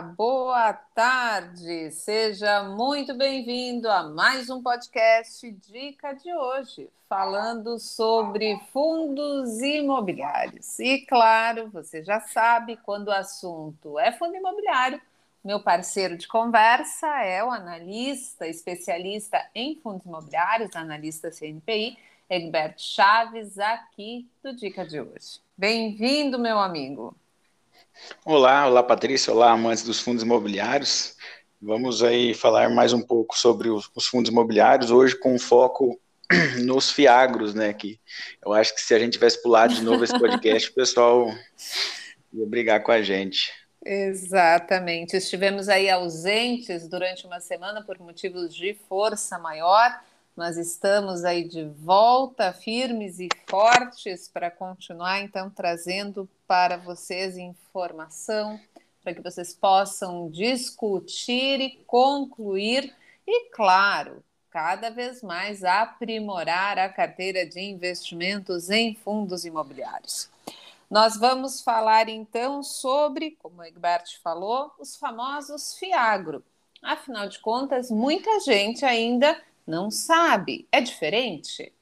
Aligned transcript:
Boa 0.00 0.72
tarde. 0.72 1.90
Seja 1.90 2.62
muito 2.62 3.12
bem-vindo 3.14 3.90
a 3.90 4.04
mais 4.04 4.48
um 4.48 4.62
podcast 4.62 5.50
Dica 5.50 6.14
de 6.14 6.32
hoje, 6.32 6.88
falando 7.08 7.78
sobre 7.78 8.58
fundos 8.72 9.60
imobiliários. 9.60 10.78
E 10.78 11.04
claro, 11.04 11.68
você 11.68 12.02
já 12.02 12.20
sabe, 12.20 12.78
quando 12.78 13.08
o 13.08 13.12
assunto 13.12 13.98
é 13.98 14.10
fundo 14.12 14.34
imobiliário, 14.34 14.98
meu 15.44 15.60
parceiro 15.60 16.16
de 16.16 16.26
conversa 16.26 17.08
é 17.22 17.44
o 17.44 17.50
analista, 17.50 18.48
especialista 18.48 19.46
em 19.54 19.76
fundos 19.76 20.06
imobiliários, 20.06 20.74
analista 20.74 21.30
CNPI, 21.30 21.98
Egberto 22.30 22.80
Chaves, 22.80 23.58
aqui 23.58 24.26
do 24.42 24.56
Dica 24.56 24.86
de 24.86 25.00
hoje. 25.00 25.40
Bem-vindo, 25.56 26.38
meu 26.38 26.58
amigo. 26.58 27.14
Olá, 28.24 28.66
olá 28.66 28.82
Patrícia, 28.82 29.32
olá 29.32 29.50
amantes 29.50 29.82
dos 29.82 30.00
fundos 30.00 30.22
imobiliários. 30.22 31.16
Vamos 31.60 32.02
aí 32.02 32.34
falar 32.34 32.70
mais 32.70 32.92
um 32.92 33.00
pouco 33.00 33.38
sobre 33.38 33.68
os, 33.68 33.90
os 33.94 34.06
fundos 34.06 34.30
imobiliários, 34.30 34.90
hoje 34.90 35.18
com 35.18 35.38
foco 35.38 36.00
nos 36.64 36.90
fiagros, 36.90 37.54
né? 37.54 37.72
Que 37.72 38.00
eu 38.44 38.52
acho 38.52 38.74
que 38.74 38.80
se 38.80 38.94
a 38.94 38.98
gente 38.98 39.12
tivesse 39.12 39.42
pulado 39.42 39.74
de 39.74 39.82
novo 39.82 40.02
esse 40.02 40.18
podcast, 40.18 40.70
o 40.70 40.74
pessoal 40.74 41.28
ia 42.32 42.46
brigar 42.46 42.82
com 42.82 42.92
a 42.92 43.02
gente. 43.02 43.52
Exatamente. 43.84 45.16
Estivemos 45.16 45.68
aí 45.68 45.90
ausentes 45.90 46.88
durante 46.88 47.26
uma 47.26 47.40
semana 47.40 47.82
por 47.82 47.98
motivos 47.98 48.54
de 48.54 48.74
força 48.88 49.38
maior 49.38 50.00
nós 50.36 50.56
estamos 50.56 51.24
aí 51.24 51.46
de 51.46 51.64
volta, 51.64 52.52
firmes 52.52 53.20
e 53.20 53.28
fortes, 53.48 54.28
para 54.28 54.50
continuar 54.50 55.20
então 55.20 55.50
trazendo 55.50 56.28
para 56.46 56.78
vocês 56.78 57.36
informação, 57.36 58.58
para 59.02 59.12
que 59.12 59.20
vocês 59.20 59.54
possam 59.54 60.30
discutir 60.30 61.60
e 61.60 61.84
concluir, 61.86 62.94
e 63.26 63.50
claro, 63.50 64.24
cada 64.50 64.90
vez 64.90 65.22
mais 65.22 65.64
aprimorar 65.64 66.78
a 66.78 66.88
carteira 66.88 67.46
de 67.46 67.60
investimentos 67.60 68.70
em 68.70 68.94
fundos 68.94 69.44
imobiliários. 69.44 70.30
Nós 70.90 71.16
vamos 71.16 71.62
falar 71.62 72.08
então 72.08 72.62
sobre, 72.62 73.32
como 73.42 73.60
o 73.60 73.64
Egbert 73.64 74.20
falou, 74.22 74.72
os 74.78 74.96
famosos 74.96 75.74
Fiagro. 75.74 76.42
Afinal 76.82 77.28
de 77.28 77.38
contas, 77.38 77.90
muita 77.90 78.40
gente 78.40 78.84
ainda 78.84 79.40
não 79.66 79.90
sabe. 79.90 80.68
É 80.70 80.80
diferente? 80.80 81.72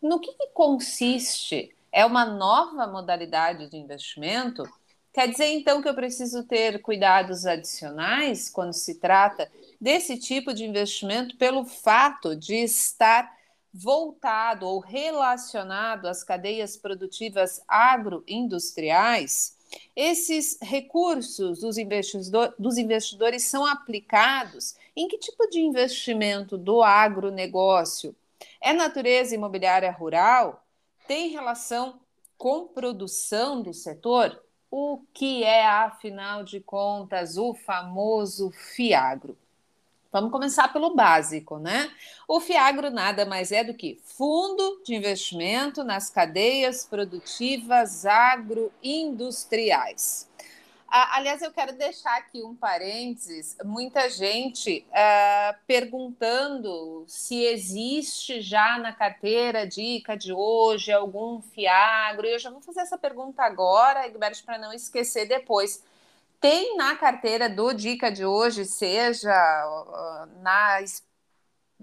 No 0.00 0.20
que, 0.20 0.32
que 0.32 0.48
consiste? 0.48 1.74
É 1.92 2.04
uma 2.04 2.24
nova 2.24 2.86
modalidade 2.86 3.68
de 3.68 3.76
investimento? 3.76 4.64
Quer 5.12 5.28
dizer 5.30 5.46
então 5.46 5.80
que 5.80 5.88
eu 5.88 5.94
preciso 5.94 6.44
ter 6.44 6.82
cuidados 6.82 7.46
adicionais 7.46 8.50
quando 8.50 8.74
se 8.74 9.00
trata 9.00 9.50
desse 9.80 10.18
tipo 10.18 10.52
de 10.52 10.64
investimento 10.64 11.36
pelo 11.38 11.64
fato 11.64 12.36
de 12.36 12.56
estar 12.56 13.34
voltado 13.72 14.66
ou 14.66 14.78
relacionado 14.78 16.06
às 16.06 16.22
cadeias 16.22 16.76
produtivas 16.76 17.62
agroindustriais? 17.66 19.55
Esses 19.94 20.58
recursos 20.60 21.60
dos, 21.60 21.78
investidor, 21.78 22.54
dos 22.58 22.78
investidores 22.78 23.44
são 23.44 23.66
aplicados 23.66 24.76
em 24.94 25.08
que 25.08 25.18
tipo 25.18 25.48
de 25.48 25.60
investimento 25.60 26.56
do 26.56 26.82
agronegócio? 26.82 28.14
É 28.60 28.72
natureza 28.72 29.34
imobiliária 29.34 29.90
rural? 29.90 30.64
Tem 31.06 31.28
relação 31.28 32.00
com 32.36 32.66
produção 32.66 33.62
do 33.62 33.72
setor? 33.72 34.42
O 34.70 35.00
que 35.14 35.44
é, 35.44 35.66
afinal 35.66 36.42
de 36.42 36.60
contas, 36.60 37.38
o 37.38 37.54
famoso 37.54 38.50
FIAGRO? 38.50 39.36
Vamos 40.16 40.32
começar 40.32 40.72
pelo 40.72 40.94
básico, 40.94 41.58
né? 41.58 41.92
O 42.26 42.40
Fiagro 42.40 42.90
nada 42.90 43.26
mais 43.26 43.52
é 43.52 43.62
do 43.62 43.74
que 43.74 44.00
fundo 44.02 44.80
de 44.82 44.94
investimento 44.94 45.84
nas 45.84 46.08
cadeias 46.08 46.86
produtivas 46.86 48.06
agroindustriais. 48.06 50.26
Ah, 50.88 51.18
aliás, 51.18 51.42
eu 51.42 51.52
quero 51.52 51.74
deixar 51.74 52.16
aqui 52.16 52.42
um 52.42 52.54
parênteses. 52.54 53.58
Muita 53.62 54.08
gente 54.08 54.86
ah, 54.90 55.54
perguntando 55.66 57.04
se 57.06 57.44
existe 57.44 58.40
já 58.40 58.78
na 58.78 58.94
carteira 58.94 59.66
dica 59.66 60.16
de 60.16 60.32
hoje 60.32 60.92
algum 60.92 61.42
Fiagro. 61.42 62.26
Eu 62.26 62.38
já 62.38 62.48
vou 62.48 62.62
fazer 62.62 62.80
essa 62.80 62.96
pergunta 62.96 63.42
agora, 63.42 64.06
Egberto, 64.06 64.42
para 64.46 64.56
não 64.56 64.72
esquecer 64.72 65.28
depois 65.28 65.84
tem 66.40 66.76
na 66.76 66.96
carteira 66.96 67.48
do 67.48 67.72
Dica 67.72 68.10
de 68.10 68.24
hoje, 68.24 68.64
seja 68.64 69.32
na, 70.42 70.78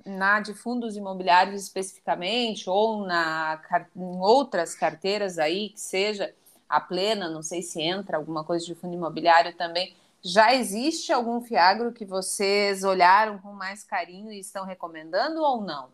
na 0.05 0.39
de 0.39 0.53
fundos 0.53 0.95
imobiliários 0.95 1.61
especificamente, 1.63 2.69
ou 2.69 3.05
na, 3.05 3.61
em 3.95 4.19
outras 4.21 4.75
carteiras 4.75 5.37
aí, 5.37 5.69
que 5.69 5.79
seja 5.79 6.33
a 6.67 6.79
plena, 6.79 7.29
não 7.29 7.43
sei 7.43 7.61
se 7.61 7.81
entra 7.81 8.17
alguma 8.17 8.43
coisa 8.43 8.65
de 8.65 8.75
fundo 8.75 8.95
imobiliário 8.95 9.55
também. 9.55 9.95
Já 10.23 10.53
existe 10.55 11.11
algum 11.11 11.41
Fiagro 11.41 11.91
que 11.91 12.05
vocês 12.05 12.83
olharam 12.83 13.37
com 13.39 13.53
mais 13.53 13.83
carinho 13.83 14.31
e 14.31 14.39
estão 14.39 14.65
recomendando 14.65 15.41
ou 15.41 15.61
não? 15.61 15.91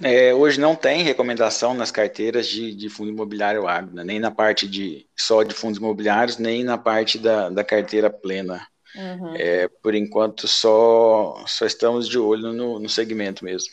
É, 0.00 0.32
hoje 0.32 0.58
não 0.58 0.74
tem 0.74 1.02
recomendação 1.02 1.74
nas 1.74 1.90
carteiras 1.90 2.46
de, 2.46 2.74
de 2.74 2.88
fundo 2.88 3.10
imobiliário 3.10 3.68
agro, 3.68 3.94
né? 3.94 4.02
nem 4.02 4.18
na 4.18 4.30
parte 4.30 4.66
de 4.66 5.06
só 5.14 5.42
de 5.42 5.54
fundos 5.54 5.78
imobiliários, 5.78 6.38
nem 6.38 6.64
na 6.64 6.78
parte 6.78 7.18
da, 7.18 7.50
da 7.50 7.62
carteira 7.62 8.08
plena. 8.08 8.66
Uhum. 8.94 9.34
É, 9.36 9.68
por 9.82 9.94
enquanto, 9.94 10.46
só, 10.48 11.42
só 11.46 11.66
estamos 11.66 12.08
de 12.08 12.18
olho 12.18 12.52
no, 12.52 12.78
no 12.78 12.88
segmento 12.88 13.44
mesmo. 13.44 13.72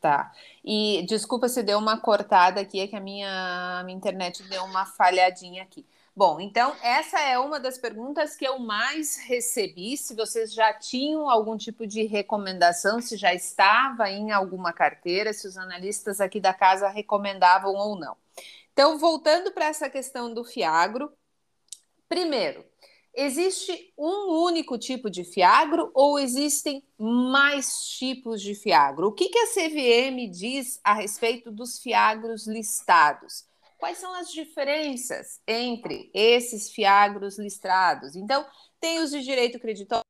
Tá. 0.00 0.32
E 0.64 1.04
desculpa 1.08 1.48
se 1.48 1.62
deu 1.62 1.78
uma 1.78 1.98
cortada 1.98 2.60
aqui, 2.60 2.80
é 2.80 2.86
que 2.86 2.96
a 2.96 3.00
minha, 3.00 3.78
a 3.80 3.84
minha 3.84 3.96
internet 3.96 4.42
deu 4.44 4.62
uma 4.64 4.84
falhadinha 4.84 5.62
aqui. 5.62 5.84
Bom, 6.18 6.40
então 6.40 6.74
essa 6.82 7.20
é 7.20 7.38
uma 7.38 7.60
das 7.60 7.78
perguntas 7.78 8.34
que 8.34 8.44
eu 8.44 8.58
mais 8.58 9.18
recebi. 9.18 9.96
Se 9.96 10.16
vocês 10.16 10.52
já 10.52 10.72
tinham 10.72 11.30
algum 11.30 11.56
tipo 11.56 11.86
de 11.86 12.02
recomendação, 12.06 13.00
se 13.00 13.16
já 13.16 13.32
estava 13.32 14.10
em 14.10 14.32
alguma 14.32 14.72
carteira, 14.72 15.32
se 15.32 15.46
os 15.46 15.56
analistas 15.56 16.20
aqui 16.20 16.40
da 16.40 16.52
casa 16.52 16.88
recomendavam 16.88 17.72
ou 17.72 17.96
não. 17.96 18.16
Então, 18.72 18.98
voltando 18.98 19.52
para 19.52 19.66
essa 19.66 19.88
questão 19.88 20.34
do 20.34 20.42
Fiagro, 20.42 21.12
primeiro, 22.08 22.64
existe 23.14 23.94
um 23.96 24.42
único 24.42 24.76
tipo 24.76 25.08
de 25.08 25.22
Fiagro 25.22 25.88
ou 25.94 26.18
existem 26.18 26.82
mais 26.98 27.86
tipos 27.96 28.42
de 28.42 28.56
Fiagro? 28.56 29.06
O 29.06 29.12
que, 29.12 29.28
que 29.28 29.38
a 29.38 29.46
CVM 29.46 30.28
diz 30.28 30.80
a 30.82 30.94
respeito 30.94 31.52
dos 31.52 31.78
Fiagros 31.78 32.44
listados? 32.48 33.46
Quais 33.78 33.98
são 33.98 34.12
as 34.14 34.32
diferenças 34.32 35.40
entre 35.46 36.10
esses 36.12 36.70
fiagros 36.70 37.38
listrados? 37.38 38.16
Então, 38.16 38.44
tem 38.80 38.98
os 38.98 39.10
de 39.10 39.22
direito 39.22 39.60
creditório, 39.60 40.04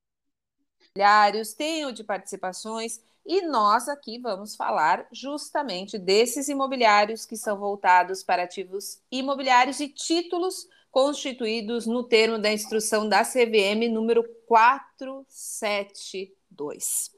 tem 1.57 1.85
o 1.85 1.93
de 1.93 2.03
participações, 2.03 3.01
e 3.27 3.43
nós 3.43 3.87
aqui 3.89 4.19
vamos 4.19 4.57
falar 4.57 5.07
justamente 5.13 5.99
desses 5.99 6.49
imobiliários 6.49 7.27
que 7.27 7.37
são 7.37 7.59
voltados 7.59 8.23
para 8.23 8.45
ativos 8.45 9.03
imobiliários 9.11 9.81
e 9.81 9.89
títulos 9.89 10.67
constituídos 10.91 11.87
no 11.87 12.03
termo 12.03 12.39
da 12.39 12.51
instrução 12.51 13.07
da 13.07 13.23
CVM 13.23 13.91
número 13.93 14.25
472. 14.47 17.11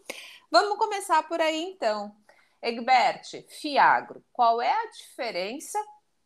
Vamos 0.50 0.76
começar 0.78 1.22
por 1.28 1.40
aí 1.40 1.62
então. 1.62 2.12
Egbert, 2.60 3.46
Fiagro, 3.48 4.24
qual 4.32 4.60
é 4.60 4.72
a 4.72 4.90
diferença 4.90 5.78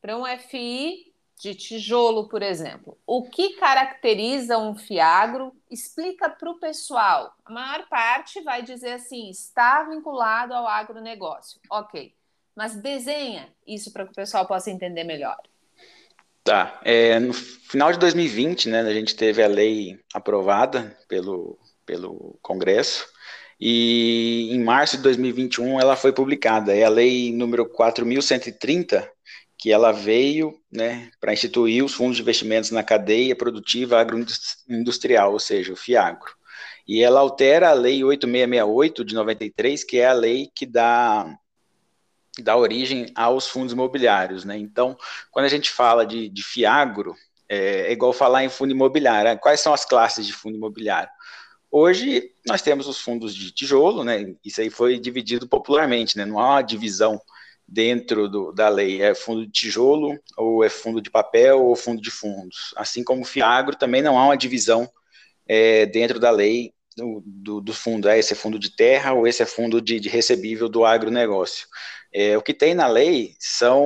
para 0.04 0.18
um 0.18 0.26
FI 0.26 1.14
de 1.40 1.54
tijolo, 1.54 2.28
por 2.28 2.42
exemplo. 2.42 2.98
O 3.06 3.22
que 3.22 3.54
caracteriza 3.54 4.58
um 4.58 4.76
fiagro? 4.76 5.50
Explica 5.70 6.28
para 6.28 6.50
o 6.50 6.60
pessoal. 6.60 7.32
A 7.42 7.50
maior 7.50 7.88
parte 7.88 8.42
vai 8.42 8.62
dizer 8.62 8.92
assim: 8.92 9.30
está 9.30 9.82
vinculado 9.84 10.52
ao 10.52 10.68
agronegócio. 10.68 11.58
Ok. 11.70 12.12
Mas 12.54 12.76
desenha 12.76 13.48
isso 13.66 13.90
para 13.94 14.04
que 14.04 14.12
o 14.12 14.14
pessoal 14.14 14.46
possa 14.46 14.70
entender 14.70 15.04
melhor. 15.04 15.38
Tá. 16.44 16.78
É, 16.84 17.18
no 17.18 17.32
final 17.32 17.90
de 17.90 17.98
2020, 17.98 18.68
né, 18.68 18.80
a 18.80 18.92
gente 18.92 19.16
teve 19.16 19.42
a 19.42 19.48
lei 19.48 19.98
aprovada 20.12 20.94
pelo, 21.08 21.58
pelo 21.86 22.38
Congresso. 22.42 23.06
E 23.58 24.50
em 24.52 24.62
março 24.62 24.98
de 24.98 25.02
2021 25.02 25.80
ela 25.80 25.96
foi 25.96 26.12
publicada. 26.12 26.76
É 26.76 26.84
a 26.84 26.90
lei 26.90 27.32
número 27.32 27.66
4130, 27.66 29.10
que 29.64 29.72
ela 29.72 29.92
veio 29.92 30.60
né, 30.70 31.10
para 31.18 31.32
instituir 31.32 31.82
os 31.82 31.94
fundos 31.94 32.16
de 32.16 32.22
investimentos 32.22 32.70
na 32.70 32.82
cadeia 32.82 33.34
produtiva 33.34 33.98
agroindustrial, 33.98 35.32
ou 35.32 35.40
seja, 35.40 35.72
o 35.72 35.76
FIAGRO. 35.76 36.34
E 36.86 37.02
ela 37.02 37.20
altera 37.20 37.70
a 37.70 37.72
Lei 37.72 38.04
8668 38.04 39.02
de 39.02 39.14
93, 39.14 39.82
que 39.82 39.96
é 39.96 40.08
a 40.08 40.12
lei 40.12 40.50
que 40.54 40.66
dá, 40.66 41.34
dá 42.40 42.54
origem 42.58 43.06
aos 43.14 43.48
fundos 43.48 43.72
imobiliários. 43.72 44.44
Né? 44.44 44.58
Então, 44.58 44.98
quando 45.30 45.46
a 45.46 45.48
gente 45.48 45.70
fala 45.70 46.04
de, 46.04 46.28
de 46.28 46.42
FIAGRO, 46.44 47.16
É, 47.48 47.88
é 47.88 47.92
igual 47.92 48.12
falar 48.12 48.44
em 48.44 48.50
fundo 48.50 48.72
imobiliário. 48.72 49.40
Quais 49.40 49.62
são 49.62 49.72
as 49.72 49.86
classes 49.86 50.26
de 50.26 50.34
fundo 50.34 50.58
imobiliário? 50.58 51.10
Hoje 51.70 52.32
nós 52.46 52.60
temos 52.60 52.86
os 52.86 53.00
fundos 53.00 53.34
de 53.34 53.50
tijolo, 53.50 54.04
né? 54.04 54.34
Isso 54.44 54.60
aí 54.60 54.68
foi 54.68 54.98
dividido 54.98 55.48
popularmente, 55.48 56.18
né? 56.18 56.26
Não 56.26 56.38
há 56.38 56.50
uma 56.50 56.62
divisão 56.62 57.18
dentro 57.66 58.28
do, 58.28 58.52
da 58.52 58.68
lei. 58.68 59.02
É 59.02 59.14
fundo 59.14 59.46
de 59.46 59.52
tijolo, 59.52 60.18
ou 60.36 60.62
é 60.62 60.68
fundo 60.68 61.00
de 61.00 61.10
papel, 61.10 61.64
ou 61.64 61.74
fundo 61.74 62.00
de 62.00 62.10
fundos. 62.10 62.72
Assim 62.76 63.02
como 63.02 63.22
o 63.22 63.26
Fiagro, 63.26 63.76
também 63.76 64.02
não 64.02 64.18
há 64.18 64.24
uma 64.24 64.36
divisão 64.36 64.88
é, 65.46 65.86
dentro 65.86 66.18
da 66.18 66.30
lei 66.30 66.72
do, 66.96 67.22
do, 67.24 67.60
do, 67.60 67.74
fundo. 67.74 68.08
É, 68.08 68.18
esse 68.18 68.32
é 68.32 68.36
fundo 68.36 68.58
de 68.58 68.74
terra, 68.74 69.12
ou 69.12 69.26
esse 69.26 69.42
é 69.42 69.46
fundo 69.46 69.80
de, 69.80 69.98
de 70.00 70.08
recebível 70.08 70.68
do 70.68 70.84
agronegócio. 70.84 71.66
É, 72.12 72.36
o 72.36 72.42
que 72.42 72.54
tem 72.54 72.74
na 72.74 72.86
lei 72.86 73.34
são 73.38 73.84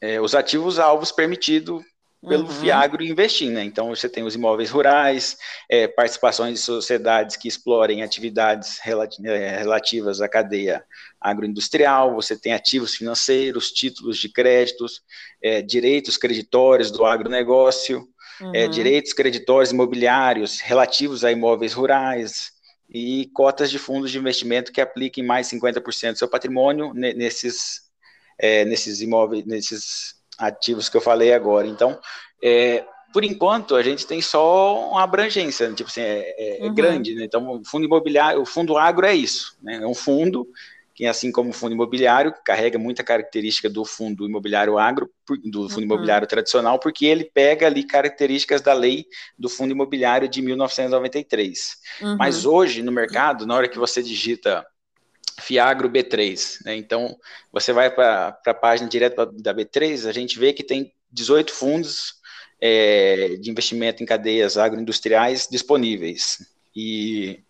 é, 0.00 0.20
os 0.20 0.34
ativos 0.34 0.78
alvos 0.78 1.10
permitidos 1.10 1.82
pelo 2.28 2.44
uhum. 2.44 2.50
Fiagro 2.50 3.04
investir, 3.04 3.50
né? 3.50 3.64
Então 3.64 3.88
você 3.88 4.08
tem 4.08 4.24
os 4.24 4.34
imóveis 4.34 4.70
rurais, 4.70 5.36
é, 5.68 5.86
participações 5.86 6.54
de 6.54 6.60
sociedades 6.60 7.36
que 7.36 7.46
explorem 7.46 8.02
atividades 8.02 8.80
é, 8.84 9.58
relativas 9.58 10.20
à 10.20 10.28
cadeia 10.28 10.84
agroindustrial, 11.20 12.14
você 12.14 12.36
tem 12.36 12.52
ativos 12.52 12.94
financeiros, 12.94 13.70
títulos 13.70 14.18
de 14.18 14.28
créditos, 14.28 15.02
é, 15.42 15.62
direitos 15.62 16.16
creditórios 16.16 16.90
do 16.90 17.04
agronegócio, 17.04 18.08
é, 18.40 18.44
uhum. 18.44 18.54
é, 18.54 18.68
direitos 18.68 19.12
creditórios 19.12 19.70
imobiliários 19.70 20.60
relativos 20.60 21.24
a 21.24 21.30
imóveis 21.30 21.72
rurais 21.72 22.50
e 22.88 23.30
cotas 23.34 23.70
de 23.70 23.78
fundos 23.78 24.10
de 24.10 24.18
investimento 24.18 24.72
que 24.72 24.80
apliquem 24.80 25.24
mais 25.24 25.48
50% 25.48 26.12
do 26.12 26.18
seu 26.18 26.28
patrimônio 26.28 26.92
nesses, 26.92 27.82
é, 28.38 28.64
nesses 28.64 29.00
imóveis, 29.00 29.44
nesses 29.44 30.15
ativos 30.38 30.88
que 30.88 30.96
eu 30.96 31.00
falei 31.00 31.32
agora. 31.32 31.66
Então, 31.66 31.98
é, 32.42 32.84
por 33.12 33.24
enquanto, 33.24 33.74
a 33.74 33.82
gente 33.82 34.06
tem 34.06 34.20
só 34.20 34.90
uma 34.90 35.02
abrangência, 35.02 35.72
tipo 35.72 35.88
assim, 35.88 36.02
é, 36.02 36.34
é, 36.36 36.58
é 36.60 36.68
uhum. 36.68 36.74
grande, 36.74 37.14
né? 37.14 37.24
Então, 37.24 37.48
o 37.50 37.64
fundo 37.64 37.86
imobiliário, 37.86 38.40
o 38.40 38.46
fundo 38.46 38.76
agro 38.76 39.06
é 39.06 39.14
isso, 39.14 39.56
né? 39.62 39.76
É 39.82 39.86
um 39.86 39.94
fundo 39.94 40.46
que, 40.94 41.06
assim 41.06 41.30
como 41.30 41.50
o 41.50 41.52
fundo 41.52 41.74
imobiliário, 41.74 42.34
carrega 42.44 42.78
muita 42.78 43.04
característica 43.04 43.68
do 43.68 43.84
fundo 43.84 44.26
imobiliário 44.26 44.78
agro, 44.78 45.10
do 45.44 45.68
fundo 45.68 45.78
uhum. 45.78 45.82
imobiliário 45.84 46.26
tradicional, 46.26 46.78
porque 46.78 47.04
ele 47.04 47.24
pega 47.24 47.66
ali 47.66 47.84
características 47.84 48.62
da 48.62 48.72
lei 48.72 49.06
do 49.38 49.48
fundo 49.48 49.72
imobiliário 49.72 50.28
de 50.28 50.40
1993. 50.40 51.76
Uhum. 52.00 52.16
Mas 52.16 52.46
hoje, 52.46 52.82
no 52.82 52.90
mercado, 52.90 53.46
na 53.46 53.54
hora 53.54 53.68
que 53.68 53.78
você 53.78 54.02
digita 54.02 54.66
Fiagro 55.40 55.90
B3. 55.90 56.64
Né? 56.64 56.76
Então, 56.76 57.16
você 57.52 57.72
vai 57.72 57.90
para 57.90 58.38
a 58.46 58.54
página 58.54 58.88
direta 58.88 59.26
da 59.26 59.54
B3, 59.54 60.08
a 60.08 60.12
gente 60.12 60.38
vê 60.38 60.52
que 60.52 60.62
tem 60.62 60.92
18 61.12 61.52
fundos 61.52 62.14
é, 62.60 63.36
de 63.40 63.50
investimento 63.50 64.02
em 64.02 64.06
cadeias 64.06 64.56
agroindustriais 64.56 65.48
disponíveis. 65.50 66.46
E 66.74 67.40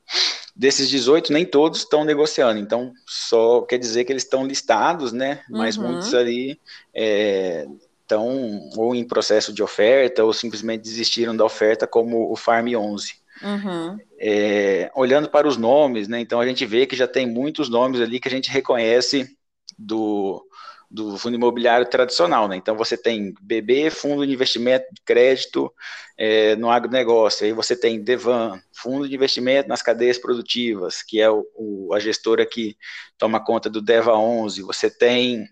desses 0.55 0.89
18, 0.89 1.33
nem 1.33 1.45
todos 1.45 1.81
estão 1.81 2.05
negociando. 2.05 2.59
Então, 2.59 2.93
só 3.07 3.63
quer 3.63 3.79
dizer 3.79 4.05
que 4.05 4.13
eles 4.13 4.23
estão 4.23 4.47
listados, 4.47 5.13
né? 5.13 5.43
Mas 5.51 5.77
uhum. 5.77 5.93
muitos 5.93 6.15
ali 6.15 6.61
é, 6.95 7.67
estão 8.03 8.71
ou 8.77 8.95
em 8.95 9.05
processo 9.05 9.53
de 9.53 9.63
oferta 9.63 10.25
ou 10.25 10.33
simplesmente 10.33 10.83
desistiram 10.83 11.37
da 11.37 11.45
oferta, 11.45 11.87
como 11.87 12.31
o 12.31 12.37
Farm 12.37 12.69
11. 12.75 13.15
Uhum. 13.43 13.99
É, 14.19 14.91
olhando 14.95 15.29
para 15.29 15.47
os 15.47 15.57
nomes, 15.57 16.09
né, 16.09 16.21
então 16.21 16.41
a 16.41 16.47
gente 16.47 16.65
vê 16.65 16.87
que 16.87 16.97
já 16.97 17.07
tem 17.07 17.27
muitos 17.27 17.69
nomes 17.69 18.01
ali 18.01 18.19
que 18.19 18.29
a 18.29 18.31
gente 18.31 18.51
reconhece 18.51 19.37
do, 19.79 20.43
do 20.91 21.19
fundo 21.19 21.35
imobiliário 21.35 21.89
tradicional, 21.89 22.49
né? 22.49 22.57
Então 22.57 22.77
você 22.77 22.97
tem 22.97 23.35
BB, 23.41 23.91
Fundo 23.91 24.27
de 24.27 24.33
Investimento 24.33 24.87
de 24.93 25.03
Crédito 25.03 25.73
é, 26.17 26.57
no 26.57 26.71
agronegócio, 26.71 27.45
aí 27.45 27.53
você 27.53 27.77
tem 27.79 28.03
Devan, 28.03 28.61
Fundo 28.75 29.09
de 29.09 29.15
Investimento 29.15 29.69
nas 29.69 29.83
Cadeias 29.83 30.19
Produtivas, 30.19 31.03
que 31.03 31.21
é 31.21 31.31
o, 31.31 31.47
o, 31.55 31.95
a 31.95 31.99
gestora 31.99 32.47
que 32.47 32.77
toma 33.19 33.45
conta 33.45 33.69
do 33.69 33.83
Deva 33.83 34.17
11, 34.17 34.63
você 34.63 34.91
tem 34.91 35.47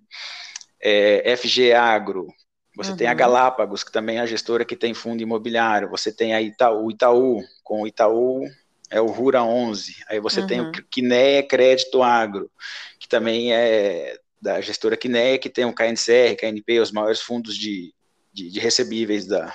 é, 0.81 1.37
FG 1.37 1.73
Agro, 1.73 2.29
você 2.77 2.91
uhum. 2.91 2.97
tem 2.97 3.07
a. 3.07 3.15
Galápagos, 3.15 3.85
que 3.85 3.93
também 3.93 4.19
é 4.19 4.21
a 4.21 4.27
gestora 4.27 4.65
que 4.65 4.77
tem 4.77 4.95
fundo 4.95 5.23
imobiliário. 5.23 5.89
Você 5.91 6.13
tem 6.13 6.35
a 6.35 6.43
Itaú, 6.43 6.91
Itaú 6.91 7.43
com 7.63 7.83
o 7.83 7.87
Itaú 7.87 8.45
é 8.91 9.01
o 9.01 9.07
Rura 9.07 9.43
11. 9.43 9.97
Aí 10.09 10.21
você 10.21 10.41
uhum. 10.41 10.47
tem 10.47 10.61
o 10.61 10.73
Quineia 10.91 11.43
Crédito 11.43 12.03
Agro, 12.03 12.51
que 12.99 13.09
também 13.09 13.53
é 13.53 14.19
da 14.41 14.61
gestora 14.61 14.97
Quineia, 14.97 15.39
que 15.39 15.49
tem 15.49 15.65
o 15.65 15.73
KNCR, 15.73 16.37
KNP, 16.39 16.81
os 16.81 16.93
maiores 16.93 17.21
fundos 17.21 17.57
de, 17.57 17.95
de, 18.33 18.51
de 18.51 18.61
recebíveis 18.61 19.27
da, 19.27 19.55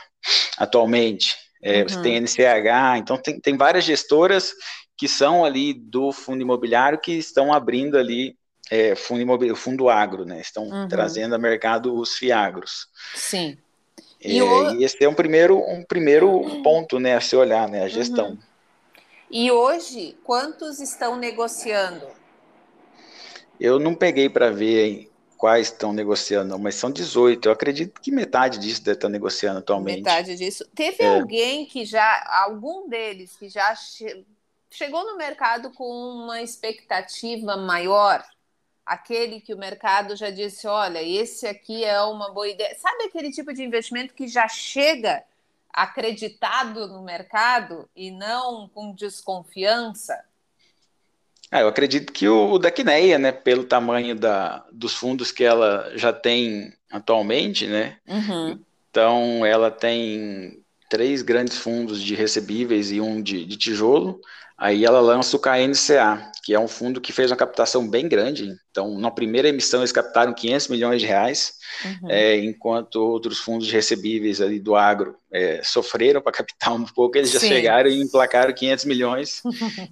atualmente. 0.58 1.38
É, 1.62 1.82
uhum. 1.82 1.90
Você 1.90 2.02
tem 2.02 2.20
NCH, 2.20 2.98
então 2.98 3.18
tem, 3.18 3.40
tem 3.40 3.56
várias 3.56 3.84
gestoras 3.84 4.54
que 4.98 5.08
são 5.08 5.46
ali 5.46 5.74
do 5.74 6.12
fundo 6.12 6.42
imobiliário 6.42 7.00
que 7.00 7.14
estão 7.14 7.54
abrindo 7.54 7.98
ali 7.98 8.36
é, 8.70 8.96
fundo 8.96 9.22
imobiliário, 9.22 9.60
fundo 9.60 9.90
agro, 9.90 10.26
né? 10.26 10.40
Estão 10.40 10.66
uhum. 10.66 10.88
trazendo 10.88 11.36
a 11.36 11.38
mercado 11.38 11.96
os 11.96 12.16
fiagros. 12.16 12.88
Sim. 13.16 13.58
É, 14.22 14.32
e, 14.32 14.42
o... 14.42 14.76
e, 14.76 14.84
esse 14.84 15.04
é 15.04 15.10
um 15.10 15.14
primeiro, 15.14 15.58
um 15.60 15.84
primeiro 15.84 16.62
ponto, 16.62 17.00
né, 17.00 17.16
a 17.16 17.22
se 17.22 17.36
olhar, 17.36 17.68
né, 17.68 17.80
a 17.80 17.84
uhum. 17.84 17.90
gestão. 17.90 18.30
Uhum. 18.30 18.38
E 19.32 19.52
hoje, 19.52 20.18
quantos 20.24 20.80
estão 20.80 21.16
negociando? 21.16 22.08
Eu 23.60 23.80
não 23.80 23.94
peguei 23.94 24.30
para 24.30 24.50
ver 24.50 25.10
quais 25.38 25.68
estão 25.68 25.94
negociando, 25.94 26.58
mas 26.58 26.76
são 26.76 26.92
18. 26.92 27.48
Eu 27.48 27.54
acredito 27.54 28.02
que 28.02 28.12
metade 28.12 28.58
disso 28.58 28.84
deve 28.84 28.98
estar 28.98 29.10
negociando 29.10 29.60
atualmente. 29.60 30.04
Metade 30.04 30.36
disso. 30.36 30.68
Teve 30.74 31.04
é. 31.04 31.08
alguém 31.08 31.66
que 31.66 31.86
já, 31.86 32.26
algum 32.44 32.90
deles 32.90 33.36
que 33.38 33.50
já 33.50 33.74
che... 33.76 34.26
chegou 34.70 35.06
no 35.06 35.18
mercado 35.18 35.72
com 35.72 35.86
uma 35.86 36.42
expectativa 36.42 37.56
maior 37.56 38.24
aquele 38.90 39.40
que 39.40 39.54
o 39.54 39.58
mercado 39.58 40.16
já 40.16 40.32
disse: 40.32 40.66
olha, 40.66 41.02
esse 41.04 41.46
aqui 41.46 41.86
é 41.86 42.02
uma 42.02 42.32
boa 42.32 42.50
ideia. 42.50 42.76
Sabe 42.80 43.04
aquele 43.04 43.32
tipo 43.32 43.54
de 43.54 43.64
investimento 43.64 44.16
que 44.16 44.28
já 44.28 44.48
chega 44.48 45.24
acreditado 45.72 46.88
no 46.88 47.04
mercado 47.04 47.88
e 47.96 48.10
não 48.10 48.68
com 48.74 48.92
desconfiança? 48.92 50.20
Ah, 51.52 51.62
eu 51.62 51.68
acredito 51.68 52.12
que 52.12 52.28
o, 52.28 52.54
o 52.54 52.60
da 52.60 52.72
Quineia, 52.72 53.20
né, 53.20 53.32
pelo 53.32 53.64
tamanho 53.64 54.16
da, 54.16 54.66
dos 54.72 54.96
fundos 54.96 55.32
que 55.32 55.44
ela 55.44 55.92
já 55.96 56.12
tem 56.12 56.74
atualmente, 56.92 57.66
né, 57.66 57.98
uhum. 58.08 58.60
então 58.90 59.46
ela 59.46 59.72
tem 59.72 60.64
três 60.90 61.24
grandes 61.24 61.58
fundos 61.58 62.02
de 62.02 62.14
recebíveis 62.14 62.92
e 62.92 63.02
um 63.02 63.22
de, 63.22 63.46
de 63.46 63.58
tijolo, 63.58 64.22
Aí 64.60 64.84
ela 64.84 65.00
lança 65.00 65.38
o 65.38 65.40
KNCA, 65.40 66.30
que 66.50 66.56
é 66.56 66.60
um 66.60 66.68
fundo 66.68 67.00
que 67.00 67.14
fez 67.14 67.30
uma 67.30 67.38
captação 67.38 67.88
bem 67.88 68.10
grande. 68.10 68.58
Então, 68.72 68.98
na 68.98 69.12
primeira 69.12 69.48
emissão, 69.48 69.82
eles 69.82 69.92
captaram 69.92 70.34
500 70.34 70.68
milhões 70.70 71.00
de 71.00 71.06
reais, 71.06 71.54
uhum. 71.86 72.10
é, 72.10 72.38
enquanto 72.40 72.96
outros 72.96 73.38
fundos 73.38 73.70
recebíveis 73.70 74.42
ali 74.42 74.60
do 74.60 74.76
agro 74.76 75.16
é, 75.32 75.62
sofreram 75.64 76.24
para 76.24 76.32
captar 76.42 76.74
um 76.74 76.86
pouco, 76.86 77.20
eles 77.20 77.30
já 77.30 77.40
Sim. 77.40 77.50
chegaram 77.50 77.88
e 77.88 78.02
emplacaram 78.02 78.52
500 78.52 78.86
milhões 78.86 79.44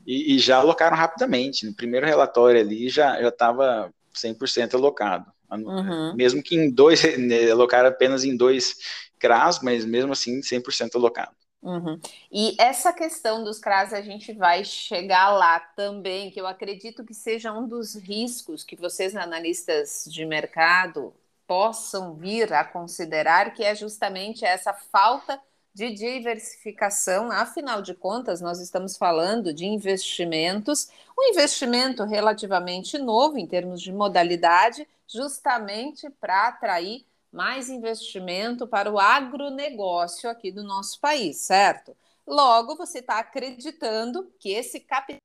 e, 0.04 0.36
e, 0.36 0.40
já 0.40 0.58
alocaram 0.58 0.98
rapidamente. 0.98 1.64
No 1.64 1.76
primeiro 1.76 2.08
relatório 2.08 2.60
ali 2.60 2.90
já 2.90 3.22
estava 3.22 3.94
100% 4.16 4.74
alocado. 4.74 5.28
Uhum. 5.52 6.16
Mesmo 6.16 6.42
que 6.42 6.56
em 6.56 6.72
dois, 6.72 7.04
né, 7.20 7.52
alocaram 7.52 7.90
apenas 7.90 8.24
em 8.24 8.36
dois 8.36 8.78
CRAS, 9.20 9.60
mas 9.62 9.86
mesmo 9.86 10.12
assim 10.12 10.42
100% 10.42 10.96
alocado. 10.96 11.37
Uhum. 11.68 12.00
E 12.32 12.56
essa 12.58 12.94
questão 12.94 13.44
dos 13.44 13.60
CRAS 13.60 13.92
a 13.92 14.02
gente 14.02 14.32
vai 14.32 14.64
chegar 14.64 15.30
lá 15.32 15.60
também, 15.60 16.32
que 16.32 16.40
eu 16.40 16.48
acredito 16.48 17.04
que 17.04 17.14
seja 17.14 17.52
um 17.52 17.68
dos 17.68 17.94
riscos 17.94 18.64
que 18.64 18.78
vocês, 18.78 19.18
analistas 19.18 20.06
de 20.08 20.26
mercado, 20.26 21.14
possam 21.46 22.14
vir 22.14 22.54
a 22.54 22.64
considerar, 22.64 23.54
que 23.54 23.66
é 23.66 23.76
justamente 23.76 24.46
essa 24.46 24.74
falta 24.74 25.42
de 25.74 25.92
diversificação. 25.92 27.30
Afinal 27.34 27.82
de 27.82 27.94
contas, 27.94 28.40
nós 28.40 28.62
estamos 28.62 28.96
falando 28.96 29.54
de 29.54 29.66
investimentos, 29.66 30.90
um 31.20 31.32
investimento 31.32 32.06
relativamente 32.06 32.98
novo 32.98 33.38
em 33.38 33.46
termos 33.46 33.82
de 33.82 33.92
modalidade, 33.92 34.88
justamente 35.06 36.10
para 36.12 36.48
atrair 36.48 37.06
mais 37.38 37.70
investimento 37.70 38.68
para 38.68 38.92
o 38.92 39.00
agronegócio 39.00 40.28
aqui 40.28 40.52
do 40.52 40.64
nosso 40.64 41.00
país, 41.00 41.38
certo? 41.38 41.96
Logo, 42.26 42.76
você 42.76 42.98
está 42.98 43.20
acreditando 43.20 44.34
que 44.40 44.50
esse 44.50 44.80
capital 44.80 45.20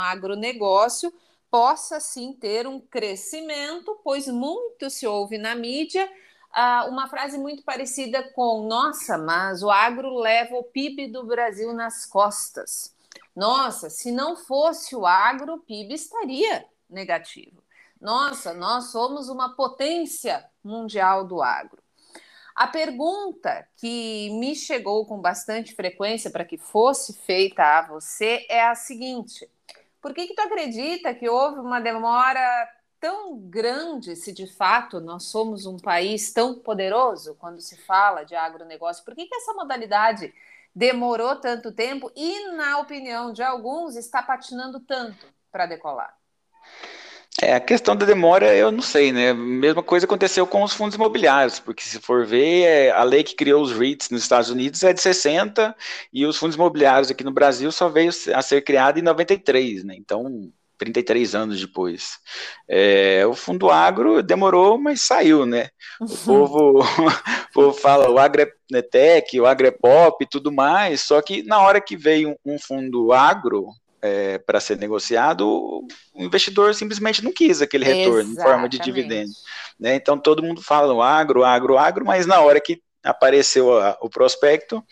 agronegócio 0.00 1.12
possa 1.50 1.98
sim 1.98 2.32
ter 2.32 2.68
um 2.68 2.78
crescimento, 2.78 4.00
pois 4.04 4.28
muito 4.28 4.88
se 4.88 5.04
ouve 5.04 5.36
na 5.36 5.56
mídia 5.56 6.08
uh, 6.52 6.88
uma 6.88 7.08
frase 7.08 7.36
muito 7.36 7.64
parecida 7.64 8.22
com: 8.30 8.68
nossa, 8.68 9.18
mas 9.18 9.64
o 9.64 9.70
agro 9.70 10.14
leva 10.20 10.54
o 10.54 10.62
PIB 10.62 11.08
do 11.08 11.26
Brasil 11.26 11.72
nas 11.72 12.06
costas. 12.06 12.94
Nossa, 13.34 13.90
se 13.90 14.12
não 14.12 14.36
fosse 14.36 14.94
o 14.94 15.04
agro, 15.04 15.54
o 15.54 15.60
PIB 15.60 15.92
estaria 15.92 16.64
negativo. 16.88 17.65
Nossa, 18.00 18.52
nós 18.52 18.90
somos 18.90 19.28
uma 19.28 19.54
potência 19.54 20.44
mundial 20.62 21.24
do 21.24 21.42
agro. 21.42 21.82
A 22.54 22.66
pergunta 22.66 23.66
que 23.76 24.30
me 24.38 24.54
chegou 24.54 25.04
com 25.06 25.20
bastante 25.20 25.74
frequência 25.74 26.30
para 26.30 26.44
que 26.44 26.56
fosse 26.56 27.12
feita 27.12 27.62
a 27.62 27.86
você 27.86 28.46
é 28.48 28.66
a 28.66 28.74
seguinte: 28.74 29.48
por 30.00 30.14
que, 30.14 30.26
que 30.26 30.34
tu 30.34 30.40
acredita 30.40 31.14
que 31.14 31.28
houve 31.28 31.58
uma 31.58 31.80
demora 31.80 32.40
tão 32.98 33.38
grande 33.38 34.16
se 34.16 34.32
de 34.32 34.46
fato 34.46 35.00
nós 35.00 35.24
somos 35.24 35.66
um 35.66 35.76
país 35.76 36.32
tão 36.32 36.58
poderoso 36.58 37.34
quando 37.34 37.60
se 37.60 37.76
fala 37.76 38.24
de 38.24 38.34
agronegócio? 38.34 39.04
Por 39.04 39.14
que, 39.14 39.26
que 39.26 39.34
essa 39.34 39.52
modalidade 39.52 40.32
demorou 40.74 41.36
tanto 41.36 41.72
tempo 41.72 42.10
e, 42.16 42.52
na 42.52 42.78
opinião 42.78 43.32
de 43.32 43.42
alguns, 43.42 43.96
está 43.96 44.22
patinando 44.22 44.80
tanto 44.80 45.26
para 45.50 45.66
decolar? 45.66 46.16
É, 47.42 47.54
a 47.54 47.60
questão 47.60 47.94
da 47.94 48.06
demora, 48.06 48.56
eu 48.56 48.72
não 48.72 48.80
sei, 48.80 49.12
né? 49.12 49.34
Mesma 49.34 49.82
coisa 49.82 50.06
aconteceu 50.06 50.46
com 50.46 50.62
os 50.62 50.72
fundos 50.72 50.94
imobiliários, 50.94 51.58
porque 51.60 51.82
se 51.82 52.00
for 52.00 52.24
ver, 52.24 52.62
é, 52.64 52.90
a 52.90 53.02
lei 53.02 53.22
que 53.22 53.34
criou 53.34 53.62
os 53.62 53.72
REITs 53.72 54.08
nos 54.08 54.22
Estados 54.22 54.48
Unidos 54.48 54.82
é 54.82 54.92
de 54.94 55.02
60 55.02 55.76
e 56.10 56.24
os 56.24 56.38
fundos 56.38 56.56
imobiliários 56.56 57.10
aqui 57.10 57.22
no 57.22 57.30
Brasil 57.30 57.70
só 57.70 57.90
veio 57.90 58.10
a 58.34 58.40
ser 58.40 58.62
criado 58.62 58.98
em 58.98 59.02
93, 59.02 59.84
né? 59.84 59.94
Então, 59.98 60.50
33 60.78 61.34
anos 61.34 61.60
depois. 61.60 62.18
É, 62.68 63.26
o 63.26 63.34
fundo 63.34 63.70
agro 63.70 64.22
demorou, 64.22 64.78
mas 64.78 65.02
saiu, 65.02 65.44
né? 65.44 65.68
O 66.00 66.04
uhum. 66.04 66.16
povo, 66.24 66.80
o 67.50 67.52
povo 67.52 67.72
fala 67.72 68.10
o 68.10 68.18
agretec, 68.18 69.38
o 69.38 69.46
agrepop 69.46 70.24
e 70.24 70.28
tudo 70.28 70.50
mais, 70.50 71.02
só 71.02 71.20
que 71.20 71.42
na 71.42 71.60
hora 71.60 71.82
que 71.82 71.96
veio 71.96 72.34
um 72.44 72.58
fundo 72.58 73.12
agro, 73.12 73.68
é, 74.06 74.38
para 74.38 74.60
ser 74.60 74.78
negociado, 74.78 75.46
o 75.46 75.86
investidor 76.14 76.74
simplesmente 76.74 77.22
não 77.24 77.32
quis 77.32 77.60
aquele 77.60 77.84
retorno 77.84 78.20
Exatamente. 78.20 78.38
em 78.38 78.42
forma 78.42 78.68
de 78.68 78.78
dividendo. 78.78 79.32
Né? 79.78 79.94
Então 79.94 80.18
todo 80.18 80.42
mundo 80.42 80.62
fala 80.62 80.92
o 80.92 81.02
agro, 81.02 81.44
agro, 81.44 81.76
agro, 81.76 82.04
mas 82.04 82.26
na 82.26 82.40
hora 82.40 82.60
que 82.60 82.80
apareceu 83.02 83.78
a, 83.78 83.98
o 84.00 84.08
prospecto, 84.08 84.82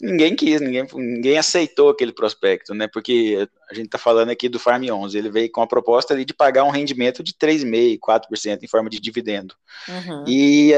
ninguém 0.00 0.34
quis, 0.34 0.60
ninguém, 0.60 0.86
ninguém 0.94 1.38
aceitou 1.38 1.90
aquele 1.90 2.12
prospecto, 2.12 2.74
né? 2.74 2.86
Porque 2.86 3.48
a 3.70 3.74
gente 3.74 3.86
está 3.86 3.98
falando 3.98 4.30
aqui 4.30 4.48
do 4.48 4.58
Farm 4.58 4.84
11, 4.84 5.16
ele 5.16 5.30
veio 5.30 5.50
com 5.50 5.62
a 5.62 5.66
proposta 5.66 6.12
ali 6.12 6.24
de 6.24 6.34
pagar 6.34 6.64
um 6.64 6.70
rendimento 6.70 7.22
de 7.22 7.32
3,5%, 7.32 7.98
4% 7.98 8.62
em 8.62 8.68
forma 8.68 8.90
de 8.90 9.00
dividendo. 9.00 9.54
Uhum. 9.88 10.24
E 10.26 10.74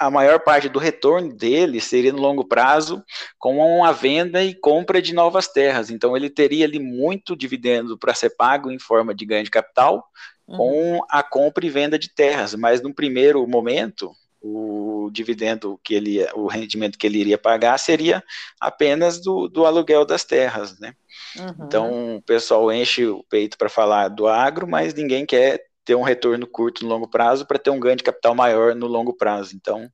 a 0.00 0.10
maior 0.10 0.40
parte 0.40 0.66
do 0.66 0.78
retorno 0.78 1.34
dele 1.34 1.78
seria 1.78 2.10
no 2.10 2.18
longo 2.18 2.42
prazo 2.42 3.04
com 3.38 3.84
a 3.84 3.92
venda 3.92 4.42
e 4.42 4.54
compra 4.54 5.02
de 5.02 5.12
novas 5.12 5.46
terras. 5.46 5.90
Então 5.90 6.16
ele 6.16 6.30
teria 6.30 6.64
ali 6.64 6.78
muito 6.78 7.36
dividendo 7.36 7.98
para 7.98 8.14
ser 8.14 8.30
pago 8.30 8.70
em 8.70 8.78
forma 8.78 9.14
de 9.14 9.26
ganho 9.26 9.44
de 9.44 9.50
capital 9.50 10.02
uhum. 10.48 10.56
com 10.56 11.00
a 11.10 11.22
compra 11.22 11.66
e 11.66 11.68
venda 11.68 11.98
de 11.98 12.08
terras, 12.08 12.54
mas 12.54 12.80
no 12.80 12.94
primeiro 12.94 13.46
momento 13.46 14.10
o 14.42 15.10
dividendo 15.12 15.78
que 15.84 15.94
ele, 15.94 16.26
o 16.34 16.46
rendimento 16.46 16.98
que 16.98 17.06
ele 17.06 17.18
iria 17.18 17.36
pagar 17.36 17.76
seria 17.76 18.24
apenas 18.58 19.20
do, 19.20 19.48
do 19.48 19.66
aluguel 19.66 20.06
das 20.06 20.24
terras, 20.24 20.78
né? 20.80 20.94
Uhum. 21.36 21.66
Então 21.66 22.16
o 22.16 22.22
pessoal 22.22 22.72
enche 22.72 23.06
o 23.06 23.22
peito 23.24 23.58
para 23.58 23.68
falar 23.68 24.08
do 24.08 24.26
agro, 24.26 24.66
mas 24.66 24.94
ninguém 24.94 25.26
quer 25.26 25.69
ter 25.84 25.94
um 25.94 26.02
retorno 26.02 26.46
curto 26.46 26.84
no 26.84 26.90
longo 26.90 27.08
prazo 27.08 27.46
para 27.46 27.58
ter 27.58 27.70
um 27.70 27.80
ganho 27.80 27.96
de 27.96 28.04
capital 28.04 28.34
maior 28.34 28.74
no 28.74 28.86
longo 28.86 29.12
prazo. 29.12 29.54
Então, 29.54 29.90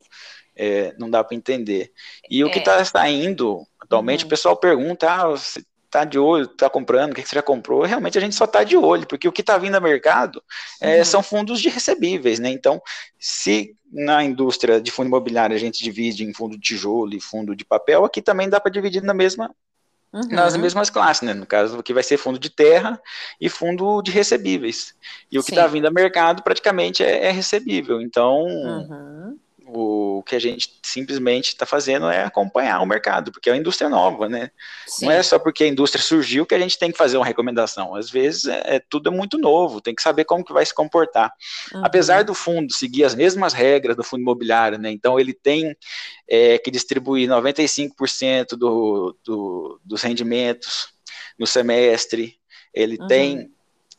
é, 0.56 0.94
não 0.98 1.10
dá 1.10 1.22
para 1.22 1.36
entender. 1.36 1.92
E 2.30 2.42
o 2.42 2.50
que 2.50 2.58
está 2.58 2.76
é. 2.76 2.84
saindo, 2.84 3.66
atualmente, 3.80 4.24
uhum. 4.24 4.26
o 4.26 4.30
pessoal 4.30 4.56
pergunta: 4.56 5.10
ah, 5.10 5.28
você 5.28 5.64
está 5.84 6.04
de 6.04 6.18
olho, 6.18 6.44
está 6.44 6.68
comprando, 6.68 7.12
o 7.12 7.14
que, 7.14 7.22
que, 7.22 7.28
você 7.28 7.36
já 7.36 7.42
comprou? 7.42 7.82
Realmente 7.82 8.18
a 8.18 8.20
gente 8.20 8.34
só 8.34 8.44
está 8.44 8.64
de 8.64 8.76
olho, 8.76 9.06
porque 9.06 9.28
o 9.28 9.32
que 9.32 9.40
está 9.40 9.56
vindo 9.56 9.74
ao 9.76 9.80
mercado 9.80 10.42
é, 10.80 10.98
uhum. 10.98 11.04
são 11.04 11.22
fundos 11.22 11.60
de 11.60 11.68
recebíveis, 11.68 12.38
né? 12.38 12.50
Então, 12.50 12.82
se 13.18 13.74
na 13.90 14.22
indústria 14.22 14.80
de 14.80 14.90
fundo 14.90 15.06
imobiliário 15.06 15.54
a 15.54 15.58
gente 15.58 15.82
divide 15.82 16.24
em 16.24 16.34
fundo 16.34 16.56
de 16.56 16.60
tijolo 16.60 17.14
e 17.14 17.20
fundo 17.20 17.54
de 17.54 17.64
papel, 17.64 18.04
aqui 18.04 18.20
também 18.20 18.48
dá 18.48 18.60
para 18.60 18.72
dividir 18.72 19.02
na 19.02 19.14
mesma 19.14 19.54
Uhum. 20.16 20.28
nas 20.30 20.56
mesmas 20.56 20.88
classes, 20.88 21.22
né? 21.22 21.34
No 21.34 21.44
caso, 21.44 21.78
o 21.78 21.82
que 21.82 21.92
vai 21.92 22.02
ser 22.02 22.16
fundo 22.16 22.38
de 22.38 22.48
terra 22.48 22.98
e 23.38 23.50
fundo 23.50 24.00
de 24.00 24.10
recebíveis. 24.10 24.94
E 25.30 25.38
o 25.38 25.42
que 25.42 25.50
está 25.50 25.66
vindo 25.66 25.86
a 25.86 25.90
mercado 25.90 26.42
praticamente 26.42 27.04
é, 27.04 27.26
é 27.26 27.30
recebível. 27.30 28.00
Então, 28.00 28.44
uhum 28.44 29.15
que 30.26 30.36
a 30.36 30.38
gente 30.38 30.78
simplesmente 30.82 31.48
está 31.48 31.64
fazendo 31.64 32.08
é 32.10 32.24
acompanhar 32.24 32.80
o 32.80 32.86
mercado, 32.86 33.32
porque 33.32 33.48
é 33.48 33.52
uma 33.52 33.58
indústria 33.58 33.88
nova, 33.88 34.28
né? 34.28 34.50
Sim. 34.86 35.06
Não 35.06 35.12
é 35.12 35.22
só 35.22 35.38
porque 35.38 35.64
a 35.64 35.68
indústria 35.68 36.02
surgiu 36.02 36.44
que 36.44 36.54
a 36.54 36.58
gente 36.58 36.78
tem 36.78 36.92
que 36.92 36.98
fazer 36.98 37.16
uma 37.16 37.24
recomendação. 37.24 37.94
Às 37.94 38.10
vezes 38.10 38.46
é, 38.46 38.76
é 38.76 38.80
tudo 38.80 39.08
é 39.08 39.12
muito 39.12 39.38
novo, 39.38 39.80
tem 39.80 39.94
que 39.94 40.02
saber 40.02 40.24
como 40.24 40.44
que 40.44 40.52
vai 40.52 40.66
se 40.66 40.74
comportar. 40.74 41.32
Uhum. 41.72 41.84
Apesar 41.84 42.24
do 42.24 42.34
fundo 42.34 42.72
seguir 42.72 43.04
as 43.04 43.14
mesmas 43.14 43.52
regras 43.52 43.96
do 43.96 44.04
fundo 44.04 44.20
imobiliário, 44.20 44.78
né? 44.78 44.90
Então 44.90 45.18
ele 45.18 45.32
tem 45.32 45.76
é, 46.28 46.58
que 46.58 46.70
distribuir 46.70 47.28
95% 47.28 48.56
do, 48.56 49.16
do, 49.24 49.80
dos 49.84 50.02
rendimentos 50.02 50.88
no 51.38 51.46
semestre, 51.46 52.36
ele 52.74 52.98
uhum. 53.00 53.06
tem 53.06 53.55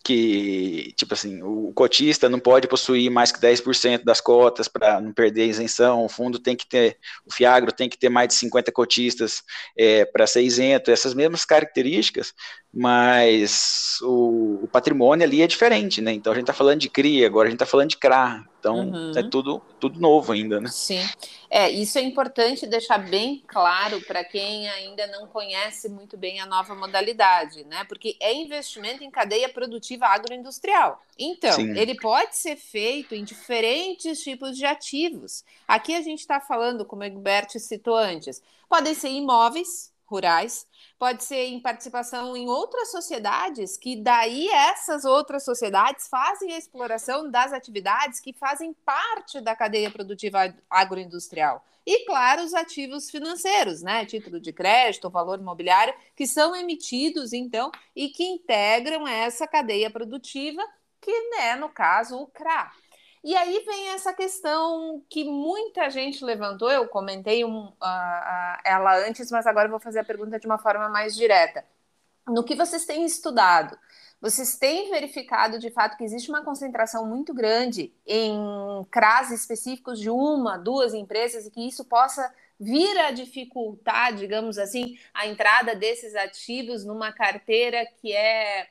que, 0.07 0.93
tipo 0.95 1.13
assim, 1.13 1.43
o 1.43 1.73
cotista 1.73 2.29
não 2.29 2.39
pode 2.39 2.65
possuir 2.65 3.11
mais 3.11 3.29
que 3.29 3.41
10% 3.41 4.05
das 4.05 4.21
cotas 4.21 4.69
para 4.69 5.01
não 5.01 5.11
perder 5.11 5.47
isenção, 5.47 6.05
o 6.05 6.07
fundo 6.07 6.39
tem 6.39 6.55
que 6.55 6.65
ter, 6.65 6.97
o 7.25 7.33
Fiagro 7.33 7.73
tem 7.73 7.89
que 7.89 7.97
ter 7.97 8.07
mais 8.07 8.29
de 8.29 8.35
50 8.35 8.71
cotistas 8.71 9.43
é, 9.77 10.05
para 10.05 10.25
ser 10.25 10.43
isento, 10.43 10.91
essas 10.91 11.13
mesmas 11.13 11.43
características, 11.43 12.33
mas 12.79 13.98
o, 14.03 14.60
o, 14.62 14.67
patrimônio 14.67 15.25
ali 15.25 15.41
é 15.41 15.48
diferente, 15.48 16.00
né? 16.00 16.13
Então 16.13 16.31
a 16.31 16.36
gente 16.36 16.43
está 16.43 16.53
falando 16.53 16.79
de 16.79 16.88
CRI, 16.88 17.25
agora 17.25 17.48
a 17.48 17.50
gente 17.50 17.55
está 17.55 17.65
falando 17.65 17.89
de 17.89 17.98
CRA, 17.98 18.46
então 18.60 18.91
uhum. 18.91 19.13
é 19.15 19.24
tudo, 19.24 19.60
tudo 19.79 20.00
novo 20.00 20.31
ainda, 20.31 20.62
né? 20.62 20.69
Sim. 20.69 21.01
É, 21.50 21.72
isso 21.72 21.98
é 21.98 22.01
importante 22.03 22.67
deixar 22.67 23.00
bem 23.00 23.43
claro 23.48 24.00
para 24.01 24.24
quem 24.24 24.69
ainda 24.69 25.07
não 25.07 25.25
conhece 25.25 25.89
muito 25.89 26.15
bem 26.15 26.39
a 26.39 26.46
nova 26.46 26.75
modalidade, 26.75 27.63
né? 27.63 27.84
Porque 27.86 28.15
é 28.19 28.31
investimento 28.31 29.03
em 29.03 29.10
cadeia 29.10 29.50
produtiva 29.50 30.05
agroindustrial. 30.05 31.01
Então, 31.17 31.53
Sim. 31.53 31.75
ele 31.75 31.96
pode 31.96 32.38
ser 32.38 32.57
feito 32.57 33.15
em 33.15 33.24
diferentes 33.24 34.22
tipos 34.22 34.55
de 34.55 34.67
ativos. 34.67 35.43
Aqui 35.67 35.96
a 35.96 36.01
gente 36.01 36.19
está 36.19 36.39
falando, 36.39 36.86
como 36.86 37.01
o 37.01 37.05
Egberto 37.05 37.60
citou 37.60 37.96
antes, 37.98 38.39
podem 38.69 38.93
ser 38.93 39.10
imóveis 39.10 39.91
rurais, 40.07 40.65
pode 40.97 41.23
ser 41.23 41.45
em 41.45 41.59
participação 41.59 42.35
em 42.35 42.47
outras 42.47 42.91
sociedades, 42.91 43.77
que 43.77 43.95
daí 43.95 44.47
essas 44.49 45.05
outras 45.05 45.43
sociedades 45.43 46.07
fazem 46.07 46.53
a 46.53 46.57
exploração 46.57 47.29
das 47.29 47.53
atividades 47.53 48.19
que 48.19 48.33
fazem 48.33 48.73
parte 48.85 49.39
da 49.41 49.55
cadeia 49.55 49.91
produtiva 49.91 50.53
agroindustrial. 50.69 51.63
E, 51.85 52.05
claro, 52.05 52.43
os 52.43 52.53
ativos 52.53 53.09
financeiros, 53.09 53.81
né? 53.81 54.05
Título 54.05 54.41
de 54.41 54.51
crédito, 54.51 55.09
valor 55.09 55.39
imobiliário, 55.39 55.93
que 56.15 56.27
são 56.27 56.53
emitidos, 56.53 57.31
então, 57.31 57.71
e 57.95 58.09
que 58.09 58.25
integram 58.25 59.07
essa 59.07 59.47
cadeia 59.47 59.89
produtiva, 59.89 60.61
que 60.99 61.11
é, 61.39 61.55
no 61.55 61.69
caso, 61.69 62.17
o 62.17 62.27
CRA. 62.27 62.71
E 63.27 63.36
aí 63.36 63.62
vem 63.65 63.89
essa 63.89 64.13
questão 64.13 65.03
que 65.10 65.25
muita 65.25 65.89
gente 65.89 66.24
levantou, 66.24 66.72
eu 66.72 66.88
comentei 66.88 67.43
um, 67.43 67.65
uh, 67.65 67.72
uh, 67.72 68.57
ela 68.63 69.05
antes, 69.05 69.29
mas 69.29 69.46
agora 69.46 69.67
eu 69.67 69.72
vou 69.72 69.81
fazer 69.81 70.00
a 70.00 70.05
pergunta 70.05 70.39
de 70.39 70.48
uma 70.48 70.57
forma 70.57 70.88
mais 70.88 71.13
direta. 71.13 71.65
No 72.25 72.41
que 72.41 72.55
vocês 72.55 72.86
têm 72.86 73.03
estudado, 73.03 73.77
vocês 74.22 74.57
têm 74.57 74.89
verificado 74.89 75.60
de 75.60 75.69
fato 75.69 75.98
que 75.98 76.05
existe 76.05 76.29
uma 76.29 76.41
concentração 76.41 77.05
muito 77.05 77.34
grande 77.34 77.93
em 78.05 78.39
CRAS 78.89 79.31
específicos 79.31 80.00
de 80.00 80.10
uma, 80.10 80.57
duas 80.57 80.93
empresas 80.93 81.46
e 81.46 81.51
que 81.51 81.67
isso 81.67 81.84
possa 81.84 82.34
vir 82.57 82.98
a 82.98 83.12
dificultar, 83.12 84.15
digamos 84.15 84.57
assim, 84.57 84.98
a 85.13 85.27
entrada 85.27 85.75
desses 85.75 86.15
ativos 86.15 86.86
numa 86.86 87.12
carteira 87.12 87.86
que 88.01 88.13
é 88.13 88.69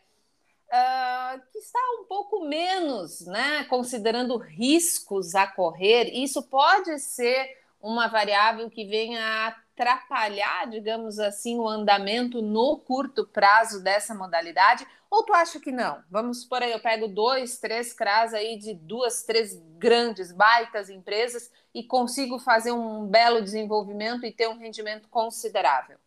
uh, 0.69 1.41
que 1.53 1.59
está 1.59 1.79
um 2.01 2.05
pouco 2.05 2.45
menos, 2.45 3.27
né, 3.27 3.65
considerando 3.65 4.37
riscos 4.37 5.35
a 5.35 5.47
correr, 5.47 6.11
isso 6.13 6.43
pode 6.43 6.99
ser 6.99 7.59
uma 7.81 8.09
variável 8.09 8.69
que 8.71 8.85
venha 8.85 9.21
a 9.23 9.49
atrapalhar, 9.49 10.69
digamos 10.69 11.19
assim, 11.19 11.59
o 11.59 11.69
andamento 11.69 12.41
no 12.41 12.79
curto 12.79 13.27
prazo 13.27 13.83
dessa 13.83 14.15
modalidade? 14.15 14.87
Ou 15.11 15.23
tu 15.23 15.33
acha 15.35 15.61
que 15.61 15.71
não? 15.71 16.03
Vamos 16.11 16.45
por 16.45 16.63
aí, 16.63 16.73
eu 16.73 16.81
pego 16.81 17.07
dois, 17.07 17.59
três 17.59 17.93
CRAs 17.93 18.35
aí 18.35 18.57
de 18.57 18.75
duas, 18.75 19.23
três 19.23 19.55
grandes, 19.79 20.33
baitas 20.33 20.89
empresas 20.89 21.51
e 21.75 21.85
consigo 21.85 22.39
fazer 22.39 22.73
um 22.73 23.07
belo 23.07 23.43
desenvolvimento 23.43 24.25
e 24.25 24.33
ter 24.33 24.49
um 24.49 24.59
rendimento 24.59 25.09
considerável. 25.09 25.99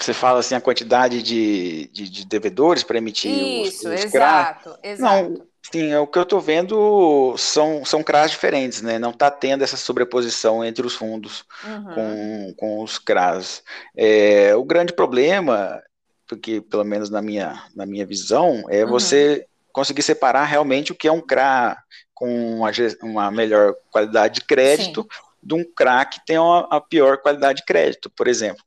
Você 0.00 0.12
fala 0.12 0.40
assim 0.40 0.54
a 0.54 0.60
quantidade 0.60 1.22
de, 1.22 1.88
de, 1.92 2.08
de 2.08 2.26
devedores 2.26 2.82
para 2.82 2.98
emitir 2.98 3.30
Isso, 3.30 3.88
os, 3.88 3.94
os 3.94 4.04
exato, 4.04 4.70
CRA. 4.70 4.78
exato. 4.82 5.30
Não, 5.30 5.46
sim, 5.72 5.90
é 5.90 5.98
o 5.98 6.06
que 6.06 6.18
eu 6.18 6.22
estou 6.22 6.40
vendo 6.40 7.34
são, 7.38 7.84
são 7.84 8.02
CRAs 8.02 8.30
diferentes, 8.30 8.82
né? 8.82 8.98
Não 8.98 9.10
está 9.10 9.30
tendo 9.30 9.64
essa 9.64 9.76
sobreposição 9.76 10.64
entre 10.64 10.86
os 10.86 10.94
fundos 10.94 11.44
uhum. 11.64 11.94
com, 11.94 12.54
com 12.56 12.82
os 12.82 12.98
CRAs. 12.98 13.62
É, 13.96 14.54
o 14.54 14.64
grande 14.64 14.92
problema, 14.92 15.82
porque 16.28 16.60
pelo 16.60 16.84
menos 16.84 17.08
na 17.08 17.22
minha, 17.22 17.62
na 17.74 17.86
minha 17.86 18.04
visão, 18.04 18.64
é 18.68 18.84
uhum. 18.84 18.90
você 18.90 19.46
conseguir 19.72 20.02
separar 20.02 20.44
realmente 20.44 20.92
o 20.92 20.94
que 20.94 21.08
é 21.08 21.12
um 21.12 21.22
CRA 21.22 21.76
com 22.12 22.56
uma, 22.56 22.70
uma 23.02 23.30
melhor 23.30 23.74
qualidade 23.90 24.40
de 24.40 24.46
crédito 24.46 25.02
Sim 25.02 25.26
de 25.46 25.54
um 25.54 25.64
CRA 25.64 26.04
que 26.04 26.20
tem 26.26 26.38
uma, 26.38 26.66
a 26.70 26.80
pior 26.80 27.18
qualidade 27.18 27.60
de 27.60 27.64
crédito, 27.64 28.10
por 28.10 28.26
exemplo. 28.26 28.62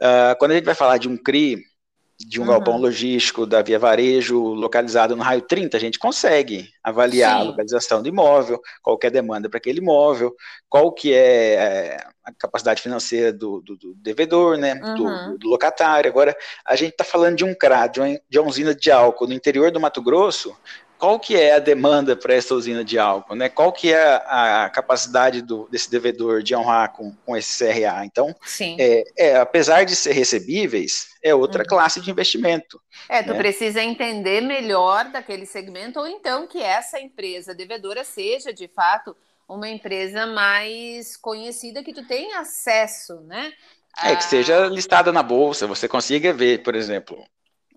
Uh, 0.00 0.36
quando 0.38 0.52
a 0.52 0.54
gente 0.54 0.64
vai 0.64 0.74
falar 0.74 0.98
de 0.98 1.08
um 1.08 1.16
CRI, 1.16 1.62
de 2.18 2.40
um 2.40 2.44
uhum. 2.44 2.50
galpão 2.50 2.78
logístico 2.78 3.46
da 3.46 3.60
Via 3.60 3.78
Varejo 3.78 4.40
localizado 4.54 5.14
no 5.14 5.22
raio 5.22 5.42
30, 5.42 5.76
a 5.76 5.80
gente 5.80 5.98
consegue 5.98 6.70
avaliar 6.82 7.36
Sim. 7.36 7.40
a 7.40 7.44
localização 7.50 8.02
do 8.02 8.08
imóvel, 8.08 8.60
qual 8.82 8.98
é 9.02 9.06
a 9.06 9.10
demanda 9.10 9.50
para 9.50 9.58
aquele 9.58 9.80
imóvel, 9.80 10.34
qual 10.68 10.92
que 10.92 11.12
é, 11.12 11.54
é 11.54 12.06
a 12.24 12.32
capacidade 12.32 12.80
financeira 12.80 13.32
do, 13.32 13.60
do, 13.60 13.76
do 13.76 13.94
devedor, 13.96 14.56
né, 14.56 14.74
uhum. 14.82 14.94
do, 14.94 15.38
do, 15.38 15.48
locatário. 15.48 16.10
Agora, 16.10 16.34
a 16.64 16.74
gente 16.74 16.92
está 16.92 17.04
falando 17.04 17.36
de 17.36 17.44
um 17.44 17.54
CRA, 17.54 17.86
de 17.86 18.00
uma, 18.00 18.20
de 18.28 18.38
uma 18.38 18.48
usina 18.48 18.74
de 18.74 18.90
álcool 18.90 19.26
no 19.26 19.34
interior 19.34 19.70
do 19.70 19.80
Mato 19.80 20.02
Grosso, 20.02 20.56
qual 20.98 21.20
que 21.20 21.36
é 21.36 21.54
a 21.54 21.58
demanda 21.58 22.16
para 22.16 22.34
essa 22.34 22.54
usina 22.54 22.84
de 22.84 22.98
álcool, 22.98 23.34
né? 23.34 23.48
Qual 23.48 23.72
que 23.72 23.92
é 23.92 24.04
a, 24.26 24.70
capacidade 24.72 25.42
do, 25.42 25.68
desse 25.70 25.90
devedor 25.90 26.42
de 26.42 26.54
honrar 26.54 26.92
com, 26.92 27.14
com 27.24 27.36
esse 27.36 27.64
CRA? 27.64 28.04
Então, 28.04 28.34
é, 28.78 29.04
é, 29.16 29.36
apesar 29.36 29.84
de 29.84 29.94
ser 29.94 30.12
recebíveis, 30.12 31.08
é 31.22 31.34
outra 31.34 31.62
uhum. 31.62 31.68
classe 31.68 32.00
de 32.00 32.10
investimento. 32.10 32.80
É, 33.08 33.22
tu 33.22 33.32
né? 33.32 33.38
precisa 33.38 33.82
entender 33.82 34.40
melhor 34.40 35.06
daquele 35.06 35.46
segmento, 35.46 36.00
ou 36.00 36.06
então 36.06 36.46
que 36.46 36.62
essa 36.62 36.98
empresa 36.98 37.54
devedora 37.54 38.04
seja, 38.04 38.52
de 38.52 38.68
fato, 38.68 39.16
uma 39.48 39.68
empresa 39.68 40.26
mais 40.26 41.16
conhecida 41.16 41.82
que 41.82 41.92
tu 41.92 42.06
tenha 42.06 42.40
acesso, 42.40 43.20
né? 43.22 43.52
É, 44.02 44.14
que 44.14 44.24
seja 44.24 44.66
listada 44.66 45.10
na 45.10 45.22
bolsa, 45.22 45.66
você 45.66 45.88
consiga 45.88 46.32
ver, 46.32 46.62
por 46.62 46.74
exemplo, 46.74 47.24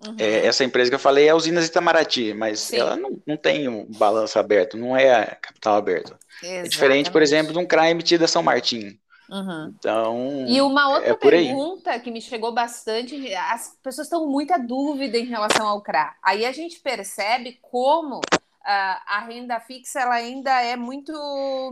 Uhum. 0.06 0.16
É, 0.18 0.46
essa 0.46 0.64
empresa 0.64 0.90
que 0.90 0.94
eu 0.94 1.00
falei 1.00 1.26
é 1.26 1.30
a 1.30 1.36
Usinas 1.36 1.66
Itamaraty, 1.66 2.32
mas 2.32 2.60
Sim. 2.60 2.78
ela 2.78 2.96
não, 2.96 3.20
não 3.26 3.36
tem 3.36 3.68
um 3.68 3.84
balanço 3.84 4.38
aberto, 4.38 4.76
não 4.76 4.96
é 4.96 5.36
capital 5.42 5.76
aberto. 5.76 6.16
Exatamente. 6.42 6.66
É 6.66 6.68
diferente, 6.68 7.10
por 7.10 7.22
exemplo, 7.22 7.52
de 7.52 7.58
um 7.58 7.66
CRA 7.66 7.90
emitido 7.90 8.24
a 8.24 8.28
São 8.28 8.42
Martinho. 8.42 8.98
Uhum. 9.30 9.72
Então. 9.78 10.44
E 10.48 10.60
uma 10.60 10.88
outra 10.88 11.10
é 11.10 11.14
pergunta 11.14 11.98
que 12.00 12.10
me 12.10 12.20
chegou 12.20 12.52
bastante: 12.52 13.32
as 13.34 13.78
pessoas 13.82 14.06
estão 14.06 14.20
com 14.20 14.30
muita 14.30 14.58
dúvida 14.58 15.16
em 15.16 15.26
relação 15.26 15.68
ao 15.68 15.80
CRA. 15.80 16.16
Aí 16.22 16.44
a 16.44 16.50
gente 16.50 16.80
percebe 16.80 17.58
como 17.62 18.20
a 18.64 19.20
renda 19.26 19.58
fixa 19.58 20.00
ela 20.00 20.14
ainda 20.14 20.50
é 20.62 20.76
muito 20.76 21.12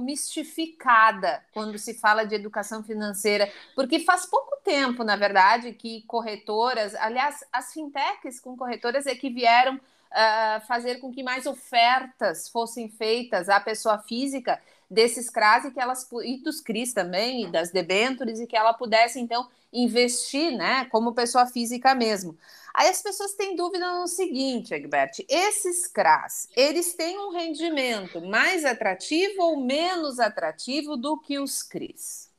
mistificada 0.00 1.45
quando 1.52 1.78
se 1.78 1.95
fala 1.95 2.25
de 2.25 2.35
educação 2.35 2.83
financeira, 2.83 3.50
porque 3.75 4.00
faz 4.00 4.26
pouco 4.26 4.57
tempo, 4.64 5.04
na 5.04 5.16
verdade, 5.16 5.73
que 5.73 6.02
corretoras, 6.02 6.95
aliás, 6.95 7.45
as 7.52 7.73
fintechs 7.73 8.40
com 8.40 8.57
corretoras 8.57 9.07
é 9.07 9.14
que 9.14 9.30
vieram 9.30 9.76
uh, 9.76 10.66
fazer 10.66 10.97
com 10.97 11.12
que 11.12 11.23
mais 11.23 11.47
ofertas 11.47 12.49
fossem 12.49 12.88
feitas 12.88 13.49
à 13.49 13.61
pessoa 13.61 13.99
física 13.99 14.61
desses 14.90 15.28
CRAS 15.28 15.66
e 15.66 15.71
que 15.71 15.80
elas 15.80 16.09
e 16.25 16.38
dos 16.38 16.61
CRIs 16.61 16.95
também 16.95 17.45
e 17.45 17.50
das 17.50 17.71
debêntures 17.71 18.40
e 18.40 18.47
que 18.47 18.57
ela 18.57 18.73
pudesse 18.73 19.21
então 19.21 19.47
investir, 19.73 20.57
né, 20.57 20.87
como 20.91 21.15
pessoa 21.15 21.47
física 21.47 21.95
mesmo. 21.95 22.37
Aí 22.75 22.89
as 22.89 23.03
pessoas 23.03 23.35
têm 23.35 23.57
dúvida 23.57 23.93
no 23.99 24.07
seguinte, 24.07 24.73
Egbert, 24.73 25.25
esses 25.29 25.87
CRAs, 25.89 26.49
eles 26.57 26.95
têm 26.95 27.19
um 27.19 27.33
rendimento 27.33 28.21
mais 28.21 28.65
atrativo 28.65 29.43
ou 29.43 29.61
menos 29.61 30.21
atrativo 30.21 30.97
do 30.97 31.19
que 31.19 31.39
os 31.39 31.63
CRIs? 31.63 32.31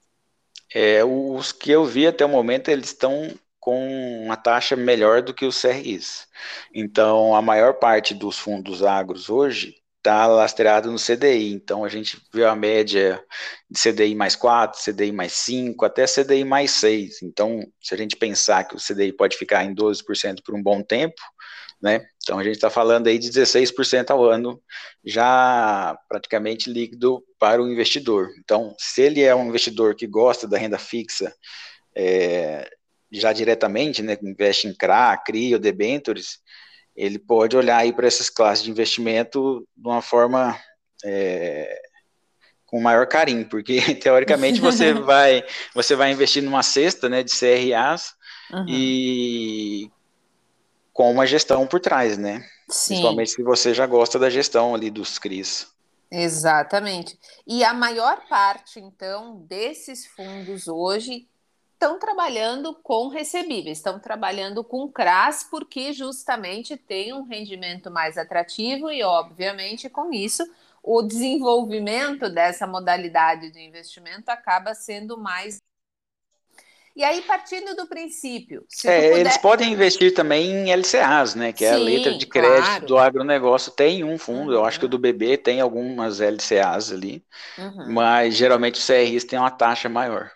É, 0.74 1.04
os 1.04 1.52
que 1.52 1.72
eu 1.72 1.84
vi 1.84 2.08
até 2.08 2.24
o 2.24 2.30
momento, 2.30 2.70
eles 2.70 2.88
estão 2.88 3.34
com 3.60 4.24
uma 4.24 4.38
taxa 4.38 4.76
melhor 4.76 5.22
do 5.22 5.34
que 5.34 5.46
os 5.46 5.62
CRIs. 5.62 6.28
Então, 6.74 7.36
a 7.36 7.42
maior 7.42 7.74
parte 7.74 8.14
dos 8.14 8.38
fundos 8.38 8.84
agros 8.84 9.30
hoje 9.30 9.79
está 10.00 10.26
lastreado 10.26 10.92
no 10.92 10.98
CDI. 10.98 11.54
Então 11.54 11.86
a 11.86 11.90
gente 11.90 12.20
vê 12.34 12.46
a 12.46 12.56
média 12.56 13.24
de 13.70 13.80
CDI 13.80 14.16
mais 14.16 14.36
4, 14.36 14.82
CDI 14.82 15.12
mais 15.12 15.34
5, 15.34 15.86
até 15.86 16.06
CDI 16.06 16.44
mais 16.44 16.72
6. 16.72 17.22
Então, 17.22 17.62
se 17.82 17.94
a 17.94 17.98
gente 17.98 18.16
pensar 18.16 18.64
que 18.64 18.76
o 18.76 18.80
CDI 18.80 19.14
pode 19.14 19.38
ficar 19.38 19.64
em 19.64 19.76
12% 19.76 20.42
por 20.44 20.56
um 20.56 20.64
bom 20.64 20.82
tempo, 20.82 21.22
né? 21.82 22.06
Então 22.24 22.40
a 22.40 22.44
gente 22.44 22.56
está 22.56 22.70
falando 22.70 23.08
aí 23.08 23.18
de 23.18 23.30
16% 23.30 24.12
ao 24.12 24.24
ano, 24.24 24.62
já 25.04 25.98
praticamente 26.08 26.70
líquido 26.70 27.24
para 27.38 27.62
o 27.62 27.72
investidor. 27.72 28.30
Então, 28.40 28.76
se 28.78 29.02
ele 29.02 29.22
é 29.22 29.36
um 29.36 29.48
investidor 29.48 29.96
que 29.96 30.08
gosta 30.08 30.48
da 30.48 30.58
renda 30.58 30.78
fixa, 30.78 31.34
é, 31.96 32.70
já 33.12 33.34
diretamente, 33.34 34.02
né, 34.04 34.18
investe 34.22 34.68
em 34.68 34.74
CRA, 34.74 35.18
CRI 35.18 35.54
ou 35.54 35.60
debentures, 35.60 36.40
ele 37.00 37.18
pode 37.18 37.56
olhar 37.56 37.78
aí 37.78 37.94
para 37.94 38.08
essas 38.08 38.30
classes 38.30 38.64
de 38.64 38.70
investimento 38.70 39.66
de 39.76 39.88
uma 39.88 40.02
forma 40.02 40.60
é, 41.06 41.82
com 42.66 42.82
maior 42.82 43.08
carinho, 43.08 43.48
porque 43.48 43.80
teoricamente 43.96 44.60
você 44.60 44.94
vai 44.94 45.44
você 45.74 45.96
vai 45.96 46.12
investir 46.12 46.44
numa 46.44 46.62
cesta 46.62 47.08
né, 47.08 47.24
de 47.24 47.32
CRAs 47.32 48.14
uhum. 48.52 48.66
e 48.68 49.90
com 50.92 51.10
uma 51.10 51.26
gestão 51.26 51.66
por 51.66 51.80
trás, 51.80 52.18
né? 52.18 52.46
Sim. 52.68 52.96
Principalmente 52.96 53.32
se 53.32 53.44
você 53.44 53.74
já 53.74 53.86
gosta 53.88 54.20
da 54.20 54.30
gestão 54.30 54.76
ali 54.76 54.92
dos 54.92 55.18
CRIs. 55.18 55.68
Exatamente. 56.12 57.18
E 57.48 57.64
a 57.64 57.74
maior 57.74 58.28
parte, 58.28 58.80
então, 58.80 59.46
desses 59.48 60.06
fundos 60.08 60.68
hoje 60.68 61.28
estão 61.80 61.98
trabalhando 61.98 62.74
com 62.84 63.08
recebíveis, 63.08 63.78
estão 63.78 63.98
trabalhando 63.98 64.66
com 64.66 64.92
CRAS, 64.92 65.48
porque 65.50 65.94
justamente 65.94 66.76
tem 66.76 67.14
um 67.14 67.24
rendimento 67.24 67.90
mais 67.90 68.18
atrativo 68.18 68.92
e, 68.92 69.02
obviamente, 69.02 69.90
com 69.90 70.12
isso, 70.12 70.46
o 70.84 71.02
desenvolvimento 71.02 72.30
dessa 72.30 72.68
modalidade 72.68 73.50
de 73.50 73.62
investimento 73.62 74.30
acaba 74.30 74.74
sendo 74.76 75.18
mais. 75.18 75.62
E 76.94 77.02
aí, 77.02 77.22
partindo 77.22 77.74
do 77.74 77.88
princípio. 77.88 78.66
É, 78.84 79.02
puder... 79.02 79.20
Eles 79.22 79.38
podem 79.38 79.72
investir 79.72 80.14
também 80.14 80.52
em 80.52 80.72
LCAs, 80.74 81.34
né? 81.34 81.54
Que 81.54 81.60
Sim, 81.60 81.66
é 81.66 81.74
a 81.76 81.78
letra 81.78 82.18
de 82.18 82.26
crédito 82.26 82.66
claro. 82.66 82.86
do 82.88 82.98
agronegócio. 82.98 83.72
Tem 83.72 84.04
um 84.04 84.18
fundo, 84.18 84.50
uhum. 84.50 84.58
eu 84.58 84.66
acho 84.66 84.80
que 84.80 84.86
o 84.86 84.90
do 84.90 84.96
uhum. 84.96 85.02
BB 85.02 85.38
tem 85.38 85.62
algumas 85.62 86.20
LCAs 86.20 86.92
ali, 86.92 87.24
uhum. 87.58 87.94
mas 87.94 88.36
geralmente 88.36 88.76
os 88.76 88.86
CRIs 88.86 89.24
têm 89.24 89.40
uma 89.40 89.50
taxa 89.50 89.88
maior. 89.88 90.30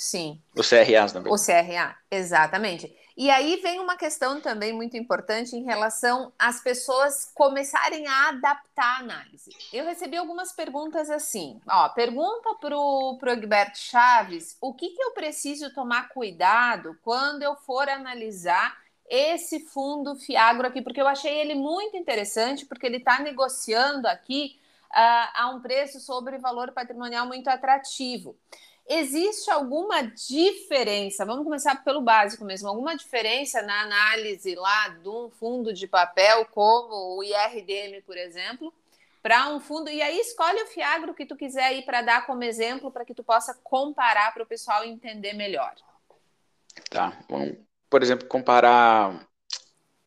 Sim. 0.00 0.40
O 0.56 0.62
CRA 0.62 1.12
também. 1.12 1.30
O 1.30 1.36
CRA, 1.36 1.94
exatamente. 2.10 2.90
E 3.14 3.28
aí 3.28 3.56
vem 3.56 3.80
uma 3.80 3.98
questão 3.98 4.40
também 4.40 4.72
muito 4.72 4.96
importante 4.96 5.54
em 5.54 5.62
relação 5.62 6.32
às 6.38 6.62
pessoas 6.62 7.30
começarem 7.34 8.06
a 8.06 8.30
adaptar 8.30 8.96
a 8.96 8.98
análise. 9.00 9.50
Eu 9.70 9.84
recebi 9.84 10.16
algumas 10.16 10.52
perguntas 10.52 11.10
assim, 11.10 11.60
ó, 11.68 11.90
pergunta 11.90 12.54
para 12.58 12.74
o 12.78 13.18
Egberto 13.26 13.78
Chaves 13.78 14.56
o 14.58 14.72
que, 14.72 14.88
que 14.88 15.02
eu 15.02 15.10
preciso 15.10 15.70
tomar 15.74 16.08
cuidado 16.08 16.96
quando 17.02 17.42
eu 17.42 17.54
for 17.54 17.86
analisar 17.86 18.74
esse 19.06 19.60
fundo 19.66 20.16
Fiagro 20.16 20.66
aqui, 20.66 20.80
porque 20.80 21.02
eu 21.02 21.06
achei 21.06 21.40
ele 21.40 21.54
muito 21.54 21.94
interessante, 21.94 22.64
porque 22.64 22.86
ele 22.86 22.96
está 22.96 23.20
negociando 23.20 24.08
aqui 24.08 24.58
uh, 24.92 25.28
a 25.34 25.52
um 25.54 25.60
preço 25.60 26.00
sobre 26.00 26.38
valor 26.38 26.72
patrimonial 26.72 27.26
muito 27.26 27.48
atrativo. 27.48 28.34
Existe 28.92 29.48
alguma 29.48 30.02
diferença? 30.02 31.24
Vamos 31.24 31.44
começar 31.44 31.84
pelo 31.84 32.00
básico 32.00 32.44
mesmo. 32.44 32.68
Alguma 32.68 32.96
diferença 32.96 33.62
na 33.62 33.82
análise 33.82 34.56
lá 34.56 34.88
de 34.88 35.08
um 35.08 35.30
fundo 35.30 35.72
de 35.72 35.86
papel, 35.86 36.44
como 36.46 37.16
o 37.16 37.22
IRDM, 37.22 38.02
por 38.04 38.16
exemplo, 38.16 38.74
para 39.22 39.48
um 39.48 39.60
fundo? 39.60 39.88
E 39.88 40.02
aí 40.02 40.18
escolhe 40.18 40.60
o 40.64 40.66
Fiagro 40.66 41.14
que 41.14 41.24
tu 41.24 41.36
quiser 41.36 41.66
aí 41.66 41.82
para 41.82 42.02
dar 42.02 42.26
como 42.26 42.42
exemplo, 42.42 42.90
para 42.90 43.04
que 43.04 43.14
tu 43.14 43.22
possa 43.22 43.54
comparar 43.62 44.34
para 44.34 44.42
o 44.42 44.46
pessoal 44.46 44.84
entender 44.84 45.34
melhor. 45.34 45.72
Tá. 46.90 47.16
Vamos, 47.28 47.58
por 47.88 48.02
exemplo, 48.02 48.26
comparar 48.26 49.24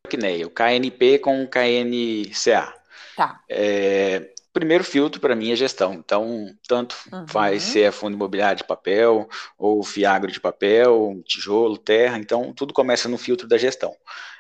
o 0.06 0.50
KNP 0.50 1.20
com 1.20 1.42
o 1.42 1.48
KNCA. 1.48 2.74
Tá. 3.16 3.42
É, 3.48 4.34
primeiro 4.54 4.84
filtro 4.84 5.20
para 5.20 5.36
mim 5.36 5.52
é 5.52 5.56
gestão. 5.56 5.96
Então, 5.96 6.46
tanto 6.68 6.96
uhum. 7.12 7.28
faz 7.28 7.64
se 7.64 7.82
é 7.82 7.92
fundo 7.92 8.14
imobiliário 8.14 8.58
de 8.58 8.64
papel, 8.64 9.28
ou 9.58 9.84
fiagro 9.84 10.32
de 10.32 10.40
papel, 10.40 11.22
tijolo, 11.26 11.78
terra. 11.78 12.20
Então, 12.20 12.54
tudo 12.54 12.74
começa 12.74 13.10
no 13.10 13.18
filtro 13.18 13.48
da 13.48 13.58
gestão. 13.58 13.90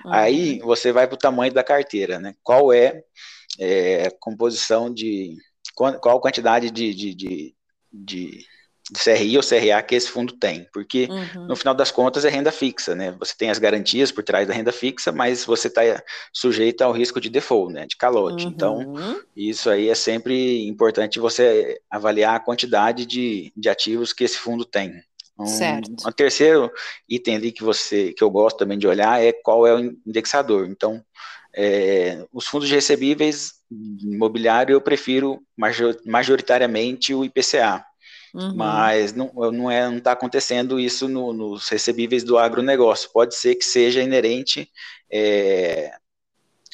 Uhum. 0.06 0.14
Aí 0.14 0.60
você 0.60 0.92
vai 0.92 1.08
para 1.08 1.16
o 1.16 1.20
tamanho 1.20 1.52
da 1.52 1.64
carteira, 1.64 2.20
né? 2.20 2.36
Qual 2.44 2.72
é, 2.72 3.04
é 3.60 4.10
composição 4.20 4.94
de. 4.94 5.36
Qual 5.76 6.22
quantidade 6.22 6.70
de, 6.70 6.94
de, 6.94 7.16
de, 7.16 7.56
de 7.92 8.46
CRI 8.92 9.38
ou 9.38 9.44
CRA 9.44 9.82
que 9.82 9.96
esse 9.96 10.10
fundo 10.10 10.34
tem, 10.34 10.68
porque 10.74 11.08
uhum. 11.10 11.48
no 11.48 11.56
final 11.56 11.74
das 11.74 11.90
contas 11.90 12.26
é 12.26 12.30
renda 12.30 12.52
fixa, 12.52 12.94
né? 12.94 13.16
Você 13.18 13.34
tem 13.38 13.50
as 13.50 13.58
garantias 13.58 14.12
por 14.12 14.24
trás 14.24 14.46
da 14.46 14.54
renda 14.54 14.74
fixa, 14.74 15.12
mas 15.12 15.46
você 15.46 15.70
está 15.70 15.82
sujeito 16.34 16.82
ao 16.82 16.92
risco 16.92 17.22
de 17.22 17.30
default, 17.30 17.74
né? 17.74 17.86
De 17.86 17.96
calote. 17.96 18.46
Então, 18.46 18.80
uhum. 18.80 18.94
Então, 18.94 19.22
isso 19.36 19.70
aí 19.70 19.88
é 19.88 19.96
sempre 19.96 20.68
importante 20.68 21.20
você 21.20 21.80
avaliar 21.90 22.36
a 22.36 22.40
quantidade 22.40 23.06
de, 23.06 23.54
de 23.56 23.70
ativos 23.70 24.12
que 24.12 24.26
esse 24.26 24.38
fundo 24.38 24.66
tem. 24.66 25.02
Um, 25.40 25.46
certo. 25.46 25.90
Um 26.06 26.12
terceiro 26.12 26.70
item 27.08 27.38
ali 27.38 27.52
que 27.52 27.64
você 27.64 28.14
que 28.14 28.24
eu 28.24 28.30
gosto 28.30 28.58
também 28.58 28.78
de 28.78 28.86
olhar 28.86 29.24
é 29.24 29.32
qual 29.32 29.66
é 29.66 29.74
o 29.74 29.80
indexador. 30.06 30.68
Então, 30.68 31.04
é, 31.56 32.26
os 32.34 32.46
fundos 32.46 32.70
recebíveis 32.70 33.54
imobiliário 33.72 34.74
eu 34.74 34.82
prefiro 34.82 35.42
majoritariamente 36.06 37.14
o 37.14 37.24
IPCA 37.24 37.84
Uhum. 38.34 38.56
Mas 38.56 39.14
não 39.14 39.28
está 39.28 39.52
não 39.52 39.72
é, 39.72 39.90
não 39.90 40.00
tá 40.00 40.12
acontecendo 40.14 40.80
isso 40.80 41.08
no, 41.08 41.32
nos 41.32 41.70
recebíveis 41.70 42.24
do 42.24 42.38
agronegócio. 42.38 43.12
Pode 43.14 43.36
ser 43.36 43.56
que 43.56 43.66
seja 43.66 44.02
inerente 44.02 44.70
é, 45.12 45.92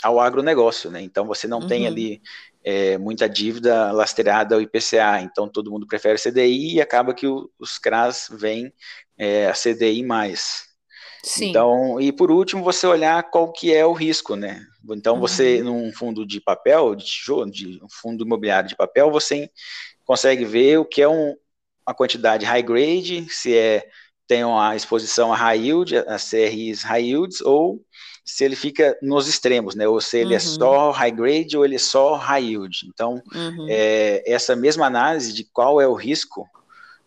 ao 0.02 0.20
agronegócio, 0.20 0.90
né? 0.90 1.02
Então 1.02 1.28
você 1.28 1.48
não 1.48 1.60
uhum. 1.60 1.68
tem 1.68 1.86
ali 1.86 2.22
é, 2.64 2.98
muita 2.98 3.28
dívida 3.28 3.92
lastreada 3.92 4.56
ao 4.56 4.62
IPCA, 4.62 5.22
então 5.22 5.50
todo 5.50 5.72
mundo 5.72 5.88
prefere 5.88 6.18
CDI 6.18 6.76
e 6.76 6.82
acaba 6.82 7.14
que 7.14 7.28
o, 7.28 7.50
os 7.60 7.78
CRAs 7.78 8.30
vêm 8.32 8.72
é, 9.18 9.48
a 9.48 9.54
CDI 9.54 10.04
mais. 10.04 10.70
Sim. 11.24 11.50
Então, 11.50 12.00
e 12.00 12.14
por 12.14 12.32
último, 12.32 12.64
você 12.64 12.88
olhar 12.88 13.30
qual 13.30 13.52
que 13.52 13.74
é 13.74 13.86
o 13.86 13.92
risco, 13.92 14.38
né? 14.38 14.66
Então, 14.92 15.16
uhum. 15.16 15.20
você, 15.20 15.62
num 15.62 15.92
fundo 15.92 16.26
de 16.26 16.40
papel, 16.40 16.96
de 16.96 17.06
tijolo, 17.06 17.52
de 17.52 17.80
um 17.84 17.90
fundo 17.90 18.24
imobiliário 18.24 18.70
de 18.70 18.76
papel, 18.78 19.12
você 19.12 19.50
consegue 20.06 20.46
ver 20.46 20.80
o 20.80 20.86
que 20.86 21.02
é 21.02 21.10
um, 21.10 21.36
uma 21.90 21.96
quantidade 21.96 22.46
high 22.46 22.62
grade, 22.62 23.26
se 23.30 23.58
é 23.58 23.88
tem 24.28 24.44
uma 24.44 24.76
exposição 24.76 25.34
a 25.34 25.36
high 25.36 25.60
yield, 25.60 25.98
a 25.98 26.18
CRIs 26.20 26.84
high 26.84 27.04
yields, 27.04 27.42
ou 27.42 27.84
se 28.24 28.44
ele 28.44 28.56
fica 28.56 28.96
nos 29.02 29.28
extremos, 29.28 29.74
né? 29.74 29.88
Ou 29.88 30.00
se 30.00 30.20
ele 30.20 30.36
é 30.36 30.38
uhum. 30.38 30.38
é 30.38 30.40
só 30.40 30.92
high 30.92 31.12
grade 31.12 31.58
ou 31.58 31.66
ele 31.66 31.76
é 31.76 31.80
só 31.80 32.14
high 32.14 32.46
yield. 32.46 32.88
Então, 32.88 33.24
uhum. 33.34 33.66
é, 33.68 34.22
essa 34.32 34.56
mesma 34.56 34.86
análise 34.86 35.34
de 35.34 35.44
qual 35.52 35.82
é 35.82 35.88
o 35.88 35.96
risco 35.96 36.48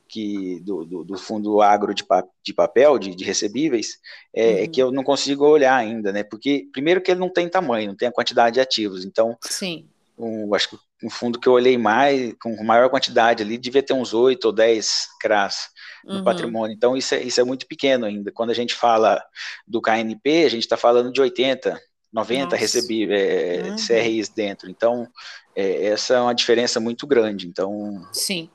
que 0.09 0.59
do, 0.65 0.85
do, 0.85 1.05
do 1.05 1.17
fundo 1.17 1.63
agro 1.63 1.95
de, 1.95 2.03
pa, 2.03 2.25
de 2.45 2.53
papel, 2.53 2.99
de, 2.99 3.15
de 3.15 3.23
recebíveis, 3.23 4.01
é, 4.35 4.43
é 4.43 4.51
uhum. 4.51 4.65
é, 4.65 4.67
que 4.67 4.83
eu 4.83 4.91
não 4.91 5.05
consigo 5.05 5.47
olhar 5.47 5.77
ainda, 5.77 6.11
né? 6.11 6.25
Porque, 6.25 6.67
primeiro, 6.73 7.01
que 7.01 7.13
ele 7.13 7.21
não 7.21 7.33
tem 7.33 7.49
tamanho, 7.49 7.91
não 7.91 7.97
tem 7.97 8.09
a 8.09 8.13
quantidade 8.13 8.55
de 8.55 8.61
ativos. 8.61 9.05
Então, 9.05 9.39
Sim. 9.43 9.89
Um, 10.25 10.55
acho 10.55 10.71
que 10.71 10.77
um 11.03 11.11
fundo 11.11 11.39
que 11.39 11.49
eu 11.49 11.53
olhei 11.53 11.77
mais, 11.77 12.33
com 12.41 12.63
maior 12.63 12.89
quantidade 12.89 13.43
ali, 13.43 13.59
devia 13.59 13.83
ter 13.83 13.93
uns 13.93 14.15
8 14.15 14.45
ou 14.45 14.53
10 14.53 15.09
CRAs 15.21 15.69
no 16.05 16.19
uhum. 16.19 16.25
patrimônio. 16.25 16.75
Então, 16.75 16.97
isso 16.97 17.15
é, 17.15 17.23
isso 17.23 17.41
é 17.41 17.45
muito 17.45 17.67
pequeno 17.67 18.07
ainda. 18.07 18.31
Quando 18.33 18.51
a 18.51 18.55
gente 18.55 18.75
fala 18.75 19.23
do 19.67 19.81
KNP, 19.81 20.45
a 20.45 20.49
gente 20.49 20.63
está 20.63 20.77
falando 20.77 21.13
de 21.13 21.21
80, 21.21 21.81
90 22.13 22.57
recebi 22.57 23.13
é, 23.13 23.63
uhum. 23.65 23.77
CRIs 23.77 24.29
dentro. 24.29 24.71
Então, 24.71 25.09
é, 25.57 25.87
essa 25.87 26.15
é 26.15 26.21
uma 26.21 26.35
diferença 26.35 26.79
muito 26.79 27.07
grande. 27.07 27.49
Então, 27.49 28.07
Sim 28.13 28.49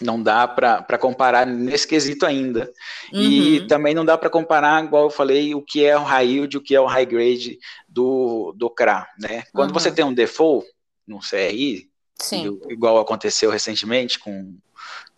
não 0.00 0.22
dá 0.22 0.46
para 0.48 0.98
comparar 0.98 1.46
nesse 1.46 1.86
quesito 1.86 2.26
ainda. 2.26 2.72
Uhum. 3.12 3.20
E 3.20 3.66
também 3.66 3.94
não 3.94 4.04
dá 4.04 4.16
para 4.18 4.30
comparar, 4.30 4.84
igual 4.84 5.04
eu 5.04 5.10
falei, 5.10 5.54
o 5.54 5.62
que 5.62 5.84
é 5.84 5.96
o 5.96 6.02
high 6.02 6.26
yield, 6.26 6.56
o 6.56 6.60
que 6.60 6.74
é 6.74 6.80
o 6.80 6.86
high 6.86 7.06
grade 7.06 7.58
do, 7.88 8.52
do 8.56 8.70
CRA. 8.70 9.06
Né? 9.18 9.44
Quando 9.52 9.68
uhum. 9.68 9.74
você 9.74 9.92
tem 9.92 10.04
um 10.04 10.14
default 10.14 10.66
no 11.06 11.18
CRI, 11.20 11.90
Sim. 12.20 12.60
igual 12.68 12.98
aconteceu 12.98 13.50
recentemente 13.50 14.18
com. 14.18 14.56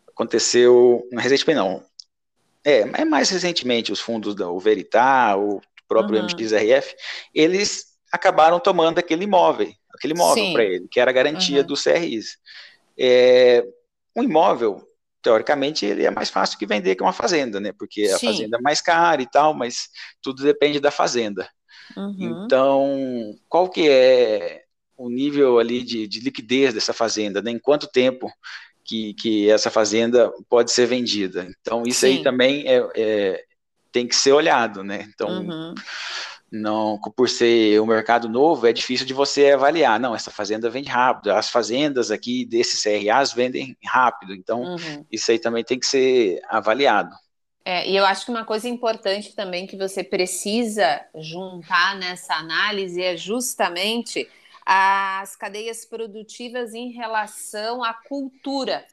Aconteceu. 0.08 1.06
Recentemente 1.12 1.58
não. 1.58 1.84
É, 2.64 2.80
é 3.02 3.04
mais 3.04 3.28
recentemente 3.28 3.92
os 3.92 4.00
fundos 4.00 4.34
da 4.34 4.46
Veritá, 4.58 5.36
o 5.36 5.60
próprio 5.86 6.18
uhum. 6.18 6.24
MXRF, 6.24 6.96
eles 7.34 7.94
acabaram 8.10 8.58
tomando 8.58 8.98
aquele 8.98 9.24
imóvel, 9.24 9.70
aquele 9.94 10.14
imóvel 10.14 10.52
para 10.52 10.64
ele, 10.64 10.88
que 10.90 10.98
era 10.98 11.10
a 11.10 11.14
garantia 11.14 11.60
uhum. 11.60 11.66
dos 11.66 11.82
CRIs. 11.82 12.38
É, 12.98 13.66
um 14.16 14.22
imóvel, 14.22 14.82
teoricamente, 15.20 15.84
ele 15.84 16.04
é 16.04 16.10
mais 16.10 16.30
fácil 16.30 16.58
que 16.58 16.66
vender 16.66 16.94
que 16.94 17.02
uma 17.02 17.12
fazenda, 17.12 17.60
né? 17.60 17.72
Porque 17.78 18.06
Sim. 18.08 18.14
a 18.14 18.18
fazenda 18.18 18.56
é 18.56 18.60
mais 18.62 18.80
cara 18.80 19.20
e 19.20 19.26
tal, 19.30 19.52
mas 19.52 19.88
tudo 20.22 20.42
depende 20.42 20.80
da 20.80 20.90
fazenda. 20.90 21.48
Uhum. 21.96 22.44
Então, 22.44 23.34
qual 23.48 23.68
que 23.68 23.88
é 23.88 24.63
o 24.96 25.08
nível 25.08 25.58
ali 25.58 25.82
de, 25.82 26.06
de 26.06 26.20
liquidez 26.20 26.74
dessa 26.74 26.92
fazenda, 26.92 27.42
né? 27.42 27.50
Em 27.50 27.58
quanto 27.58 27.86
tempo 27.86 28.32
que, 28.84 29.14
que 29.14 29.50
essa 29.50 29.70
fazenda 29.70 30.32
pode 30.48 30.70
ser 30.70 30.86
vendida? 30.86 31.48
Então, 31.60 31.82
isso 31.86 32.00
Sim. 32.00 32.18
aí 32.18 32.22
também 32.22 32.64
é, 32.66 32.88
é, 32.96 33.44
tem 33.90 34.06
que 34.06 34.14
ser 34.14 34.32
olhado, 34.32 34.84
né? 34.84 35.08
Então, 35.12 35.28
uhum 35.28 35.74
não 36.54 36.98
por 37.16 37.28
ser 37.28 37.80
um 37.80 37.86
mercado 37.86 38.28
novo, 38.28 38.66
é 38.66 38.72
difícil 38.72 39.06
de 39.06 39.12
você 39.12 39.50
avaliar. 39.50 39.98
Não, 39.98 40.14
essa 40.14 40.30
fazenda 40.30 40.70
vende 40.70 40.88
rápido, 40.88 41.32
as 41.32 41.50
fazendas 41.50 42.10
aqui 42.10 42.44
desses 42.44 42.82
CRAs 42.82 43.32
vendem 43.32 43.76
rápido, 43.84 44.34
então 44.34 44.62
uhum. 44.62 45.04
isso 45.10 45.30
aí 45.30 45.38
também 45.38 45.64
tem 45.64 45.78
que 45.78 45.86
ser 45.86 46.40
avaliado. 46.48 47.14
É, 47.64 47.88
e 47.88 47.96
eu 47.96 48.04
acho 48.04 48.26
que 48.26 48.30
uma 48.30 48.44
coisa 48.44 48.68
importante 48.68 49.34
também 49.34 49.66
que 49.66 49.76
você 49.76 50.04
precisa 50.04 51.00
juntar 51.16 51.96
nessa 51.96 52.34
análise 52.34 53.02
é 53.02 53.16
justamente 53.16 54.28
as 54.64 55.36
cadeias 55.36 55.84
produtivas 55.84 56.74
em 56.74 56.90
relação 56.90 57.82
à 57.82 57.92
cultura 57.92 58.86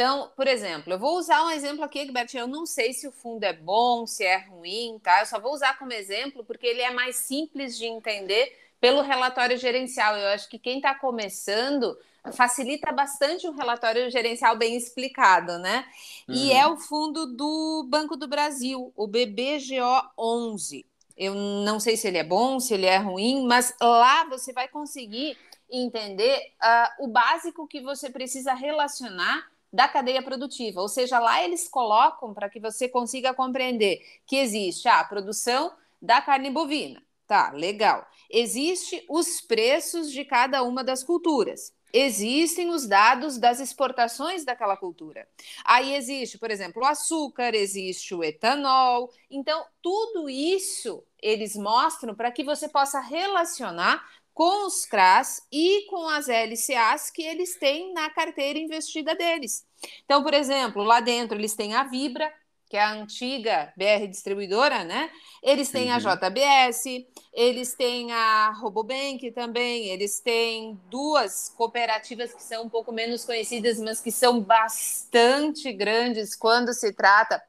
então, 0.00 0.30
por 0.34 0.48
exemplo, 0.48 0.94
eu 0.94 0.98
vou 0.98 1.18
usar 1.18 1.44
um 1.44 1.50
exemplo 1.50 1.84
aqui, 1.84 1.98
Egberto. 1.98 2.34
Eu 2.34 2.46
não 2.46 2.64
sei 2.64 2.94
se 2.94 3.06
o 3.06 3.12
fundo 3.12 3.44
é 3.44 3.52
bom, 3.52 4.06
se 4.06 4.24
é 4.24 4.38
ruim, 4.38 4.98
tá? 5.02 5.20
Eu 5.20 5.26
só 5.26 5.38
vou 5.38 5.52
usar 5.52 5.78
como 5.78 5.92
exemplo 5.92 6.42
porque 6.42 6.66
ele 6.66 6.80
é 6.80 6.90
mais 6.90 7.16
simples 7.16 7.76
de 7.76 7.84
entender 7.84 8.50
pelo 8.80 9.02
relatório 9.02 9.58
gerencial. 9.58 10.16
Eu 10.16 10.28
acho 10.28 10.48
que 10.48 10.58
quem 10.58 10.78
está 10.78 10.94
começando 10.94 11.98
facilita 12.32 12.90
bastante 12.92 13.46
um 13.46 13.54
relatório 13.54 14.10
gerencial 14.10 14.56
bem 14.56 14.74
explicado, 14.74 15.58
né? 15.58 15.84
Uhum. 16.26 16.34
E 16.34 16.50
é 16.50 16.66
o 16.66 16.78
fundo 16.78 17.26
do 17.26 17.86
Banco 17.86 18.16
do 18.16 18.26
Brasil, 18.26 18.90
o 18.96 19.06
BBGO 19.06 20.02
11. 20.18 20.86
Eu 21.16 21.34
não 21.34 21.78
sei 21.78 21.96
se 21.96 22.08
ele 22.08 22.18
é 22.18 22.24
bom, 22.24 22.58
se 22.58 22.74
ele 22.74 22.86
é 22.86 22.96
ruim, 22.98 23.46
mas 23.46 23.74
lá 23.80 24.24
você 24.24 24.52
vai 24.52 24.68
conseguir 24.68 25.36
entender 25.70 26.52
uh, 26.62 27.04
o 27.04 27.08
básico 27.08 27.66
que 27.66 27.80
você 27.80 28.10
precisa 28.10 28.54
relacionar 28.54 29.48
da 29.72 29.86
cadeia 29.86 30.22
produtiva. 30.22 30.80
Ou 30.80 30.88
seja, 30.88 31.18
lá 31.18 31.42
eles 31.44 31.68
colocam 31.68 32.34
para 32.34 32.48
que 32.48 32.58
você 32.58 32.88
consiga 32.88 33.32
compreender 33.32 34.00
que 34.26 34.36
existe 34.36 34.88
a 34.88 35.02
produção 35.04 35.72
da 36.00 36.20
carne 36.20 36.50
bovina. 36.50 37.02
Tá, 37.26 37.52
legal. 37.52 38.04
Existe 38.28 39.04
os 39.08 39.40
preços 39.40 40.10
de 40.10 40.24
cada 40.24 40.64
uma 40.64 40.82
das 40.82 41.04
culturas. 41.04 41.72
Existem 41.92 42.70
os 42.70 42.86
dados 42.86 43.38
das 43.38 43.60
exportações 43.60 44.44
daquela 44.44 44.76
cultura. 44.76 45.26
Aí 45.64 45.94
existe, 45.94 46.38
por 46.38 46.50
exemplo, 46.50 46.82
o 46.82 46.86
açúcar, 46.86 47.54
existe 47.54 48.14
o 48.14 48.22
etanol. 48.22 49.12
Então, 49.30 49.64
tudo 49.82 50.28
isso 50.28 51.02
eles 51.20 51.56
mostram 51.56 52.14
para 52.14 52.30
que 52.30 52.44
você 52.44 52.68
possa 52.68 53.00
relacionar 53.00 54.04
com 54.32 54.66
os 54.66 54.86
CRAs 54.86 55.46
e 55.52 55.86
com 55.90 56.08
as 56.08 56.28
LCAs 56.28 57.10
que 57.10 57.22
eles 57.22 57.56
têm 57.56 57.92
na 57.92 58.08
carteira 58.10 58.58
investida 58.58 59.14
deles. 59.14 59.66
Então, 60.04 60.22
por 60.22 60.32
exemplo, 60.32 60.82
lá 60.82 61.00
dentro 61.00 61.36
eles 61.36 61.54
têm 61.54 61.74
a 61.74 61.84
Vibra, 61.84 62.32
que 62.70 62.76
é 62.76 62.80
a 62.80 62.92
antiga 62.92 63.72
BR 63.76 64.06
distribuidora, 64.08 64.84
né? 64.84 65.10
Eles 65.42 65.70
têm 65.70 65.90
uhum. 65.90 65.96
a 65.96 65.98
JBS, 65.98 67.04
eles 67.32 67.74
têm 67.74 68.12
a 68.12 68.52
Robobank 68.52 69.28
também, 69.32 69.88
eles 69.88 70.20
têm 70.20 70.80
duas 70.88 71.48
cooperativas 71.48 72.32
que 72.32 72.40
são 72.40 72.62
um 72.62 72.68
pouco 72.68 72.92
menos 72.92 73.24
conhecidas, 73.24 73.80
mas 73.80 74.00
que 74.00 74.12
são 74.12 74.40
bastante 74.40 75.72
grandes 75.72 76.36
quando 76.36 76.72
se 76.72 76.92
trata 76.92 77.42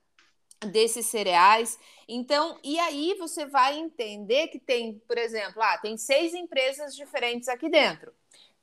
desses 0.66 1.06
cereais. 1.06 1.78
Então, 2.08 2.58
e 2.64 2.80
aí 2.80 3.14
você 3.20 3.46
vai 3.46 3.78
entender 3.78 4.48
que 4.48 4.58
tem, 4.58 5.00
por 5.08 5.20
exemplo, 5.20 5.62
ah, 5.62 5.78
tem 5.78 5.98
seis 5.98 6.34
empresas 6.34 6.96
diferentes 6.96 7.48
aqui 7.48 7.70
dentro. 7.70 8.12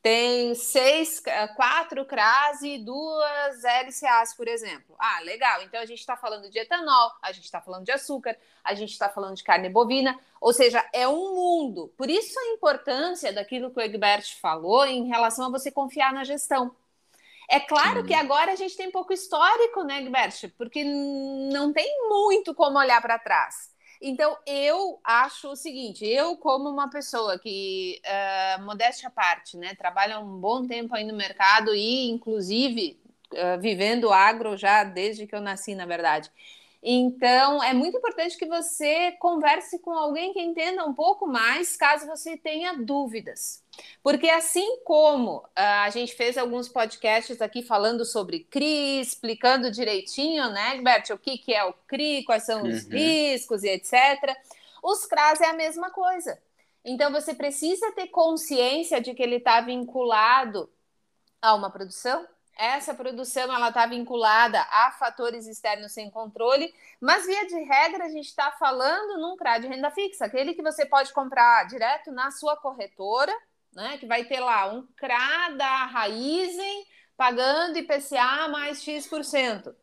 Tem 0.01 0.55
seis, 0.55 1.21
quatro 1.57 2.05
CRAS 2.05 2.61
e 2.61 2.77
duas 2.77 3.63
LCAs, 3.63 4.33
por 4.33 4.47
exemplo. 4.47 4.95
Ah, 4.97 5.19
legal. 5.21 5.61
Então 5.61 5.79
a 5.79 5.85
gente 5.85 5.99
está 5.99 6.15
falando 6.15 6.49
de 6.49 6.57
etanol, 6.57 7.11
a 7.21 7.33
gente 7.33 7.43
está 7.43 7.59
falando 7.59 7.83
de 7.83 7.91
açúcar, 7.91 8.37
a 8.63 8.73
gente 8.73 8.91
está 8.91 9.09
falando 9.09 9.35
de 9.35 9.43
carne 9.43 9.67
bovina, 9.67 10.17
ou 10.39 10.53
seja, 10.53 10.87
é 10.93 11.05
um 11.05 11.35
mundo. 11.35 11.93
Por 11.97 12.09
isso 12.09 12.39
a 12.39 12.53
importância 12.53 13.33
daquilo 13.33 13.71
que 13.71 13.79
o 13.79 13.81
Egbert 13.81 14.39
falou 14.39 14.85
em 14.85 15.07
relação 15.07 15.47
a 15.47 15.49
você 15.49 15.69
confiar 15.69 16.13
na 16.13 16.23
gestão. 16.23 16.73
É 17.49 17.59
claro 17.59 18.01
Sim. 18.01 18.07
que 18.07 18.13
agora 18.13 18.53
a 18.53 18.55
gente 18.55 18.77
tem 18.77 18.91
pouco 18.91 19.11
histórico, 19.11 19.83
né, 19.83 20.01
Gilbert? 20.01 20.51
Porque 20.57 20.83
não 20.83 21.73
tem 21.73 22.07
muito 22.07 22.53
como 22.53 22.77
olhar 22.77 23.01
para 23.01 23.19
trás. 23.19 23.71
Então, 24.01 24.37
eu 24.45 24.99
acho 25.03 25.49
o 25.49 25.55
seguinte: 25.55 26.05
eu, 26.05 26.37
como 26.37 26.69
uma 26.69 26.89
pessoa 26.89 27.37
que, 27.37 28.01
uh, 28.59 28.61
modéstia 28.63 29.09
à 29.09 29.11
parte, 29.11 29.57
né, 29.57 29.75
trabalha 29.75 30.19
um 30.19 30.39
bom 30.39 30.65
tempo 30.65 30.95
aí 30.95 31.03
no 31.05 31.13
mercado 31.15 31.75
e, 31.75 32.09
inclusive, 32.09 32.99
uh, 33.33 33.59
vivendo 33.59 34.11
agro 34.11 34.55
já 34.57 34.83
desde 34.83 35.27
que 35.27 35.35
eu 35.35 35.41
nasci, 35.41 35.75
na 35.75 35.85
verdade. 35.85 36.31
Então, 36.81 37.61
é 37.61 37.73
muito 37.73 37.97
importante 37.97 38.37
que 38.37 38.45
você 38.45 39.11
converse 39.19 39.79
com 39.79 39.91
alguém 39.91 40.31
que 40.31 40.41
entenda 40.41 40.85
um 40.85 40.93
pouco 40.93 41.27
mais, 41.27 41.75
caso 41.75 42.07
você 42.07 42.37
tenha 42.37 42.73
dúvidas. 42.73 43.61
Porque 44.01 44.29
assim 44.29 44.81
como 44.85 45.37
uh, 45.39 45.43
a 45.55 45.89
gente 45.89 46.15
fez 46.15 46.37
alguns 46.37 46.69
podcasts 46.69 47.41
aqui 47.41 47.61
falando 47.61 48.05
sobre 48.05 48.45
CRI, 48.49 49.01
explicando 49.01 49.71
direitinho, 49.71 50.49
né, 50.51 50.81
Bert, 50.81 51.09
o 51.09 51.17
que, 51.17 51.37
que 51.37 51.53
é 51.53 51.65
o 51.65 51.73
CRI, 51.87 52.23
quais 52.23 52.43
são 52.43 52.63
os 52.63 52.85
uhum. 52.85 52.91
riscos 52.91 53.63
e 53.63 53.69
etc., 53.69 54.37
os 54.81 55.05
CRAS 55.05 55.41
é 55.41 55.47
a 55.47 55.53
mesma 55.53 55.91
coisa. 55.91 56.39
Então 56.85 57.11
você 57.11 57.33
precisa 57.33 57.91
ter 57.91 58.07
consciência 58.07 59.01
de 59.01 59.13
que 59.13 59.21
ele 59.21 59.35
está 59.35 59.59
vinculado 59.59 60.69
a 61.41 61.53
uma 61.53 61.69
produção, 61.69 62.25
essa 62.59 62.93
produção 62.93 63.43
ela 63.43 63.69
está 63.69 63.85
vinculada 63.85 64.59
a 64.69 64.91
fatores 64.91 65.47
externos 65.47 65.93
sem 65.93 66.11
controle, 66.11 66.73
mas 66.99 67.25
via 67.25 67.47
de 67.47 67.55
regra 67.63 68.03
a 68.03 68.09
gente 68.09 68.27
está 68.27 68.51
falando 68.51 69.17
num 69.17 69.37
CRA 69.37 69.59
de 69.59 69.67
renda 69.67 69.89
fixa, 69.91 70.25
aquele 70.25 70.53
que 70.53 70.61
você 70.61 70.85
pode 70.85 71.13
comprar 71.13 71.65
direto 71.67 72.11
na 72.11 72.31
sua 72.31 72.57
corretora, 72.57 73.33
né? 73.73 73.97
Que 73.97 74.05
vai 74.05 74.25
ter 74.25 74.41
lá 74.41 74.73
um 74.73 74.85
CRA 74.97 75.55
da 75.55 75.85
Raizen 75.85 76.85
pagando 77.15 77.77
IPCA 77.77 78.49
mais 78.49 78.83
X%. 78.83 79.73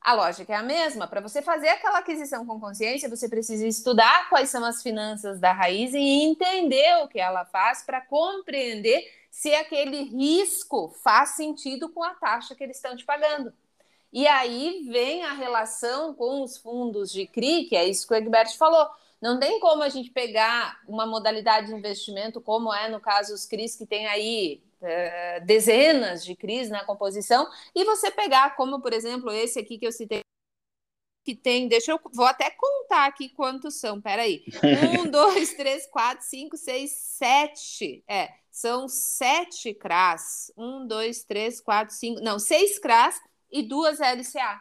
A 0.00 0.12
lógica 0.12 0.52
é 0.52 0.56
a 0.56 0.62
mesma. 0.62 1.06
Para 1.06 1.20
você 1.20 1.40
fazer 1.40 1.68
aquela 1.68 1.98
aquisição 1.98 2.44
com 2.44 2.58
consciência, 2.58 3.08
você 3.08 3.28
precisa 3.28 3.66
estudar 3.66 4.28
quais 4.28 4.50
são 4.50 4.64
as 4.64 4.82
finanças 4.82 5.38
da 5.38 5.52
Raizen 5.52 6.02
e 6.02 6.24
entender 6.24 6.96
o 7.04 7.08
que 7.08 7.20
ela 7.20 7.44
faz 7.44 7.82
para 7.82 8.00
compreender 8.00 9.04
se 9.38 9.54
aquele 9.54 10.02
risco 10.02 10.88
faz 11.00 11.36
sentido 11.36 11.88
com 11.90 12.02
a 12.02 12.12
taxa 12.12 12.56
que 12.56 12.64
eles 12.64 12.74
estão 12.74 12.96
te 12.96 13.04
pagando. 13.04 13.52
E 14.12 14.26
aí 14.26 14.84
vem 14.90 15.22
a 15.22 15.32
relação 15.32 16.12
com 16.12 16.42
os 16.42 16.58
fundos 16.58 17.12
de 17.12 17.24
CRI, 17.24 17.66
que 17.66 17.76
é 17.76 17.88
isso 17.88 18.04
que 18.04 18.12
o 18.12 18.16
Egbert 18.16 18.56
falou. 18.56 18.90
Não 19.22 19.38
tem 19.38 19.60
como 19.60 19.84
a 19.84 19.88
gente 19.88 20.10
pegar 20.10 20.80
uma 20.88 21.06
modalidade 21.06 21.68
de 21.68 21.72
investimento, 21.72 22.40
como 22.40 22.74
é 22.74 22.88
no 22.88 22.98
caso 22.98 23.32
os 23.32 23.46
CRIs, 23.46 23.76
que 23.76 23.86
tem 23.86 24.08
aí 24.08 24.60
é, 24.82 25.38
dezenas 25.38 26.24
de 26.24 26.34
CRIs 26.34 26.68
na 26.68 26.84
composição, 26.84 27.48
e 27.72 27.84
você 27.84 28.10
pegar, 28.10 28.56
como 28.56 28.80
por 28.80 28.92
exemplo 28.92 29.30
esse 29.30 29.60
aqui 29.60 29.78
que 29.78 29.86
eu 29.86 29.92
citei, 29.92 30.20
que 31.24 31.36
tem, 31.36 31.68
deixa 31.68 31.92
eu, 31.92 32.00
vou 32.12 32.26
até 32.26 32.50
contar 32.50 33.06
aqui 33.06 33.28
quantos 33.28 33.78
são, 33.78 34.00
peraí. 34.00 34.42
Um, 34.98 35.08
dois, 35.08 35.54
três, 35.54 35.86
quatro, 35.86 36.24
cinco, 36.26 36.56
seis, 36.56 36.90
sete. 36.90 38.02
É, 38.08 38.32
são 38.60 38.88
sete 38.88 39.72
CRAS. 39.72 40.52
Um, 40.56 40.86
dois, 40.86 41.22
três, 41.22 41.60
quatro, 41.60 41.94
cinco. 41.94 42.20
Não, 42.20 42.38
seis 42.38 42.78
CRAS 42.78 43.20
e 43.50 43.62
duas 43.62 44.00
LCA. 44.00 44.60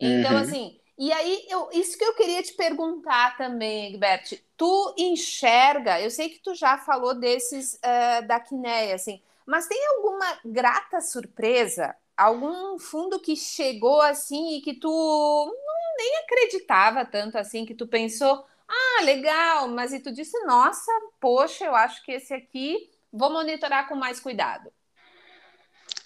Então, 0.00 0.32
uhum. 0.32 0.38
assim, 0.38 0.80
e 0.98 1.12
aí, 1.12 1.46
eu, 1.48 1.68
isso 1.72 1.98
que 1.98 2.04
eu 2.04 2.14
queria 2.14 2.42
te 2.42 2.54
perguntar 2.54 3.36
também, 3.36 3.92
Egbert. 3.92 4.42
Tu 4.56 4.94
enxerga, 4.96 6.00
eu 6.00 6.10
sei 6.10 6.30
que 6.30 6.38
tu 6.38 6.54
já 6.54 6.78
falou 6.78 7.14
desses 7.14 7.74
uh, 7.74 8.26
da 8.26 8.40
Quineia, 8.40 8.94
assim, 8.94 9.22
mas 9.46 9.66
tem 9.66 9.78
alguma 9.96 10.38
grata 10.44 11.00
surpresa? 11.02 11.94
Algum 12.16 12.78
fundo 12.78 13.20
que 13.20 13.36
chegou 13.36 14.00
assim 14.00 14.56
e 14.56 14.60
que 14.62 14.74
tu 14.74 14.88
não, 14.88 15.96
nem 15.98 16.16
acreditava 16.18 17.04
tanto 17.04 17.36
assim, 17.36 17.66
que 17.66 17.74
tu 17.74 17.86
pensou, 17.86 18.46
ah, 18.66 19.02
legal, 19.02 19.68
mas 19.68 19.92
e 19.92 20.00
tu 20.00 20.10
disse, 20.12 20.38
nossa, 20.44 20.90
poxa, 21.20 21.64
eu 21.64 21.74
acho 21.74 22.02
que 22.02 22.12
esse 22.12 22.32
aqui 22.32 22.90
vou 23.12 23.30
monitorar 23.30 23.88
com 23.88 23.94
mais 23.94 24.20
cuidado? 24.20 24.70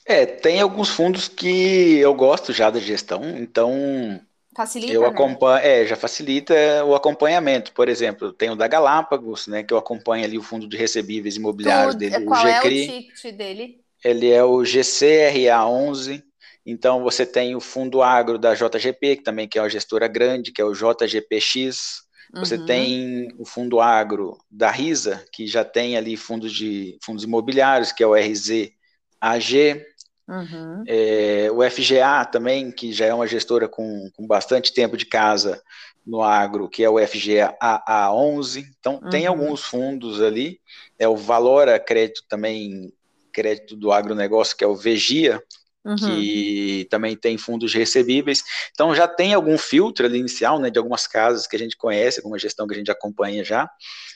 É, 0.07 0.27
tem 0.27 0.61
alguns 0.61 0.91
fundos 0.91 1.29
que 1.29 1.97
eu 1.97 2.15
gosto 2.15 2.53
já 2.53 2.71
da 2.71 2.79
gestão, 2.79 3.23
então 3.39 4.21
facilita, 4.55 4.93
eu 4.93 5.01
né? 5.01 5.09
acompanho, 5.09 5.65
é, 5.65 5.87
já 5.87 5.97
facilita 5.97 6.55
o 6.85 6.95
acompanhamento. 6.95 7.73
Por 7.73 7.89
exemplo, 7.89 8.33
tem 8.33 8.51
o 8.51 8.57
da 8.57 8.69
Galápagos, 8.69 9.47
né, 9.47 9.63
que 9.63 9.73
eu 9.73 9.79
acompanho 9.79 10.25
ali 10.25 10.37
o 10.37 10.43
fundo 10.43 10.69
de 10.69 10.77
recebíveis 10.77 11.37
imobiliários 11.37 11.95
dele, 11.95 12.25
qual 12.27 12.45
o 12.45 12.47
GCRI. 12.47 12.53
é 12.53 12.59
o 12.61 13.03
ticket 13.03 13.37
dele? 13.37 13.81
Ele 14.05 14.31
é 14.31 14.45
o 14.45 14.59
GCRA11. 14.59 16.23
Então 16.67 17.03
você 17.03 17.27
tem 17.27 17.55
o 17.55 17.61
fundo 17.61 18.03
agro 18.03 18.39
da 18.39 18.55
JGP, 18.55 19.17
que 19.17 19.23
também 19.23 19.49
que 19.49 19.59
é 19.59 19.63
uma 19.63 19.69
gestora 19.69 20.09
grande, 20.09 20.53
que 20.53 20.61
é 20.61 20.65
o 20.65 20.73
JGPX. 20.73 22.05
Você 22.37 22.57
uhum. 22.57 22.67
tem 22.67 23.35
o 23.39 23.45
fundo 23.45 23.81
agro 23.81 24.39
da 24.51 24.71
RISA, 24.71 25.25
que 25.33 25.47
já 25.47 25.65
tem 25.65 25.97
ali 25.97 26.17
fundos 26.17 26.53
de 26.53 26.99
fundos 27.05 27.25
imobiliários, 27.25 27.93
que 27.93 28.03
é 28.03 28.07
o 28.07 28.15
RZAG. 28.15 29.85
Uhum. 30.27 30.85
É, 30.87 31.49
o 31.53 31.63
FGA 31.71 32.25
também, 32.25 32.73
que 32.73 32.93
já 32.93 33.07
é 33.07 33.15
uma 33.15 33.27
gestora 33.27 33.69
com, 33.69 34.11
com 34.15 34.27
bastante 34.27 34.73
tempo 34.73 34.97
de 34.97 35.07
casa 35.07 35.63
no 36.07 36.23
agro, 36.23 36.69
que 36.69 36.83
é 36.83 36.91
o 36.91 36.99
FGA 37.07 37.55
A11. 37.63 38.65
Então, 38.79 39.01
uhum. 39.03 39.11
tem 39.11 39.27
alguns 39.27 39.63
fundos 39.65 40.21
ali. 40.23 40.61
É 40.99 41.09
o 41.09 41.17
Valora 41.17 41.79
Crédito 41.79 42.25
também, 42.29 42.93
crédito 43.33 43.77
do 43.77 43.93
agronegócio, 43.93 44.57
que 44.57 44.65
é 44.65 44.67
o 44.67 44.77
VEGIA, 44.77 45.43
Uhum. 45.85 45.97
que 45.97 46.87
também 46.89 47.15
tem 47.15 47.37
fundos 47.37 47.75
recebíveis. 47.75 48.43
Então 48.73 48.95
já 48.95 49.07
tem 49.07 49.35
algum 49.35 49.59
filtro 49.59 50.07
ali 50.07 50.19
inicial, 50.19 50.59
né, 50.59 50.71
de 50.71 50.79
algumas 50.79 51.07
casas 51.07 51.47
que 51.47 51.55
a 51.55 51.59
gente 51.59 51.77
conhece, 51.77 52.21
alguma 52.21 52.39
gestão 52.39 52.67
que 52.67 52.73
a 52.73 52.77
gente 52.77 52.91
acompanha 52.91 53.45
já, 53.45 53.69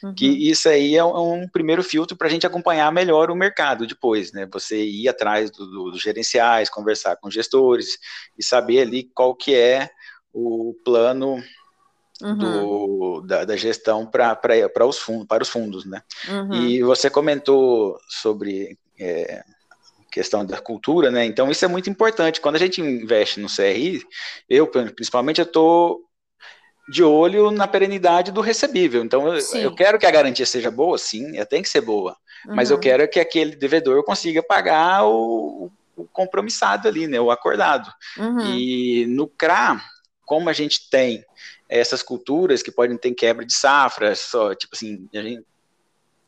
uhum. 0.03 0.15
que 0.15 0.27
isso 0.27 0.69
aí 0.69 0.97
é 0.97 1.05
um, 1.05 1.43
um 1.43 1.49
primeiro 1.49 1.83
filtro 1.83 2.17
para 2.17 2.27
a 2.27 2.31
gente 2.31 2.47
acompanhar 2.47 2.91
melhor 2.91 3.31
o 3.31 3.37
mercado 3.37 3.87
depois, 3.87 4.33
né, 4.33 4.49
você 4.51 4.83
ir 4.83 5.09
atrás 5.09 5.51
dos 5.51 5.71
do, 5.71 5.91
do 5.91 5.99
gerenciais, 5.99 6.71
conversar 6.71 7.17
com 7.17 7.31
gestores 7.31 7.99
e 8.39 8.43
saber 8.43 8.81
ali 8.81 9.05
qual 9.15 9.35
que 9.35 9.55
é 9.55 9.91
o 10.33 10.75
plano 10.85 11.43
Uhum. 12.21 12.37
Do, 12.37 13.21
da, 13.21 13.45
da, 13.45 13.57
gestão 13.57 14.05
para 14.05 14.85
os 14.85 14.99
fundos, 14.99 15.27
para 15.29 15.41
os 15.41 15.49
fundos, 15.49 15.85
né? 15.85 16.03
Uhum. 16.29 16.53
E 16.53 16.83
você 16.83 17.09
comentou 17.09 17.97
sobre 18.09 18.77
é, 18.99 19.45
questão 20.19 20.45
da 20.45 20.61
cultura, 20.61 21.13
né? 21.13 21.25
Então 21.25 21.49
isso 21.49 21.65
é 21.65 21.69
muito 21.69 21.89
importante. 21.89 22.41
Quando 22.41 22.57
a 22.57 22.59
gente 22.59 22.81
investe 22.81 23.39
no 23.39 23.47
CRI, 23.47 24.03
eu 24.49 24.67
principalmente 24.67 25.41
eu 25.41 25.45
estou 25.45 26.01
de 26.91 27.05
olho 27.05 27.53
na 27.53 27.69
perenidade 27.69 28.33
do 28.33 28.41
recebível. 28.41 29.05
Então 29.05 29.33
eu, 29.33 29.41
eu, 29.61 29.75
quero 29.77 29.97
que 29.97 30.07
a 30.07 30.11
garantia 30.11 30.45
seja 30.45 30.73
boa, 30.73 30.99
sim, 30.99 31.37
ela 31.37 31.47
tem 31.47 31.63
que 31.63 31.69
ser 31.69 31.83
boa, 31.83 32.17
uhum. 32.47 32.57
mas 32.57 32.71
eu 32.71 32.77
uhum. 32.77 32.83
quero 32.83 33.09
que 33.09 33.21
aquele 33.21 33.55
devedor 33.55 34.03
consiga 34.03 34.43
pagar 34.43 35.05
o, 35.07 35.71
o 35.97 36.05
compromissado 36.09 36.89
ali, 36.89 37.07
né? 37.07 37.21
O 37.21 37.31
acordado. 37.31 37.89
Uhum. 38.17 38.41
E 38.41 39.07
no 39.07 39.29
CRA, 39.29 39.81
como 40.27 40.49
a 40.49 40.53
gente 40.53 40.91
tem 40.91 41.25
essas 41.69 42.03
culturas 42.03 42.61
que 42.61 42.73
podem 42.73 42.97
ter 42.97 43.13
quebra 43.13 43.47
de 43.47 43.55
safra, 43.55 44.17
só 44.17 44.53
tipo 44.53 44.75
assim, 44.75 45.09
a 45.15 45.23
gente 45.23 45.45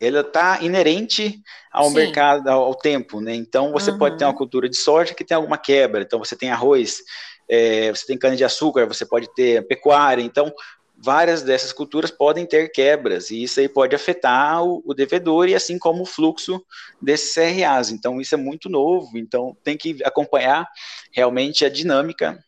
ela 0.01 0.21
está 0.21 0.63
inerente 0.63 1.43
ao 1.71 1.89
Sim. 1.89 1.95
mercado, 1.95 2.49
ao 2.49 2.75
tempo, 2.75 3.21
né? 3.21 3.35
Então 3.35 3.71
você 3.71 3.91
uhum. 3.91 3.99
pode 3.99 4.17
ter 4.17 4.25
uma 4.25 4.35
cultura 4.37 4.69
de 4.69 4.77
soja 4.77 5.15
que 5.15 5.25
tem 5.25 5.37
alguma 5.37 5.59
quebra, 5.59 6.03
então 6.03 6.19
você 6.19 6.35
tem 6.35 6.51
arroz, 6.51 7.03
é, 7.49 7.91
você 7.91 8.07
tem 8.07 8.19
cana 8.19 8.35
de 8.35 8.45
açúcar, 8.45 8.87
você 8.87 9.05
pode 9.05 9.33
ter 9.35 9.67
pecuária, 9.69 10.23
então 10.23 10.51
várias 10.97 11.43
dessas 11.43 11.73
culturas 11.73 12.11
podem 12.11 12.47
ter 12.47 12.71
quebras 12.71 13.31
e 13.31 13.43
isso 13.43 13.61
aí 13.61 13.69
pode 13.69 13.95
afetar 13.95 14.63
o, 14.65 14.83
o 14.85 14.95
devedor 14.95 15.49
e 15.49 15.55
assim 15.55 15.79
como 15.79 16.03
o 16.03 16.07
fluxo 16.07 16.65
desses 17.01 17.35
CRAs. 17.35 17.91
Então 17.91 18.21
isso 18.21 18.35
é 18.35 18.39
muito 18.39 18.69
novo, 18.71 19.19
então 19.19 19.57
tem 19.63 19.77
que 19.77 19.99
acompanhar 20.03 20.67
realmente 21.13 21.65
a 21.65 21.69
dinâmica 21.69 22.43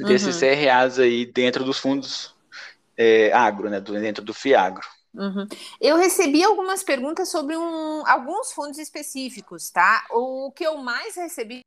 desses 0.00 0.42
uhum. 0.42 0.48
CRAs 0.48 0.98
aí 0.98 1.26
dentro 1.26 1.64
dos 1.64 1.78
fundos 1.78 2.34
é, 2.96 3.30
agro, 3.32 3.70
né? 3.70 3.80
Dentro 3.80 4.24
do 4.24 4.34
FIAGRO. 4.34 4.95
Uhum. 5.16 5.46
Eu 5.80 5.96
recebi 5.96 6.44
algumas 6.44 6.82
perguntas 6.82 7.30
sobre 7.30 7.56
um, 7.56 8.06
alguns 8.06 8.52
fundos 8.52 8.78
específicos, 8.78 9.70
tá? 9.70 10.06
O 10.10 10.52
que 10.52 10.64
eu 10.64 10.76
mais 10.76 11.16
recebi 11.16 11.62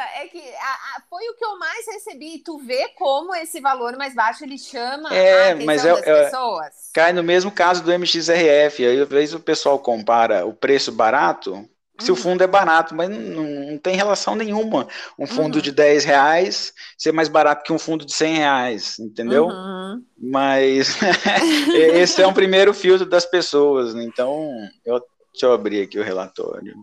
É 0.00 0.28
que 0.28 0.54
a, 0.54 0.72
a, 0.96 1.02
foi 1.08 1.28
o 1.28 1.34
que 1.34 1.44
eu 1.44 1.58
mais 1.58 1.86
recebi. 1.86 2.38
Tu 2.38 2.58
vê 2.58 2.88
como 2.96 3.34
esse 3.34 3.60
valor 3.60 3.96
mais 3.96 4.14
baixo 4.14 4.44
ele 4.44 4.58
chama 4.58 5.14
é, 5.14 5.50
a 5.50 5.52
atenção 5.52 5.66
mas 5.66 5.84
eu, 5.84 5.96
das 5.96 6.06
eu, 6.06 6.24
pessoas 6.24 6.84
cai 6.94 7.12
no 7.12 7.24
mesmo 7.24 7.50
caso 7.50 7.82
do 7.82 7.92
MXRF. 7.92 8.86
Aí, 8.86 9.00
às 9.00 9.08
vezes, 9.08 9.34
o 9.34 9.40
pessoal 9.40 9.78
compara 9.78 10.46
o 10.46 10.54
preço 10.54 10.92
barato, 10.92 11.68
se 12.00 12.10
uhum. 12.10 12.16
o 12.16 12.20
fundo 12.20 12.42
é 12.42 12.46
barato, 12.46 12.94
mas 12.94 13.10
não, 13.10 13.42
não, 13.42 13.78
tem 13.78 13.96
relação 13.96 14.36
nenhuma. 14.36 14.86
Um 15.18 15.26
fundo 15.26 15.56
uhum. 15.56 15.60
de 15.60 15.72
10 15.72 16.04
reais 16.04 16.72
ser 16.96 17.12
mais 17.12 17.28
barato 17.28 17.64
que 17.64 17.72
um 17.72 17.78
fundo 17.78 18.04
de 18.04 18.12
100 18.12 18.36
reais, 18.36 18.98
entendeu? 18.98 19.46
Uhum. 19.46 20.02
Mas 20.16 20.96
esse 21.94 22.22
é 22.22 22.26
um 22.26 22.32
primeiro 22.32 22.72
filtro 22.72 23.06
das 23.06 23.26
pessoas. 23.26 23.92
Né? 23.92 24.04
Então, 24.04 24.50
eu, 24.84 25.00
deixa 25.32 25.46
eu 25.46 25.52
abrir 25.52 25.82
aqui 25.82 25.98
o 25.98 26.04
relatório. 26.04 26.74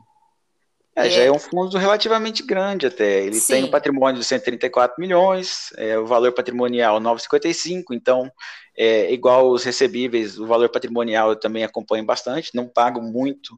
É, 0.95 1.09
já 1.09 1.23
é 1.23 1.31
um 1.31 1.39
fundo 1.39 1.77
relativamente 1.77 2.43
grande 2.43 2.85
até. 2.85 3.23
Ele 3.23 3.35
Sim. 3.35 3.53
tem 3.53 3.63
um 3.63 3.71
patrimônio 3.71 4.19
de 4.19 4.25
134 4.25 4.99
milhões, 4.99 5.71
é, 5.77 5.97
o 5.97 6.05
valor 6.05 6.33
patrimonial 6.33 6.99
9,55, 6.99 7.85
então 7.91 8.29
é, 8.77 9.11
igual 9.13 9.49
os 9.49 9.63
recebíveis, 9.63 10.37
o 10.37 10.45
valor 10.45 10.67
patrimonial 10.69 11.29
eu 11.29 11.37
também 11.37 11.63
acompanho 11.63 12.05
bastante, 12.05 12.51
não 12.53 12.67
pago 12.67 13.01
muito 13.01 13.57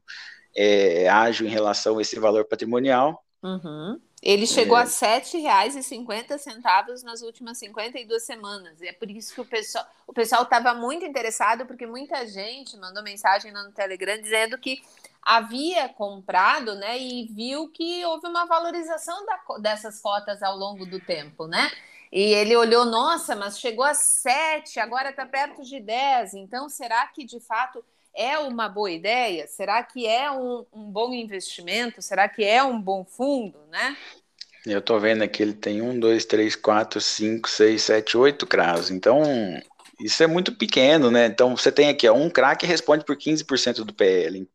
é, 0.56 1.08
ágil 1.08 1.46
em 1.46 1.50
relação 1.50 1.98
a 1.98 2.02
esse 2.02 2.18
valor 2.20 2.44
patrimonial. 2.44 3.20
Uhum. 3.42 4.00
Ele 4.22 4.46
chegou 4.46 4.78
é. 4.78 4.80
a 4.80 4.84
R$ 4.84 4.90
7,50 4.90 7.02
nas 7.02 7.20
últimas 7.20 7.58
52 7.58 8.22
semanas. 8.22 8.80
E 8.80 8.86
é 8.86 8.92
por 8.92 9.10
isso 9.10 9.34
que 9.34 9.40
o 9.40 9.44
pessoal 9.44 9.84
o 10.06 10.12
pessoal 10.12 10.42
estava 10.42 10.74
muito 10.74 11.04
interessado, 11.04 11.66
porque 11.66 11.86
muita 11.86 12.26
gente 12.26 12.76
mandou 12.76 13.02
mensagem 13.02 13.52
no 13.52 13.72
Telegram 13.72 14.20
dizendo 14.20 14.58
que 14.58 14.82
havia 15.24 15.88
comprado, 15.88 16.74
né, 16.74 16.98
e 16.98 17.26
viu 17.26 17.68
que 17.68 18.04
houve 18.04 18.26
uma 18.26 18.44
valorização 18.44 19.24
da, 19.24 19.38
dessas 19.58 20.00
cotas 20.00 20.42
ao 20.42 20.56
longo 20.56 20.84
do 20.84 21.00
tempo, 21.00 21.46
né? 21.46 21.70
E 22.12 22.32
ele 22.32 22.54
olhou, 22.54 22.84
nossa, 22.84 23.34
mas 23.34 23.58
chegou 23.58 23.84
a 23.84 23.92
7, 23.92 24.78
agora 24.78 25.10
está 25.10 25.26
perto 25.26 25.64
de 25.64 25.80
10. 25.80 26.34
Então, 26.34 26.68
será 26.68 27.04
que 27.08 27.24
de 27.24 27.40
fato 27.40 27.84
é 28.14 28.38
uma 28.38 28.68
boa 28.68 28.90
ideia? 28.90 29.48
Será 29.48 29.82
que 29.82 30.06
é 30.06 30.30
um, 30.30 30.64
um 30.72 30.84
bom 30.84 31.12
investimento? 31.12 32.00
Será 32.00 32.28
que 32.28 32.44
é 32.44 32.62
um 32.62 32.80
bom 32.80 33.04
fundo, 33.04 33.58
né? 33.68 33.96
Eu 34.64 34.78
estou 34.78 35.00
vendo 35.00 35.22
aqui, 35.22 35.42
ele 35.42 35.52
tem 35.52 35.82
um, 35.82 35.98
dois, 35.98 36.24
três, 36.24 36.54
quatro, 36.54 37.00
cinco, 37.00 37.48
seis, 37.48 37.82
sete, 37.82 38.16
oito 38.16 38.46
CRAs. 38.46 38.90
Então, 38.90 39.20
isso 40.00 40.22
é 40.22 40.26
muito 40.26 40.52
pequeno, 40.52 41.10
né? 41.10 41.26
Então 41.26 41.56
você 41.56 41.70
tem 41.70 41.88
aqui 41.88 42.08
ó, 42.08 42.14
um 42.14 42.30
CRA 42.30 42.56
que 42.56 42.66
responde 42.66 43.04
por 43.04 43.16
15% 43.16 43.84
do 43.84 43.94
PL. 43.94 44.48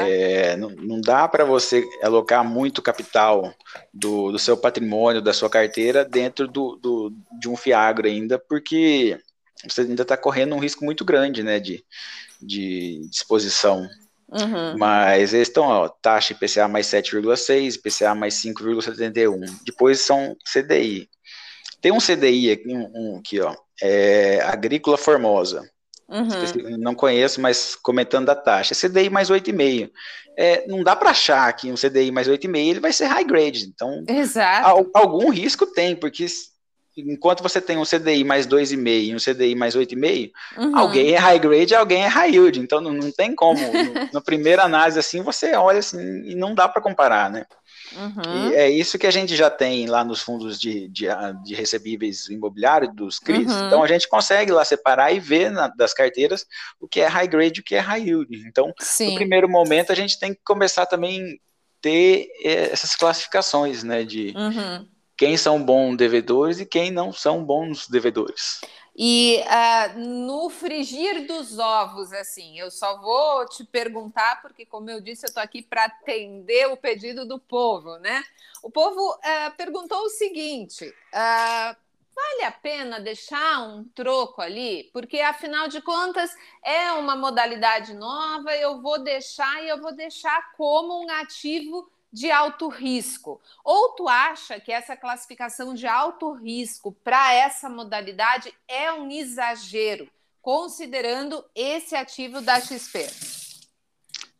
É, 0.00 0.56
não, 0.56 0.70
não, 0.70 1.00
dá 1.00 1.26
para 1.28 1.44
você 1.44 1.84
alocar 2.02 2.44
muito 2.44 2.82
capital 2.82 3.54
do, 3.92 4.32
do, 4.32 4.38
seu 4.38 4.56
patrimônio, 4.56 5.20
da 5.20 5.32
sua 5.32 5.50
carteira, 5.50 6.04
dentro 6.04 6.46
do, 6.46 6.76
do 6.76 7.12
de 7.40 7.48
um 7.48 7.56
Fiagro 7.56 8.06
ainda, 8.06 8.38
porque 8.38 9.18
você 9.68 9.82
ainda 9.82 10.02
está 10.02 10.16
correndo 10.16 10.54
um 10.54 10.60
risco 10.60 10.84
muito 10.84 11.04
grande 11.04 11.42
né, 11.42 11.58
de, 11.60 11.84
de 12.40 13.00
disposição. 13.10 13.88
Uhum. 14.28 14.78
Mas 14.78 15.34
eles 15.34 15.48
estão, 15.48 15.64
ó, 15.64 15.88
taxa 15.88 16.32
IPCA 16.32 16.66
mais 16.66 16.86
7,6, 16.86 17.76
IPCA 17.76 18.14
mais 18.14 18.34
5,71. 18.34 19.62
Depois 19.64 20.00
são 20.00 20.36
CDI. 20.50 21.08
Tem 21.82 21.92
um 21.92 21.98
CDI 21.98 22.52
aqui, 22.52 22.68
um, 22.68 22.90
um 22.94 23.18
aqui 23.18 23.40
ó, 23.40 23.54
é, 23.82 24.40
Agrícola 24.44 24.96
Formosa. 24.96 25.68
Uhum. 26.08 26.78
Não 26.78 26.94
conheço, 26.94 27.40
mas 27.40 27.74
comentando 27.74 28.26
da 28.26 28.36
taxa. 28.36 28.74
CDI 28.74 29.10
mais 29.10 29.30
8,5. 29.30 29.90
É, 30.36 30.66
não 30.68 30.82
dá 30.82 30.94
para 30.94 31.10
achar 31.10 31.52
que 31.54 31.70
um 31.70 31.74
CDI 31.74 32.10
mais 32.10 32.28
8,5 32.28 32.56
ele 32.56 32.80
vai 32.80 32.92
ser 32.92 33.06
high 33.06 33.24
grade. 33.24 33.64
Então, 33.64 34.04
Exato. 34.06 34.90
algum 34.94 35.30
risco 35.30 35.66
tem, 35.66 35.96
porque 35.96 36.26
enquanto 36.96 37.42
você 37.42 37.60
tem 37.60 37.76
um 37.78 37.84
CDI 37.84 38.22
mais 38.24 38.46
2,5 38.46 38.86
e 38.86 39.14
um 39.14 39.18
CDI 39.18 39.54
mais 39.54 39.74
8,5, 39.74 40.30
uhum. 40.58 40.78
alguém 40.78 41.14
é 41.14 41.18
high 41.18 41.38
grade 41.38 41.74
alguém 41.74 42.04
é 42.04 42.08
high 42.08 42.30
yield. 42.30 42.60
Então, 42.60 42.80
não, 42.80 42.92
não 42.92 43.10
tem 43.10 43.34
como. 43.34 43.58
no, 43.72 44.12
na 44.12 44.20
primeira 44.20 44.62
análise, 44.62 44.98
assim, 44.98 45.22
você 45.22 45.54
olha 45.54 45.80
assim 45.80 46.22
e 46.24 46.34
não 46.34 46.54
dá 46.54 46.68
para 46.68 46.82
comparar, 46.82 47.30
né? 47.30 47.44
Uhum. 47.96 48.50
E 48.50 48.54
é 48.54 48.70
isso 48.70 48.98
que 48.98 49.06
a 49.06 49.10
gente 49.10 49.34
já 49.36 49.50
tem 49.50 49.86
lá 49.86 50.04
nos 50.04 50.20
fundos 50.20 50.60
de, 50.60 50.88
de, 50.88 51.06
de 51.44 51.54
recebíveis 51.54 52.28
imobiliários, 52.28 52.94
dos 52.94 53.18
CRIs. 53.18 53.52
Uhum. 53.52 53.66
Então 53.66 53.82
a 53.82 53.86
gente 53.86 54.08
consegue 54.08 54.52
lá 54.52 54.64
separar 54.64 55.12
e 55.12 55.20
ver 55.20 55.50
na, 55.50 55.68
das 55.68 55.92
carteiras 55.94 56.46
o 56.80 56.88
que 56.88 57.00
é 57.00 57.06
high 57.06 57.28
grade 57.28 57.58
e 57.58 57.60
o 57.60 57.64
que 57.64 57.74
é 57.74 57.80
high 57.80 58.02
yield. 58.02 58.28
Então, 58.46 58.72
Sim. 58.80 59.10
no 59.10 59.14
primeiro 59.14 59.48
momento, 59.48 59.92
a 59.92 59.94
gente 59.94 60.18
tem 60.18 60.34
que 60.34 60.40
começar 60.44 60.86
também 60.86 61.40
ter 61.80 62.28
eh, 62.44 62.70
essas 62.72 62.94
classificações, 62.94 63.82
né? 63.82 64.04
De 64.04 64.32
uhum. 64.36 64.86
Quem 65.22 65.36
são 65.36 65.62
bons 65.62 65.96
devedores 65.96 66.58
e 66.58 66.66
quem 66.66 66.90
não 66.90 67.12
são 67.12 67.44
bons 67.44 67.86
devedores. 67.86 68.60
E 68.96 69.40
uh, 69.46 70.00
no 70.00 70.50
frigir 70.50 71.28
dos 71.28 71.60
ovos, 71.60 72.12
assim, 72.12 72.58
eu 72.58 72.72
só 72.72 73.00
vou 73.00 73.46
te 73.46 73.62
perguntar, 73.64 74.42
porque, 74.42 74.66
como 74.66 74.90
eu 74.90 75.00
disse, 75.00 75.24
eu 75.24 75.28
estou 75.28 75.40
aqui 75.40 75.62
para 75.62 75.84
atender 75.84 76.66
o 76.66 76.76
pedido 76.76 77.24
do 77.24 77.38
povo, 77.38 77.98
né? 77.98 78.20
O 78.64 78.68
povo 78.68 79.12
uh, 79.12 79.56
perguntou 79.56 80.00
o 80.00 80.10
seguinte: 80.10 80.88
uh, 80.88 81.76
vale 82.12 82.42
a 82.44 82.50
pena 82.50 82.98
deixar 82.98 83.62
um 83.62 83.84
troco 83.94 84.42
ali? 84.42 84.90
Porque, 84.92 85.20
afinal 85.20 85.68
de 85.68 85.80
contas, 85.82 86.36
é 86.64 86.90
uma 86.94 87.14
modalidade 87.14 87.94
nova, 87.94 88.56
eu 88.56 88.82
vou 88.82 88.98
deixar 88.98 89.62
e 89.62 89.68
eu 89.68 89.80
vou 89.80 89.94
deixar 89.94 90.50
como 90.56 91.04
um 91.04 91.10
ativo 91.12 91.88
de 92.12 92.30
alto 92.30 92.68
risco? 92.68 93.40
Ou 93.64 93.90
tu 93.90 94.08
acha 94.08 94.60
que 94.60 94.70
essa 94.70 94.96
classificação 94.96 95.74
de 95.74 95.86
alto 95.86 96.32
risco 96.32 96.92
para 97.02 97.32
essa 97.32 97.68
modalidade 97.68 98.52
é 98.68 98.92
um 98.92 99.10
exagero, 99.10 100.08
considerando 100.40 101.44
esse 101.54 101.96
ativo 101.96 102.40
da 102.40 102.60
XP? 102.60 103.08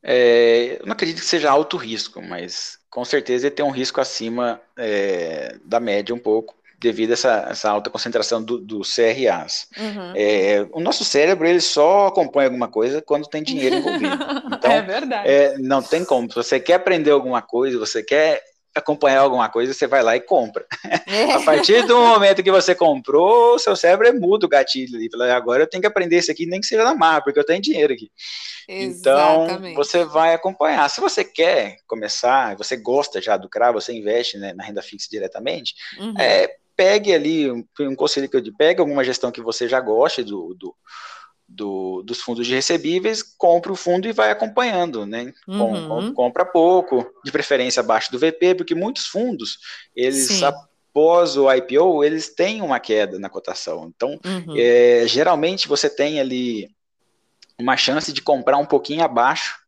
É, 0.02 0.78
eu 0.80 0.86
não 0.86 0.92
acredito 0.92 1.20
que 1.20 1.24
seja 1.24 1.50
alto 1.50 1.76
risco, 1.76 2.20
mas 2.20 2.78
com 2.90 3.04
certeza 3.04 3.46
ele 3.46 3.54
tem 3.54 3.64
um 3.64 3.70
risco 3.70 4.00
acima 4.00 4.60
é, 4.76 5.58
da 5.64 5.78
média 5.78 6.14
um 6.14 6.18
pouco, 6.18 6.56
devido 6.82 7.10
a 7.10 7.12
essa, 7.14 7.46
essa 7.50 7.70
alta 7.70 7.88
concentração 7.88 8.42
dos 8.42 8.60
do 8.62 8.80
CRAs. 8.80 9.68
Uhum. 9.78 10.12
É, 10.16 10.66
o 10.72 10.80
nosso 10.80 11.04
cérebro 11.04 11.46
ele 11.46 11.60
só 11.60 12.08
acompanha 12.08 12.48
alguma 12.48 12.68
coisa 12.68 13.00
quando 13.00 13.28
tem 13.28 13.42
dinheiro 13.42 13.76
envolvido. 13.76 14.12
Então, 14.62 14.70
é 14.70 14.82
verdade. 14.82 15.28
É, 15.28 15.58
não 15.58 15.82
tem 15.82 16.04
como. 16.04 16.28
Se 16.28 16.36
você 16.36 16.60
quer 16.60 16.74
aprender 16.74 17.10
alguma 17.10 17.42
coisa, 17.42 17.78
você 17.78 18.00
quer 18.00 18.40
acompanhar 18.74 19.20
alguma 19.20 19.48
coisa, 19.48 19.74
você 19.74 19.86
vai 19.86 20.02
lá 20.02 20.16
e 20.16 20.20
compra. 20.20 20.64
É. 21.06 21.32
a 21.34 21.40
partir 21.40 21.84
do 21.86 21.96
momento 21.96 22.42
que 22.42 22.50
você 22.50 22.74
comprou, 22.74 23.58
seu 23.58 23.74
cérebro 23.74 24.06
é 24.06 24.12
mudo 24.12 24.44
o 24.44 24.48
gatilho 24.48 24.96
ali. 24.96 25.10
Agora 25.32 25.64
eu 25.64 25.66
tenho 25.66 25.80
que 25.80 25.86
aprender 25.86 26.18
isso 26.18 26.30
aqui, 26.30 26.46
nem 26.46 26.60
que 26.60 26.66
seja 26.66 26.84
na 26.84 26.94
marra, 26.94 27.22
porque 27.22 27.38
eu 27.38 27.44
tenho 27.44 27.60
dinheiro 27.60 27.92
aqui. 27.92 28.10
Então, 28.68 29.44
Exatamente. 29.44 29.72
Então, 29.72 29.84
você 29.84 30.04
vai 30.04 30.34
acompanhar. 30.34 30.88
Se 30.88 31.00
você 31.00 31.24
quer 31.24 31.76
começar, 31.86 32.56
você 32.56 32.76
gosta 32.76 33.20
já 33.20 33.36
do 33.36 33.48
CRA, 33.48 33.72
você 33.72 33.92
investe 33.92 34.38
né, 34.38 34.52
na 34.54 34.64
renda 34.64 34.82
fixa 34.82 35.08
diretamente, 35.10 35.74
uhum. 35.98 36.14
é, 36.18 36.48
pegue 36.76 37.12
ali, 37.12 37.50
um, 37.50 37.94
conselho 37.96 38.28
que 38.28 38.36
eu 38.36 38.40
digo, 38.40 38.56
pegue 38.56 38.80
alguma 38.80 39.04
gestão 39.04 39.30
que 39.30 39.40
você 39.40 39.68
já 39.68 39.80
goste 39.80 40.22
do, 40.22 40.54
do, 40.54 40.74
do, 41.48 42.02
dos 42.02 42.20
fundos 42.20 42.46
de 42.46 42.54
recebíveis, 42.54 43.22
compre 43.22 43.72
o 43.72 43.76
fundo 43.76 44.08
e 44.08 44.12
vai 44.12 44.30
acompanhando, 44.30 45.06
né? 45.06 45.32
Uhum. 45.46 45.88
Com, 45.88 46.14
compra 46.14 46.44
pouco, 46.44 47.06
de 47.24 47.32
preferência 47.32 47.80
abaixo 47.80 48.10
do 48.10 48.18
VP, 48.18 48.54
porque 48.56 48.74
muitos 48.74 49.06
fundos, 49.06 49.58
eles 49.94 50.28
Sim. 50.28 50.44
após 50.44 51.36
o 51.36 51.52
IPO, 51.52 52.04
eles 52.04 52.34
têm 52.34 52.62
uma 52.62 52.80
queda 52.80 53.18
na 53.18 53.28
cotação. 53.28 53.90
Então, 53.94 54.18
uhum. 54.24 54.54
é, 54.56 55.04
geralmente 55.06 55.68
você 55.68 55.88
tem 55.88 56.20
ali 56.20 56.68
uma 57.58 57.76
chance 57.76 58.12
de 58.12 58.22
comprar 58.22 58.56
um 58.56 58.66
pouquinho 58.66 59.04
abaixo 59.04 59.61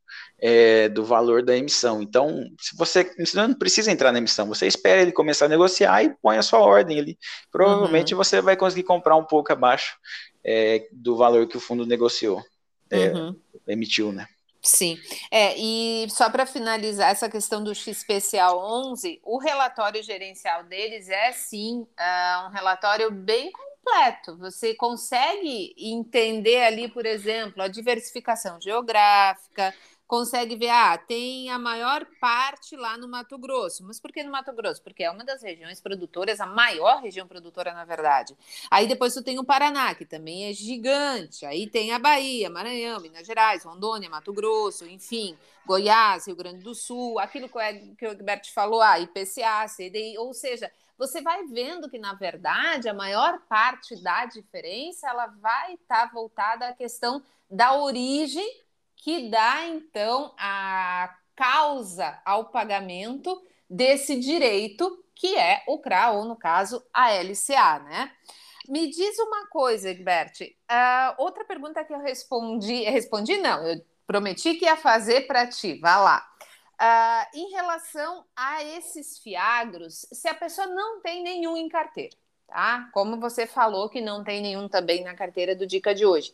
é, 0.46 0.90
do 0.90 1.02
valor 1.02 1.42
da 1.42 1.56
emissão. 1.56 2.02
Então, 2.02 2.46
se 2.60 2.76
você, 2.76 3.10
você 3.18 3.34
não 3.34 3.54
precisa 3.54 3.90
entrar 3.90 4.12
na 4.12 4.18
emissão, 4.18 4.46
você 4.46 4.66
espera 4.66 5.00
ele 5.00 5.10
começar 5.10 5.46
a 5.46 5.48
negociar 5.48 6.02
e 6.04 6.14
põe 6.20 6.36
a 6.36 6.42
sua 6.42 6.58
ordem 6.58 7.00
ali. 7.00 7.18
Provavelmente 7.50 8.12
uhum. 8.12 8.18
você 8.18 8.42
vai 8.42 8.54
conseguir 8.54 8.82
comprar 8.82 9.16
um 9.16 9.24
pouco 9.24 9.50
abaixo 9.50 9.96
é, 10.44 10.86
do 10.92 11.16
valor 11.16 11.48
que 11.48 11.56
o 11.56 11.60
fundo 11.60 11.86
negociou, 11.86 12.42
é, 12.90 13.08
uhum. 13.08 13.34
emitiu, 13.66 14.12
né? 14.12 14.26
Sim, 14.60 14.98
é, 15.30 15.56
e 15.56 16.06
só 16.10 16.28
para 16.28 16.44
finalizar 16.44 17.10
essa 17.10 17.28
questão 17.28 17.64
do 17.64 17.74
XPCA 17.74 18.54
11, 18.54 19.20
o 19.22 19.38
relatório 19.38 20.02
gerencial 20.02 20.64
deles 20.64 21.08
é 21.08 21.32
sim 21.32 21.80
uh, 21.80 22.46
um 22.46 22.50
relatório 22.50 23.10
bem 23.10 23.50
completo. 23.52 24.36
Você 24.38 24.74
consegue 24.74 25.74
entender 25.78 26.64
ali, 26.64 26.88
por 26.88 27.04
exemplo, 27.04 27.62
a 27.62 27.68
diversificação 27.68 28.58
geográfica, 28.58 29.74
consegue 30.06 30.56
ver, 30.56 30.68
ah, 30.68 30.98
tem 30.98 31.50
a 31.50 31.58
maior 31.58 32.06
parte 32.20 32.76
lá 32.76 32.96
no 32.98 33.08
Mato 33.08 33.38
Grosso. 33.38 33.84
Mas 33.84 33.98
por 33.98 34.12
que 34.12 34.22
no 34.22 34.30
Mato 34.30 34.52
Grosso? 34.52 34.82
Porque 34.82 35.02
é 35.02 35.10
uma 35.10 35.24
das 35.24 35.42
regiões 35.42 35.80
produtoras, 35.80 36.40
a 36.40 36.46
maior 36.46 37.00
região 37.00 37.26
produtora, 37.26 37.72
na 37.72 37.84
verdade. 37.84 38.36
Aí 38.70 38.86
depois 38.86 39.14
tu 39.14 39.22
tem 39.22 39.38
o 39.38 39.44
Paraná, 39.44 39.94
que 39.94 40.04
também 40.04 40.46
é 40.48 40.52
gigante. 40.52 41.46
Aí 41.46 41.66
tem 41.66 41.92
a 41.92 41.98
Bahia, 41.98 42.50
Maranhão, 42.50 43.00
Minas 43.00 43.26
Gerais, 43.26 43.64
Rondônia, 43.64 44.10
Mato 44.10 44.32
Grosso, 44.32 44.86
enfim, 44.86 45.36
Goiás, 45.66 46.26
Rio 46.26 46.36
Grande 46.36 46.62
do 46.62 46.74
Sul, 46.74 47.18
aquilo 47.18 47.48
que 47.48 48.06
o, 48.06 48.10
Egberto 48.10 48.52
falou, 48.52 48.82
ah, 48.82 48.98
IPCA, 48.98 49.66
CDI, 49.66 50.18
ou 50.18 50.34
seja, 50.34 50.70
você 50.96 51.20
vai 51.20 51.44
vendo 51.46 51.88
que, 51.88 51.98
na 51.98 52.14
verdade, 52.14 52.88
a 52.88 52.94
maior 52.94 53.40
parte 53.48 54.00
da 54.02 54.26
diferença 54.26 55.08
ela 55.08 55.26
vai 55.26 55.74
estar 55.74 56.06
tá 56.06 56.12
voltada 56.12 56.68
à 56.68 56.72
questão 56.72 57.22
da 57.50 57.74
origem 57.74 58.63
que 59.04 59.28
dá 59.28 59.66
então 59.66 60.34
a 60.38 61.14
causa 61.36 62.18
ao 62.24 62.46
pagamento 62.46 63.38
desse 63.68 64.18
direito 64.18 65.04
que 65.14 65.36
é 65.36 65.62
o 65.68 65.78
CRA, 65.78 66.12
ou 66.12 66.24
no 66.24 66.34
caso, 66.34 66.82
a 66.90 67.10
LCA, 67.12 67.80
né? 67.80 68.10
Me 68.66 68.88
diz 68.88 69.18
uma 69.18 69.46
coisa, 69.48 69.90
Egbert. 69.90 70.40
Uh, 70.40 71.14
outra 71.18 71.44
pergunta 71.44 71.84
que 71.84 71.92
eu 71.92 72.00
respondi, 72.00 72.84
respondi 72.84 73.36
não, 73.36 73.66
eu 73.66 73.84
prometi 74.06 74.54
que 74.54 74.64
ia 74.64 74.76
fazer 74.76 75.26
para 75.26 75.46
ti, 75.46 75.78
vá 75.80 75.98
lá. 75.98 76.26
Uh, 76.80 77.38
em 77.38 77.50
relação 77.50 78.24
a 78.34 78.64
esses 78.64 79.18
fiagros, 79.18 80.06
se 80.12 80.26
a 80.28 80.34
pessoa 80.34 80.66
não 80.66 81.02
tem 81.02 81.22
nenhum 81.22 81.58
em 81.58 81.68
carteira, 81.68 82.16
tá? 82.48 82.88
Como 82.94 83.20
você 83.20 83.46
falou 83.46 83.90
que 83.90 84.00
não 84.00 84.24
tem 84.24 84.40
nenhum 84.40 84.66
também 84.66 85.04
na 85.04 85.14
carteira 85.14 85.54
do 85.54 85.66
Dica 85.66 85.94
de 85.94 86.06
hoje. 86.06 86.32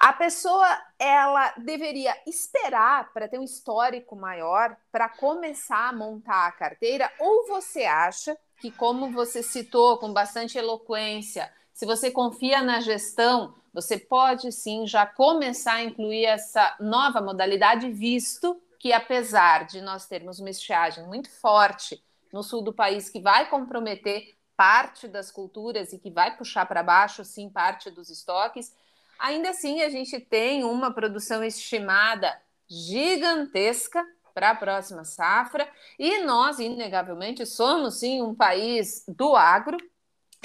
A 0.00 0.12
pessoa 0.12 0.80
ela 0.96 1.52
deveria 1.58 2.16
esperar 2.24 3.12
para 3.12 3.26
ter 3.26 3.36
um 3.36 3.42
histórico 3.42 4.14
maior 4.14 4.76
para 4.92 5.08
começar 5.08 5.88
a 5.88 5.92
montar 5.92 6.46
a 6.46 6.52
carteira? 6.52 7.10
Ou 7.18 7.48
você 7.48 7.82
acha 7.82 8.38
que 8.60 8.70
como 8.70 9.10
você 9.10 9.42
citou 9.42 9.98
com 9.98 10.12
bastante 10.12 10.56
eloquência, 10.56 11.52
se 11.72 11.84
você 11.84 12.12
confia 12.12 12.62
na 12.62 12.78
gestão, 12.80 13.56
você 13.74 13.98
pode 13.98 14.52
sim 14.52 14.86
já 14.86 15.04
começar 15.04 15.74
a 15.74 15.82
incluir 15.82 16.26
essa 16.26 16.76
nova 16.78 17.20
modalidade 17.20 17.90
visto 17.90 18.62
que 18.78 18.92
apesar 18.92 19.66
de 19.66 19.80
nós 19.80 20.06
termos 20.06 20.38
uma 20.38 20.50
estiagem 20.50 21.04
muito 21.08 21.28
forte 21.28 22.00
no 22.32 22.44
sul 22.44 22.62
do 22.62 22.72
país 22.72 23.10
que 23.10 23.20
vai 23.20 23.50
comprometer 23.50 24.36
parte 24.56 25.08
das 25.08 25.32
culturas 25.32 25.92
e 25.92 25.98
que 25.98 26.10
vai 26.10 26.36
puxar 26.36 26.66
para 26.66 26.84
baixo, 26.84 27.24
sim, 27.24 27.48
parte 27.48 27.90
dos 27.90 28.10
estoques, 28.10 28.72
ainda 29.18 29.50
assim 29.50 29.82
a 29.82 29.88
gente 29.88 30.20
tem 30.20 30.64
uma 30.64 30.92
produção 30.92 31.42
estimada 31.42 32.36
gigantesca 32.68 34.04
para 34.34 34.50
a 34.50 34.54
próxima 34.54 35.04
safra 35.04 35.68
e 35.98 36.22
nós, 36.22 36.58
inegavelmente, 36.58 37.44
somos 37.44 37.98
sim 37.98 38.22
um 38.22 38.34
país 38.34 39.04
do 39.08 39.34
agro 39.34 39.76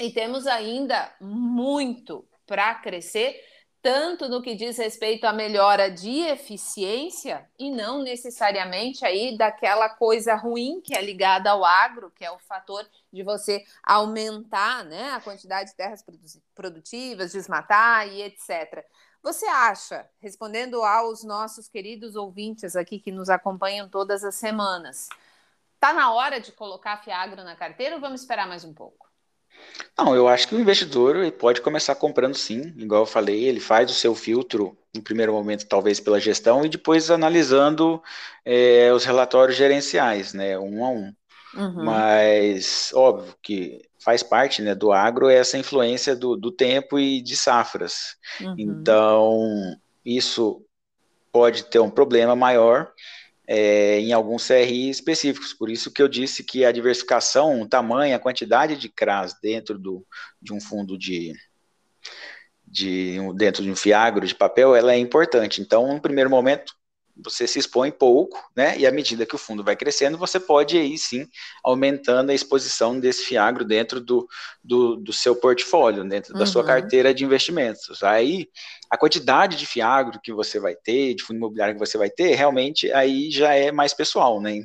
e 0.00 0.10
temos 0.10 0.46
ainda 0.46 1.14
muito 1.20 2.26
para 2.46 2.74
crescer 2.74 3.40
tanto 3.84 4.30
no 4.30 4.40
que 4.40 4.54
diz 4.54 4.78
respeito 4.78 5.26
à 5.26 5.32
melhora 5.34 5.90
de 5.90 6.20
eficiência 6.20 7.46
e 7.58 7.70
não 7.70 8.02
necessariamente 8.02 9.04
aí 9.04 9.36
daquela 9.36 9.90
coisa 9.90 10.34
ruim 10.34 10.80
que 10.80 10.96
é 10.96 11.02
ligada 11.02 11.50
ao 11.50 11.62
agro, 11.62 12.10
que 12.10 12.24
é 12.24 12.30
o 12.30 12.38
fator 12.38 12.88
de 13.12 13.22
você 13.22 13.62
aumentar 13.82 14.86
né, 14.86 15.10
a 15.10 15.20
quantidade 15.20 15.68
de 15.68 15.76
terras 15.76 16.02
produtivas, 16.54 17.32
desmatar 17.32 18.08
e 18.08 18.22
etc. 18.22 18.82
Você 19.22 19.44
acha, 19.44 20.08
respondendo 20.18 20.82
aos 20.82 21.22
nossos 21.22 21.68
queridos 21.68 22.16
ouvintes 22.16 22.74
aqui 22.74 22.98
que 22.98 23.12
nos 23.12 23.28
acompanham 23.28 23.86
todas 23.86 24.24
as 24.24 24.34
semanas, 24.34 25.10
está 25.74 25.92
na 25.92 26.10
hora 26.10 26.40
de 26.40 26.52
colocar 26.52 27.04
Fiagro 27.04 27.44
na 27.44 27.54
carteira 27.54 27.96
ou 27.96 28.00
vamos 28.00 28.22
esperar 28.22 28.48
mais 28.48 28.64
um 28.64 28.72
pouco? 28.72 29.13
Não, 29.96 30.14
eu 30.14 30.26
acho 30.28 30.48
que 30.48 30.54
o 30.54 30.60
investidor 30.60 31.16
ele 31.16 31.30
pode 31.30 31.60
começar 31.60 31.94
comprando 31.94 32.34
sim, 32.34 32.74
igual 32.76 33.02
eu 33.02 33.06
falei, 33.06 33.44
ele 33.44 33.60
faz 33.60 33.90
o 33.90 33.94
seu 33.94 34.14
filtro 34.14 34.76
no 34.94 35.02
primeiro 35.02 35.32
momento, 35.32 35.66
talvez 35.66 36.00
pela 36.00 36.20
gestão, 36.20 36.64
e 36.64 36.68
depois 36.68 37.10
analisando 37.10 38.02
é, 38.44 38.92
os 38.92 39.04
relatórios 39.04 39.56
gerenciais, 39.56 40.32
né, 40.32 40.58
um 40.58 40.84
a 40.84 40.90
um. 40.90 41.12
Uhum. 41.56 41.84
Mas, 41.84 42.90
óbvio 42.94 43.34
que 43.40 43.82
faz 44.04 44.22
parte 44.22 44.60
né, 44.60 44.74
do 44.74 44.92
agro 44.92 45.28
essa 45.28 45.56
influência 45.56 46.14
do, 46.14 46.36
do 46.36 46.50
tempo 46.50 46.98
e 46.98 47.22
de 47.22 47.36
safras. 47.36 48.16
Uhum. 48.40 48.54
Então, 48.58 49.76
isso 50.04 50.60
pode 51.32 51.64
ter 51.64 51.78
um 51.78 51.90
problema 51.90 52.36
maior 52.36 52.92
é, 53.46 54.00
em 54.00 54.12
alguns 54.12 54.46
CRI 54.46 54.90
específicos. 54.90 55.52
Por 55.52 55.70
isso 55.70 55.92
que 55.92 56.02
eu 56.02 56.08
disse 56.08 56.42
que 56.42 56.64
a 56.64 56.72
diversificação, 56.72 57.60
o 57.60 57.68
tamanho, 57.68 58.16
a 58.16 58.20
quantidade 58.20 58.76
de 58.76 58.88
CRAS 58.88 59.34
dentro 59.40 59.78
do, 59.78 60.06
de 60.40 60.52
um 60.52 60.60
fundo 60.60 60.98
de, 60.98 61.32
de 62.66 63.18
dentro 63.36 63.62
de 63.62 63.70
um 63.70 63.76
fiagro 63.76 64.26
de 64.26 64.34
papel, 64.34 64.74
ela 64.74 64.92
é 64.92 64.98
importante. 64.98 65.60
Então, 65.60 65.92
no 65.92 66.00
primeiro 66.00 66.30
momento, 66.30 66.74
você 67.16 67.46
se 67.46 67.58
expõe 67.58 67.90
pouco, 67.90 68.38
né? 68.56 68.76
E 68.78 68.86
à 68.86 68.90
medida 68.90 69.24
que 69.24 69.34
o 69.34 69.38
fundo 69.38 69.62
vai 69.62 69.76
crescendo, 69.76 70.18
você 70.18 70.40
pode 70.40 70.76
aí 70.76 70.98
sim 70.98 71.28
aumentando 71.62 72.30
a 72.30 72.34
exposição 72.34 72.98
desse 72.98 73.24
fiagro 73.24 73.64
dentro 73.64 74.00
do, 74.00 74.26
do, 74.62 74.96
do 74.96 75.12
seu 75.12 75.36
portfólio, 75.36 76.08
dentro 76.08 76.32
uhum. 76.32 76.38
da 76.38 76.46
sua 76.46 76.62
uhum. 76.62 76.68
carteira 76.68 77.14
de 77.14 77.24
investimentos. 77.24 78.02
Aí 78.02 78.48
a 78.90 78.96
quantidade 78.96 79.56
de 79.56 79.66
fiagro 79.66 80.20
que 80.22 80.32
você 80.32 80.58
vai 80.58 80.74
ter, 80.74 81.14
de 81.14 81.22
fundo 81.22 81.36
imobiliário 81.36 81.74
que 81.74 81.80
você 81.80 81.96
vai 81.96 82.10
ter, 82.10 82.34
realmente 82.34 82.90
aí 82.92 83.30
já 83.30 83.54
é 83.54 83.70
mais 83.70 83.94
pessoal, 83.94 84.40
né? 84.40 84.62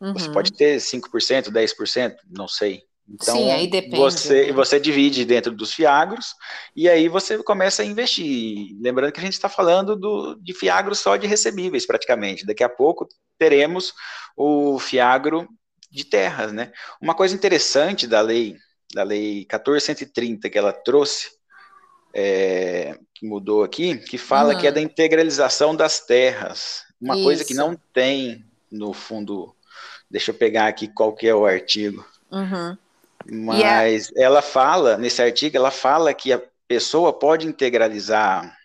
Uhum. 0.00 0.12
Você 0.12 0.30
pode 0.30 0.52
ter 0.52 0.76
5%, 0.76 1.50
10%, 1.50 2.16
não 2.30 2.46
sei. 2.46 2.82
Então, 3.08 3.36
Sim, 3.36 3.50
aí 3.50 3.66
depende. 3.66 3.96
Você, 3.96 4.46
né? 4.46 4.52
você 4.52 4.80
divide 4.80 5.24
dentro 5.24 5.54
dos 5.54 5.72
fiagros 5.72 6.34
e 6.74 6.88
aí 6.88 7.08
você 7.08 7.42
começa 7.42 7.82
a 7.82 7.84
investir. 7.84 8.68
Lembrando 8.80 9.12
que 9.12 9.20
a 9.20 9.22
gente 9.22 9.34
está 9.34 9.48
falando 9.48 9.94
do, 9.94 10.34
de 10.36 10.54
fiagro 10.54 10.94
só 10.94 11.16
de 11.16 11.26
recebíveis, 11.26 11.86
praticamente. 11.86 12.46
Daqui 12.46 12.64
a 12.64 12.68
pouco 12.68 13.06
teremos 13.38 13.92
o 14.36 14.78
fiagro 14.78 15.46
de 15.90 16.04
terras, 16.04 16.52
né? 16.52 16.72
Uma 17.00 17.14
coisa 17.14 17.34
interessante 17.34 18.06
da 18.06 18.20
lei, 18.20 18.56
da 18.94 19.02
lei 19.02 19.46
1430 19.50 20.48
que 20.48 20.58
ela 20.58 20.72
trouxe, 20.72 21.30
é, 22.12 22.98
que 23.14 23.26
mudou 23.26 23.62
aqui, 23.62 23.98
que 23.98 24.16
fala 24.16 24.54
uhum. 24.54 24.60
que 24.60 24.66
é 24.66 24.72
da 24.72 24.80
integralização 24.80 25.76
das 25.76 26.00
terras. 26.00 26.82
Uma 27.00 27.14
Isso. 27.14 27.24
coisa 27.24 27.44
que 27.44 27.54
não 27.54 27.78
tem 27.92 28.44
no 28.72 28.92
fundo. 28.94 29.54
Deixa 30.10 30.30
eu 30.30 30.34
pegar 30.34 30.68
aqui 30.68 30.88
qual 30.88 31.14
que 31.14 31.28
é 31.28 31.34
o 31.34 31.44
artigo. 31.44 32.04
Uhum. 32.30 32.76
Mas 33.30 33.58
yeah. 33.58 34.12
ela 34.16 34.42
fala, 34.42 34.96
nesse 34.96 35.22
artigo, 35.22 35.56
ela 35.56 35.70
fala 35.70 36.12
que 36.12 36.32
a 36.32 36.42
pessoa 36.68 37.12
pode 37.12 37.46
integralizar 37.46 38.56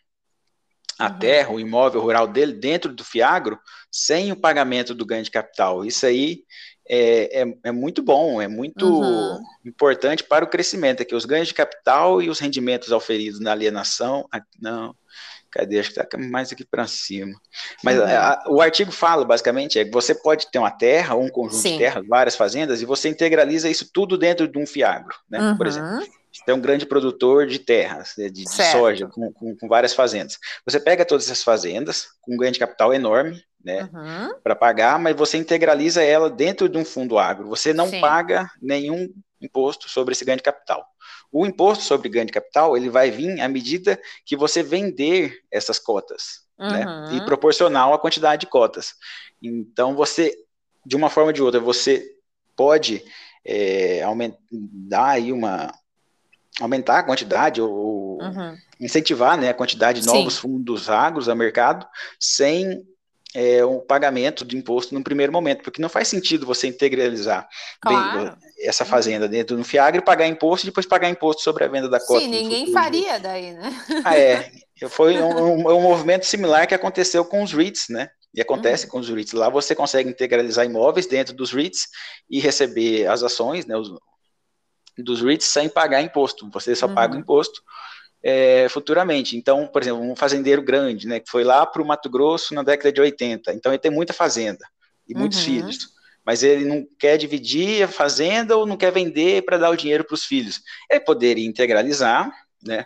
a 0.98 1.08
uhum. 1.08 1.20
terra, 1.20 1.52
o 1.52 1.60
imóvel 1.60 2.02
rural 2.02 2.28
dele 2.28 2.54
dentro 2.54 2.94
do 2.94 3.04
Fiagro 3.04 3.58
sem 3.92 4.32
o 4.32 4.36
pagamento 4.36 4.94
do 4.94 5.06
ganho 5.06 5.24
de 5.24 5.32
capital. 5.32 5.86
Isso 5.86 6.06
aí 6.06 6.44
é, 6.88 7.42
é, 7.42 7.54
é 7.66 7.72
muito 7.72 8.02
bom, 8.02 8.42
é 8.42 8.48
muito 8.48 8.86
uhum. 8.86 9.40
importante 9.66 10.24
para 10.24 10.44
o 10.44 10.50
crescimento, 10.50 11.02
é 11.02 11.06
que 11.06 11.16
os 11.16 11.26
ganhos 11.26 11.48
de 11.48 11.54
capital 11.54 12.22
e 12.22 12.30
os 12.30 12.40
rendimentos 12.40 12.92
auferidos 12.92 13.40
na 13.40 13.52
alienação, 13.52 14.28
não, 14.60 14.96
Cadê? 15.52 15.80
Acho 15.80 15.94
que 15.94 16.00
está 16.00 16.18
mais 16.18 16.52
aqui 16.52 16.66
para 16.66 16.86
cima. 16.88 17.34
Mas 17.84 17.98
uhum. 17.98 18.06
a, 18.06 18.44
o 18.48 18.62
artigo 18.62 18.92
fala, 18.92 19.26
basicamente, 19.26 19.80
é 19.80 19.86
que 19.86 19.92
você 19.92 20.14
pode 20.14 20.50
ter 20.52 20.60
uma 20.60 20.72
terra, 20.72 21.16
um 21.16 21.30
conjunto 21.30 21.62
Sim. 21.62 21.74
de 21.74 21.78
terras, 21.80 22.08
várias 22.08 22.36
fazendas, 22.36 22.82
e 22.82 22.86
você 22.86 23.10
integraliza 23.10 23.70
isso 23.70 23.90
tudo 23.92 24.18
dentro 24.18 24.48
de 24.48 24.58
um 24.58 24.66
fiagro, 24.66 25.16
né? 25.30 25.40
Uhum. 25.40 25.58
Por 25.58 25.68
exemplo. 25.68 26.08
Você 26.32 26.44
tem 26.46 26.54
um 26.54 26.62
grande 26.62 26.86
produtor 26.86 27.48
de 27.48 27.58
terras, 27.58 28.14
né, 28.16 28.30
de, 28.30 28.44
de 28.44 28.50
soja, 28.50 29.08
com, 29.08 29.34
com, 29.34 29.58
com, 29.58 29.68
várias 29.68 29.94
fazendas. 29.94 30.38
Você 30.64 30.80
pega 30.80 31.04
todas 31.04 31.26
essas 31.26 31.44
fazendas, 31.44 32.10
com 32.22 32.36
um 32.36 32.38
ganho 32.38 32.52
de 32.52 32.60
capital 32.60 32.94
enorme, 32.94 33.44
né, 33.64 33.90
uhum. 33.92 34.40
para 34.44 34.56
pagar, 34.56 35.00
mas 35.00 35.16
você 35.16 35.38
integraliza 35.38 36.04
ela 36.04 36.30
dentro 36.30 36.70
de 36.70 36.78
um 36.78 36.86
fundo 36.86 37.18
agro. 37.18 37.50
Você 37.50 37.74
não 37.74 37.90
Sim. 37.90 38.00
paga 38.00 38.50
nenhum 38.62 39.10
imposto 39.42 39.90
sobre 39.90 40.12
esse 40.12 40.24
ganho 40.24 40.38
de 40.38 40.44
capital. 40.44 40.86
O 41.32 41.46
imposto 41.46 41.84
sobre 41.84 42.10
ganho 42.10 42.26
de 42.26 42.34
capital 42.34 42.76
ele 42.76 42.90
vai 42.90 43.12
vir 43.12 43.40
à 43.40 43.48
medida 43.48 44.00
que 44.26 44.36
você 44.36 44.64
vender 44.64 45.38
essas 45.52 45.78
cotas, 45.78 46.42
uhum. 46.58 46.70
né? 46.70 47.10
E 47.16 47.26
proporcional 47.26 47.94
à 47.94 48.00
quantidade 48.00 48.42
de 48.42 48.48
cotas. 48.48 48.94
Então 49.42 49.96
você, 49.96 50.34
de 50.86 50.96
uma 50.96 51.10
forma 51.10 51.30
ou 51.30 51.34
de 51.34 51.42
outra, 51.42 51.60
você 51.60 52.06
pode 52.56 53.04
é, 53.46 54.02
aumentar 54.04 55.10
aí 55.10 55.32
uma 55.32 55.72
aumentar 56.60 57.00
a 57.00 57.04
quantidade 57.04 57.62
ou 57.62 58.22
uhum. 58.22 58.58
incentivar 58.80 59.38
né, 59.38 59.50
a 59.50 59.54
quantidade 59.54 60.02
de 60.02 60.08
novos 60.08 60.34
Sim. 60.34 60.42
fundos 60.42 60.90
agros 60.90 61.30
ao 61.30 61.36
mercado 61.36 61.88
sem 62.20 62.86
é, 63.34 63.64
o 63.64 63.80
pagamento 63.80 64.44
de 64.44 64.58
imposto 64.58 64.94
no 64.94 65.04
primeiro 65.04 65.32
momento, 65.32 65.64
porque 65.64 65.82
não 65.82 65.90
faz 65.90 66.08
sentido 66.08 66.46
você 66.46 66.68
integralizar 66.68 67.48
claro. 67.80 68.38
Essa 68.62 68.84
fazenda 68.84 69.28
dentro 69.28 69.56
do 69.56 69.64
Fiagre, 69.64 70.02
pagar 70.02 70.28
imposto 70.28 70.66
e 70.66 70.70
depois 70.70 70.86
pagar 70.86 71.10
imposto 71.10 71.42
sobre 71.42 71.64
a 71.64 71.68
venda 71.68 71.88
da 71.88 72.00
cota. 72.00 72.20
Sim, 72.20 72.28
ninguém 72.28 72.72
faria 72.72 73.20
daí, 73.20 73.54
né? 73.54 73.86
Ah, 74.04 74.18
é. 74.18 74.52
Foi 74.90 75.18
um, 75.18 75.30
um, 75.30 75.78
um, 75.78 75.82
movimento 75.82 76.26
similar 76.26 76.66
que 76.66 76.74
aconteceu 76.74 77.26
com 77.26 77.44
os 77.44 77.52
REITs, 77.52 77.90
né? 77.90 78.10
E 78.34 78.40
acontece 78.40 78.86
uhum. 78.86 78.92
com 78.92 79.00
os 79.00 79.10
REITs. 79.10 79.34
Lá 79.34 79.50
você 79.50 79.76
consegue 79.76 80.10
integralizar 80.10 80.66
imóveis 80.66 81.06
dentro 81.06 81.34
dos 81.34 81.52
REITs 81.52 81.88
e 82.30 82.40
receber 82.40 83.08
as 83.08 83.22
ações, 83.22 83.66
né? 83.66 83.76
Os, 83.76 83.92
dos 84.98 85.22
REITs 85.22 85.48
sem 85.48 85.68
pagar 85.68 86.02
imposto. 86.02 86.50
Você 86.52 86.76
só 86.76 86.88
uhum. 86.88 86.96
paga 86.96 87.14
o 87.14 87.16
uhum. 87.16 87.22
imposto 87.22 87.62
é, 88.24 88.68
futuramente. 88.70 89.38
Então, 89.38 89.68
por 89.68 89.82
exemplo, 89.82 90.02
um 90.02 90.16
fazendeiro 90.16 90.62
grande, 90.62 91.08
né, 91.08 91.20
que 91.20 91.30
foi 91.30 91.44
lá 91.44 91.66
para 91.66 91.82
o 91.82 91.86
Mato 91.86 92.10
Grosso 92.10 92.54
na 92.54 92.64
década 92.64 92.92
de 92.92 93.02
80. 93.02 93.54
Então, 93.54 93.72
ele 93.72 93.80
tem 93.80 93.92
muita 93.92 94.14
fazenda 94.14 94.66
e 95.08 95.14
muitos 95.14 95.40
uhum. 95.40 95.46
filhos. 95.46 95.99
Mas 96.30 96.44
ele 96.44 96.64
não 96.64 96.86
quer 97.00 97.18
dividir 97.18 97.82
a 97.82 97.88
fazenda 97.88 98.56
ou 98.56 98.64
não 98.64 98.78
quer 98.78 98.92
vender 98.92 99.42
para 99.42 99.58
dar 99.58 99.72
o 99.72 99.76
dinheiro 99.76 100.04
para 100.04 100.14
os 100.14 100.26
filhos. 100.26 100.62
Ele 100.88 101.00
poderia 101.00 101.44
integralizar 101.44 102.32
né, 102.64 102.86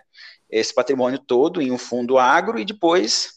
esse 0.49 0.73
patrimônio 0.73 1.19
todo 1.19 1.61
em 1.61 1.69
um 1.69 1.77
fundo 1.77 2.17
agro 2.17 2.57
e 2.57 2.63
depois 2.63 3.33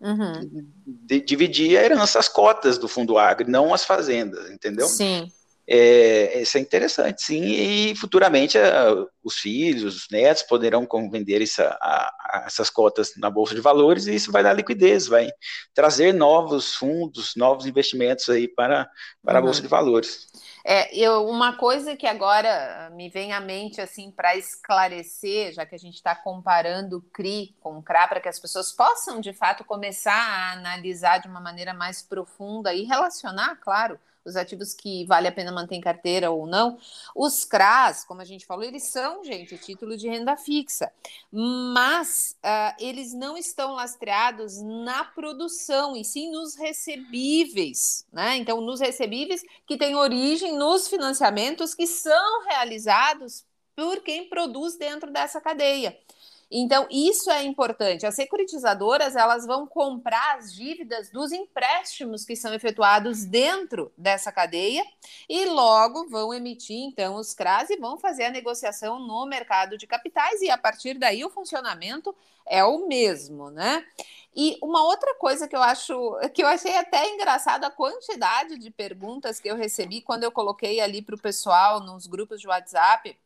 uhum. 0.00 0.66
de, 0.84 1.20
dividir 1.20 1.78
a 1.78 1.84
herança, 1.84 2.18
as 2.18 2.28
cotas 2.28 2.78
do 2.78 2.88
fundo 2.88 3.16
agro, 3.16 3.48
não 3.48 3.72
as 3.72 3.84
fazendas, 3.84 4.50
entendeu? 4.50 4.88
Sim. 4.88 5.30
É, 5.66 6.42
isso 6.42 6.58
é 6.58 6.60
interessante, 6.60 7.22
sim, 7.22 7.42
e 7.42 7.96
futuramente 7.96 8.58
uh, 8.58 9.08
os 9.22 9.36
filhos, 9.36 9.94
os 9.96 10.08
netos 10.10 10.42
poderão 10.42 10.86
vender 11.10 11.42
essa, 11.42 11.76
a, 11.80 12.14
a, 12.20 12.44
essas 12.46 12.68
cotas 12.68 13.16
na 13.16 13.30
Bolsa 13.30 13.54
de 13.54 13.62
Valores 13.62 14.06
e 14.06 14.14
isso 14.14 14.30
vai 14.30 14.42
dar 14.42 14.52
liquidez, 14.52 15.06
vai 15.06 15.30
trazer 15.72 16.12
novos 16.12 16.74
fundos, 16.74 17.34
novos 17.34 17.64
investimentos 17.64 18.28
aí 18.28 18.46
para, 18.46 18.90
para 19.24 19.34
uhum. 19.34 19.38
a 19.38 19.42
Bolsa 19.42 19.62
de 19.62 19.68
Valores. 19.68 20.26
É, 20.66 20.96
eu, 20.96 21.26
uma 21.26 21.56
coisa 21.56 21.94
que 21.94 22.06
agora 22.06 22.90
me 22.94 23.10
vem 23.10 23.32
à 23.32 23.40
mente, 23.40 23.82
assim, 23.82 24.10
para 24.10 24.34
esclarecer, 24.34 25.52
já 25.52 25.66
que 25.66 25.74
a 25.74 25.78
gente 25.78 25.96
está 25.96 26.14
comparando 26.14 26.98
o 26.98 27.02
CRI 27.02 27.54
com 27.60 27.78
o 27.78 27.82
CRA, 27.82 28.08
para 28.08 28.20
que 28.20 28.28
as 28.28 28.38
pessoas 28.38 28.72
possam, 28.72 29.20
de 29.20 29.34
fato, 29.34 29.62
começar 29.62 30.14
a 30.14 30.52
analisar 30.52 31.18
de 31.18 31.28
uma 31.28 31.40
maneira 31.40 31.74
mais 31.74 32.02
profunda 32.02 32.72
e 32.72 32.84
relacionar, 32.84 33.56
claro, 33.56 33.98
os 34.24 34.36
ativos 34.36 34.72
que 34.72 35.04
vale 35.04 35.28
a 35.28 35.32
pena 35.32 35.52
manter 35.52 35.74
em 35.74 35.80
carteira 35.80 36.30
ou 36.30 36.46
não. 36.46 36.78
Os 37.14 37.44
CRAs, 37.44 38.04
como 38.04 38.20
a 38.20 38.24
gente 38.24 38.46
falou, 38.46 38.64
eles 38.64 38.84
são, 38.84 39.22
gente, 39.24 39.58
título 39.58 39.96
de 39.96 40.08
renda 40.08 40.36
fixa, 40.36 40.90
mas 41.32 42.36
uh, 42.44 42.74
eles 42.78 43.12
não 43.12 43.36
estão 43.36 43.72
lastreados 43.72 44.60
na 44.62 45.04
produção, 45.04 45.96
e 45.96 46.04
sim 46.04 46.30
nos 46.30 46.56
recebíveis, 46.56 48.06
né? 48.12 48.36
Então, 48.36 48.60
nos 48.60 48.80
recebíveis 48.80 49.42
que 49.66 49.76
têm 49.76 49.94
origem 49.94 50.56
nos 50.56 50.88
financiamentos 50.88 51.74
que 51.74 51.86
são 51.86 52.44
realizados 52.44 53.44
por 53.76 54.00
quem 54.02 54.28
produz 54.28 54.76
dentro 54.76 55.10
dessa 55.12 55.40
cadeia. 55.40 55.98
Então, 56.50 56.86
isso 56.90 57.30
é 57.30 57.42
importante. 57.42 58.06
As 58.06 58.14
securitizadoras, 58.14 59.16
elas 59.16 59.46
vão 59.46 59.66
comprar 59.66 60.36
as 60.36 60.52
dívidas 60.52 61.10
dos 61.10 61.32
empréstimos 61.32 62.24
que 62.24 62.36
são 62.36 62.54
efetuados 62.54 63.24
dentro 63.24 63.92
dessa 63.96 64.30
cadeia 64.30 64.84
e 65.28 65.46
logo 65.46 66.08
vão 66.08 66.32
emitir, 66.32 66.78
então, 66.78 67.16
os 67.16 67.34
CRAs 67.34 67.70
e 67.70 67.76
vão 67.76 67.98
fazer 67.98 68.24
a 68.24 68.30
negociação 68.30 68.98
no 68.98 69.26
mercado 69.26 69.76
de 69.76 69.86
capitais 69.86 70.40
e 70.42 70.50
a 70.50 70.58
partir 70.58 70.98
daí 70.98 71.24
o 71.24 71.30
funcionamento 71.30 72.14
é 72.46 72.64
o 72.64 72.86
mesmo, 72.86 73.50
né? 73.50 73.84
E 74.36 74.58
uma 74.60 74.84
outra 74.84 75.14
coisa 75.14 75.46
que 75.46 75.54
eu 75.54 75.62
acho, 75.62 75.94
que 76.34 76.42
eu 76.42 76.46
achei 76.48 76.76
até 76.76 77.08
engraçado 77.14 77.64
a 77.64 77.70
quantidade 77.70 78.58
de 78.58 78.70
perguntas 78.70 79.38
que 79.38 79.48
eu 79.48 79.54
recebi 79.54 80.00
quando 80.00 80.24
eu 80.24 80.32
coloquei 80.32 80.80
ali 80.80 81.00
para 81.00 81.14
o 81.14 81.20
pessoal 81.20 81.80
nos 81.80 82.06
grupos 82.06 82.40
de 82.40 82.48
WhatsApp 82.48 83.16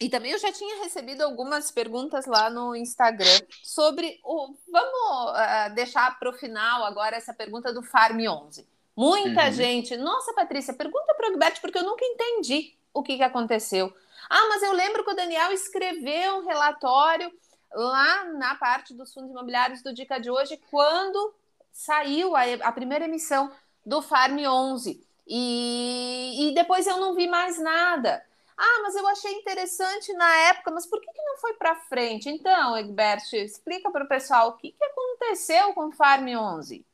e 0.00 0.08
também 0.08 0.32
eu 0.32 0.38
já 0.38 0.50
tinha 0.50 0.82
recebido 0.82 1.20
algumas 1.20 1.70
perguntas 1.70 2.24
lá 2.24 2.48
no 2.48 2.74
Instagram 2.74 3.38
sobre 3.62 4.18
o. 4.24 4.54
Vamos 4.72 5.30
uh, 5.30 5.74
deixar 5.74 6.18
para 6.18 6.30
o 6.30 6.32
final 6.32 6.84
agora 6.84 7.16
essa 7.16 7.34
pergunta 7.34 7.70
do 7.70 7.82
Farm 7.82 8.18
11. 8.18 8.66
Muita 8.96 9.44
uhum. 9.44 9.52
gente. 9.52 9.96
Nossa, 9.98 10.32
Patrícia, 10.32 10.72
pergunta 10.72 11.14
para 11.14 11.28
o 11.28 11.32
Egberto, 11.32 11.60
porque 11.60 11.78
eu 11.78 11.84
nunca 11.84 12.04
entendi 12.04 12.74
o 12.94 13.02
que, 13.02 13.18
que 13.18 13.22
aconteceu. 13.22 13.92
Ah, 14.28 14.48
mas 14.48 14.62
eu 14.62 14.72
lembro 14.72 15.04
que 15.04 15.10
o 15.10 15.16
Daniel 15.16 15.52
escreveu 15.52 16.38
um 16.38 16.46
relatório 16.46 17.30
lá 17.72 18.24
na 18.24 18.54
parte 18.54 18.94
dos 18.94 19.12
fundos 19.12 19.30
imobiliários 19.30 19.82
do 19.82 19.92
Dica 19.92 20.18
de 20.18 20.30
hoje, 20.30 20.58
quando 20.70 21.34
saiu 21.72 22.34
a, 22.34 22.42
a 22.62 22.72
primeira 22.72 23.04
emissão 23.04 23.50
do 23.84 24.00
Farm 24.00 24.38
11. 24.38 25.06
E, 25.26 26.48
e 26.48 26.54
depois 26.54 26.86
eu 26.86 26.96
não 26.96 27.14
vi 27.14 27.28
mais 27.28 27.58
nada. 27.58 28.24
Ah, 28.62 28.80
mas 28.82 28.94
eu 28.94 29.08
achei 29.08 29.32
interessante 29.32 30.12
na 30.12 30.36
época, 30.50 30.70
mas 30.70 30.84
por 30.86 31.00
que, 31.00 31.10
que 31.10 31.22
não 31.22 31.38
foi 31.38 31.54
para 31.54 31.80
frente? 31.88 32.28
Então, 32.28 32.76
Egbert, 32.76 33.32
explica 33.32 33.90
para 33.90 34.04
o 34.04 34.08
pessoal 34.08 34.50
o 34.50 34.56
que, 34.58 34.72
que 34.72 34.84
aconteceu 34.84 35.72
com 35.72 35.88
o 35.88 35.92
Farm 35.92 36.28
11. 36.28 36.84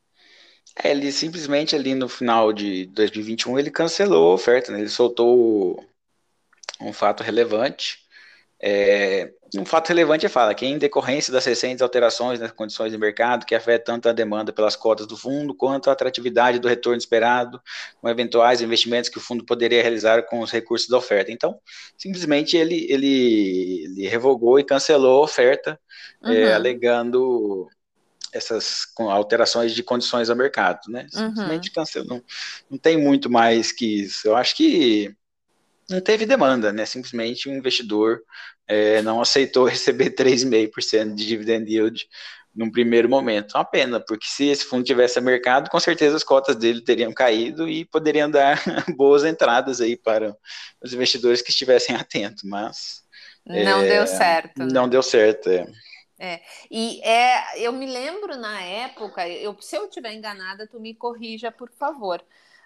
É, 0.80 0.92
ele 0.92 1.10
simplesmente 1.10 1.74
ali 1.74 1.96
no 1.96 2.08
final 2.08 2.52
de 2.52 2.86
2021 2.86 3.58
ele 3.58 3.72
cancelou 3.72 4.30
a 4.30 4.34
oferta, 4.34 4.70
né? 4.70 4.78
ele 4.78 4.88
soltou 4.88 5.84
um 6.80 6.92
fato 6.92 7.24
relevante 7.24 8.06
é, 8.60 9.34
um 9.58 9.64
fato 9.64 9.88
relevante 9.88 10.26
é 10.26 10.28
fala 10.28 10.54
que 10.54 10.66
em 10.66 10.78
decorrência 10.78 11.32
das 11.32 11.44
recentes 11.44 11.82
alterações 11.82 12.40
nas 12.40 12.52
condições 12.52 12.92
de 12.92 12.98
mercado 12.98 13.46
que 13.46 13.54
afetam 13.54 13.94
tanto 13.94 14.08
a 14.08 14.12
demanda 14.12 14.52
pelas 14.52 14.76
cotas 14.76 15.06
do 15.06 15.16
fundo 15.16 15.54
quanto 15.54 15.88
a 15.88 15.92
atratividade 15.92 16.58
do 16.58 16.68
retorno 16.68 16.98
esperado 16.98 17.60
com 18.00 18.08
eventuais 18.08 18.60
investimentos 18.60 19.08
que 19.08 19.18
o 19.18 19.20
fundo 19.20 19.44
poderia 19.44 19.82
realizar 19.82 20.22
com 20.22 20.40
os 20.40 20.50
recursos 20.50 20.88
da 20.88 20.96
oferta. 20.96 21.30
Então, 21.30 21.58
simplesmente 21.96 22.56
ele, 22.56 22.86
ele, 22.90 23.84
ele 23.84 24.08
revogou 24.08 24.58
e 24.58 24.64
cancelou 24.64 25.20
a 25.20 25.24
oferta, 25.24 25.78
é, 26.24 26.28
uhum. 26.28 26.34
é, 26.34 26.54
alegando 26.54 27.68
essas 28.32 28.86
alterações 28.98 29.74
de 29.74 29.82
condições 29.82 30.28
ao 30.28 30.36
mercado, 30.36 30.80
né? 30.88 31.06
Uhum. 31.14 31.28
Simplesmente 31.28 31.68
uhum. 31.68 31.74
cancelou. 31.74 32.08
Não, 32.08 32.22
não 32.70 32.78
tem 32.78 32.96
muito 32.96 33.30
mais 33.30 33.72
que 33.72 34.02
isso. 34.02 34.28
Eu 34.28 34.36
acho 34.36 34.56
que 34.56 35.14
não 35.88 36.00
teve 36.00 36.26
demanda, 36.26 36.72
né? 36.72 36.84
Simplesmente 36.84 37.48
o 37.48 37.52
um 37.52 37.56
investidor 37.56 38.20
é, 38.66 39.02
não 39.02 39.20
aceitou 39.20 39.64
receber 39.66 40.10
3,5% 40.10 41.14
de 41.14 41.26
dividend 41.26 41.70
yield 41.70 42.06
num 42.54 42.70
primeiro 42.70 43.08
momento. 43.08 43.54
Uma 43.54 43.64
pena, 43.64 44.00
porque 44.00 44.26
se 44.26 44.48
esse 44.48 44.64
fundo 44.64 44.84
tivesse 44.84 45.20
mercado, 45.20 45.70
com 45.70 45.78
certeza 45.78 46.16
as 46.16 46.24
cotas 46.24 46.56
dele 46.56 46.80
teriam 46.80 47.12
caído 47.12 47.68
e 47.68 47.84
poderiam 47.84 48.30
dar 48.30 48.58
boas 48.96 49.24
entradas 49.24 49.80
aí 49.80 49.96
para 49.96 50.34
os 50.82 50.92
investidores 50.92 51.42
que 51.42 51.50
estivessem 51.50 51.94
atentos, 51.94 52.42
mas 52.44 53.04
não 53.44 53.82
é, 53.82 53.88
deu 53.88 54.06
certo. 54.06 54.58
Né? 54.58 54.68
Não 54.72 54.88
deu 54.88 55.02
certo, 55.02 55.50
é. 55.50 55.66
É, 56.18 56.40
e 56.70 57.00
é, 57.02 57.60
eu 57.60 57.72
me 57.72 57.84
lembro 57.84 58.38
na 58.38 58.58
época, 58.62 59.28
eu, 59.28 59.54
se 59.60 59.76
eu 59.76 59.84
estiver 59.84 60.14
enganada, 60.14 60.66
tu 60.66 60.80
me 60.80 60.94
corrija, 60.94 61.52
por 61.52 61.70
favor. 61.72 62.24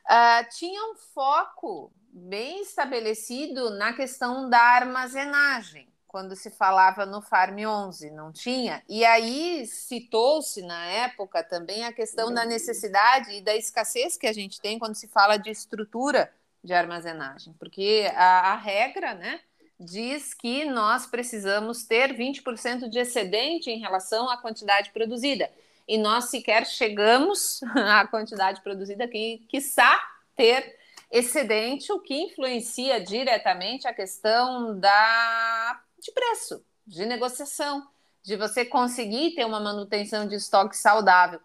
Uh, 0.09 0.49
tinha 0.57 0.81
um 0.93 0.95
foco 1.13 1.93
bem 2.13 2.63
estabelecido 2.63 3.71
na 3.71 3.93
questão 3.93 4.49
da 4.49 4.61
armazenagem, 4.61 5.89
quando 6.07 6.35
se 6.35 6.51
falava 6.51 7.07
no 7.07 7.23
Farm 7.23 7.59
11, 7.61 8.11
não 8.11 8.33
tinha? 8.33 8.83
E 8.89 9.05
aí 9.05 9.65
citou-se 9.67 10.61
na 10.63 10.87
época 10.87 11.43
também 11.43 11.85
a 11.85 11.93
questão 11.93 12.33
da 12.35 12.45
necessidade 12.45 13.33
e 13.33 13.41
da 13.41 13.55
escassez 13.55 14.17
que 14.17 14.27
a 14.27 14.33
gente 14.33 14.61
tem 14.61 14.79
quando 14.79 14.97
se 14.97 15.07
fala 15.07 15.37
de 15.37 15.51
estrutura 15.51 16.33
de 16.63 16.75
armazenagem, 16.75 17.55
porque 17.59 18.11
a, 18.15 18.53
a 18.53 18.57
regra, 18.57 19.15
né, 19.15 19.41
diz 19.79 20.35
que 20.35 20.67
nós 20.67 21.07
precisamos 21.07 21.85
ter 21.85 22.15
20% 22.15 22.89
de 22.89 22.99
excedente 22.99 23.71
em 23.71 23.79
relação 23.79 24.29
à 24.29 24.37
quantidade 24.37 24.91
produzida. 24.91 25.51
E 25.89 25.97
nós 25.97 26.27
sequer 26.27 26.67
chegamos 26.67 27.63
à 27.75 28.07
quantidade 28.07 28.61
produzida 28.61 29.09
que, 29.09 29.39
quiçá, 29.49 29.99
ter 30.37 30.79
excedente, 31.11 31.93
o 31.93 32.01
que 32.01 32.15
influencia 32.15 33.01
diretamente 33.01 33.89
a 33.89 33.95
questão 33.95 34.79
da, 34.79 35.81
de 35.99 36.13
preço, 36.13 36.65
de 36.87 37.05
negociação, 37.05 37.87
de 38.23 38.37
você 38.37 38.65
conseguir 38.65 39.35
ter 39.35 39.45
uma 39.45 39.61
manutenção 39.61 40.27
de 40.27 40.37
estoque 40.37 40.77
saudável. 40.77 41.41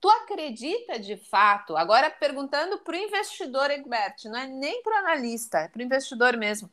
Tu 0.00 0.08
acredita 0.08 0.98
de 0.98 1.16
fato, 1.16 1.76
agora 1.76 2.10
perguntando 2.10 2.78
para 2.78 2.96
o 2.96 2.98
investidor, 2.98 3.70
Egbert, 3.70 4.24
não 4.24 4.38
é 4.38 4.46
nem 4.46 4.82
para 4.82 4.94
o 4.94 4.98
analista, 4.98 5.58
é 5.58 5.68
para 5.68 5.80
o 5.80 5.82
investidor 5.82 6.36
mesmo. 6.36 6.70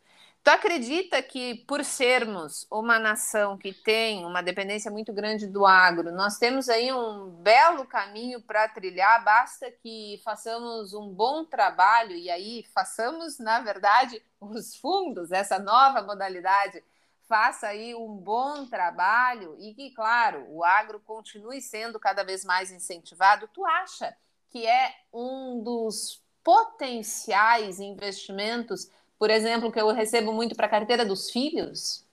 Tu 0.48 0.52
acredita 0.52 1.22
que, 1.22 1.56
por 1.68 1.84
sermos 1.84 2.66
uma 2.72 2.98
nação 2.98 3.58
que 3.58 3.74
tem 3.74 4.26
uma 4.26 4.41
dependência 4.41 4.89
muito 4.89 5.12
grande 5.12 5.45
do 5.45 5.66
agro, 5.66 6.10
nós 6.10 6.38
temos 6.38 6.70
aí 6.70 6.89
um 6.89 7.32
belo 7.32 7.86
caminho 7.86 8.41
para 8.41 8.66
trilhar, 8.70 9.26
basta 9.26 9.70
que 9.70 10.22
façamos 10.24 10.93
um 10.93 11.10
bom 11.10 11.43
trabalho 11.43 12.16
e 12.16 12.30
aí 12.30 12.64
façamos, 12.74 13.38
na 13.39 13.60
verdade, 13.60 14.24
os 14.39 14.74
fundos, 14.78 15.34
essa 15.34 15.60
nova 15.60 16.02
modalidade, 16.02 16.82
faça 17.28 17.68
aí 17.68 17.93
um 17.93 18.16
bom 18.16 18.66
trabalho 18.68 19.58
e 19.60 19.74
que, 19.74 19.91
claro, 19.91 20.45
o 20.48 20.64
agro 20.64 21.02
continue 21.02 21.62
sendo 21.62 22.00
cada 22.00 22.24
vez 22.24 22.45
mais 22.45 22.72
incentivado. 22.72 23.50
Tu 23.50 23.66
acha 23.66 24.16
que 24.50 24.66
é 24.66 24.95
um 25.12 25.62
dos 25.62 26.24
potenciais 26.41 27.82
investimentos 27.82 28.89
por 29.20 29.30
exemplo, 29.30 29.72
que 29.72 29.80
eu 29.80 29.93
recebo 29.93 30.32
muito 30.32 30.55
para 30.55 30.68
a 30.68 30.70
carteira 30.70 31.05
dos 31.05 31.30
filhos? 31.30 32.05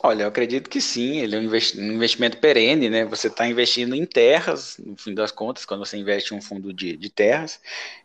Olha, 0.00 0.22
eu 0.22 0.28
acredito 0.28 0.70
que 0.70 0.80
sim, 0.80 1.18
ele 1.18 1.34
é 1.34 1.38
um 1.40 1.92
investimento 1.92 2.36
perene, 2.38 2.88
né? 2.88 3.04
Você 3.06 3.26
está 3.26 3.48
investindo 3.48 3.96
em 3.96 4.06
terras, 4.06 4.78
no 4.78 4.96
fim 4.96 5.12
das 5.12 5.32
contas, 5.32 5.64
quando 5.64 5.84
você 5.84 5.96
investe 5.96 6.32
em 6.32 6.36
um 6.36 6.40
fundo 6.40 6.72
de, 6.72 6.96
de 6.96 7.10
terras, 7.10 7.60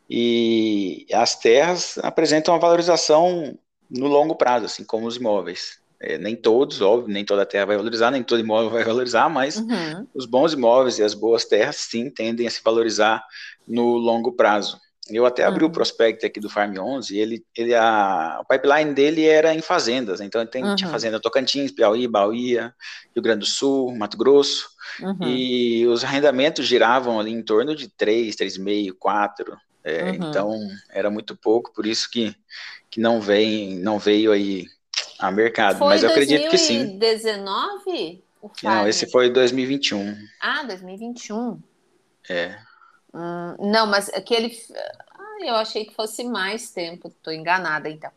e 0.09 1.05
as 1.13 1.39
terras 1.39 1.99
apresentam 1.99 2.53
uma 2.53 2.59
valorização 2.59 3.57
no 3.87 4.07
longo 4.07 4.35
prazo, 4.35 4.65
assim 4.65 4.83
como 4.83 5.05
os 5.05 5.17
imóveis. 5.17 5.79
É, 5.99 6.17
nem 6.17 6.35
todos, 6.35 6.81
óbvio, 6.81 7.13
nem 7.13 7.23
toda 7.23 7.45
terra 7.45 7.67
vai 7.67 7.77
valorizar, 7.77 8.09
nem 8.09 8.23
todo 8.23 8.41
imóvel 8.41 8.71
vai 8.71 8.83
valorizar, 8.83 9.29
mas 9.29 9.57
uhum. 9.57 10.07
os 10.15 10.25
bons 10.25 10.51
imóveis 10.51 10.97
e 10.97 11.03
as 11.03 11.13
boas 11.13 11.45
terras, 11.45 11.75
sim, 11.77 12.09
tendem 12.09 12.47
a 12.47 12.49
se 12.49 12.61
valorizar 12.63 13.23
no 13.67 13.97
longo 13.97 14.31
prazo. 14.31 14.81
Eu 15.09 15.25
até 15.25 15.43
abri 15.43 15.65
uhum. 15.65 15.69
o 15.69 15.73
prospecto 15.73 16.25
aqui 16.25 16.39
do 16.39 16.49
Farm 16.49 16.77
11, 16.77 17.17
ele, 17.17 17.45
ele 17.57 17.75
a, 17.75 18.39
o 18.41 18.45
pipeline 18.45 18.93
dele 18.93 19.25
era 19.25 19.53
em 19.53 19.61
fazendas, 19.61 20.21
então 20.21 20.39
ele 20.39 20.49
tem, 20.49 20.63
uhum. 20.63 20.75
tinha 20.75 20.89
fazenda 20.89 21.19
Tocantins, 21.19 21.71
Piauí, 21.71 22.07
Bahia, 22.07 22.73
Rio 23.13 23.21
Grande 23.21 23.39
do 23.39 23.45
Sul, 23.45 23.93
Mato 23.97 24.17
Grosso, 24.17 24.69
uhum. 25.01 25.27
e 25.27 25.85
os 25.87 26.05
arrendamentos 26.05 26.65
giravam 26.65 27.19
ali 27.19 27.31
em 27.31 27.43
torno 27.43 27.75
de 27.75 27.89
3, 27.89 28.33
3,5, 28.33 28.93
4, 28.97 29.57
É, 29.83 30.03
uhum. 30.03 30.29
Então 30.29 30.59
era 30.89 31.09
muito 31.09 31.35
pouco, 31.35 31.73
por 31.73 31.85
isso 31.85 32.09
que, 32.09 32.33
que 32.89 33.01
não, 33.01 33.19
vem, 33.19 33.75
não 33.79 33.99
veio 33.99 34.31
aí 34.31 34.67
a 35.19 35.29
mercado. 35.29 35.79
Foi 35.79 35.87
Mas 35.87 36.03
eu 36.03 36.11
acredito 36.11 36.49
que 36.49 36.57
sim. 36.57 36.97
2019? 36.97 38.23
Não, 38.63 38.87
esse 38.87 39.09
foi 39.09 39.29
2021. 39.29 40.15
Ah, 40.41 40.63
2021. 40.63 41.61
É. 42.29 42.57
Hum, 43.13 43.55
não, 43.71 43.85
mas 43.85 44.09
aquele. 44.09 44.51
Ah, 45.13 45.37
eu 45.45 45.55
achei 45.55 45.85
que 45.85 45.93
fosse 45.93 46.23
mais 46.23 46.71
tempo, 46.71 47.07
estou 47.09 47.33
enganada 47.33 47.89
então. 47.89 48.11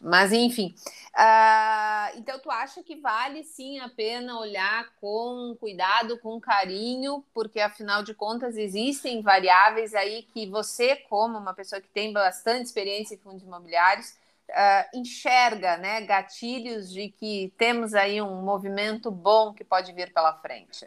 Mas 0.00 0.32
enfim. 0.32 0.74
Uh, 1.16 2.18
então, 2.18 2.38
tu 2.40 2.50
acha 2.50 2.82
que 2.82 2.96
vale 2.96 3.42
sim 3.44 3.78
a 3.80 3.88
pena 3.88 4.38
olhar 4.38 4.90
com 5.00 5.56
cuidado, 5.58 6.18
com 6.18 6.40
carinho, 6.40 7.24
porque 7.32 7.60
afinal 7.60 8.02
de 8.02 8.12
contas 8.12 8.56
existem 8.56 9.22
variáveis 9.22 9.94
aí 9.94 10.24
que 10.24 10.46
você, 10.46 10.96
como 10.96 11.38
uma 11.38 11.54
pessoa 11.54 11.80
que 11.80 11.88
tem 11.88 12.12
bastante 12.12 12.66
experiência 12.66 13.14
em 13.14 13.18
fundos 13.18 13.42
imobiliários, 13.44 14.14
uh, 14.50 14.98
enxerga 14.98 15.76
né, 15.76 16.00
gatilhos 16.02 16.92
de 16.92 17.08
que 17.08 17.52
temos 17.56 17.94
aí 17.94 18.20
um 18.20 18.42
movimento 18.42 19.10
bom 19.10 19.52
que 19.52 19.64
pode 19.64 19.92
vir 19.92 20.12
pela 20.12 20.32
frente. 20.40 20.86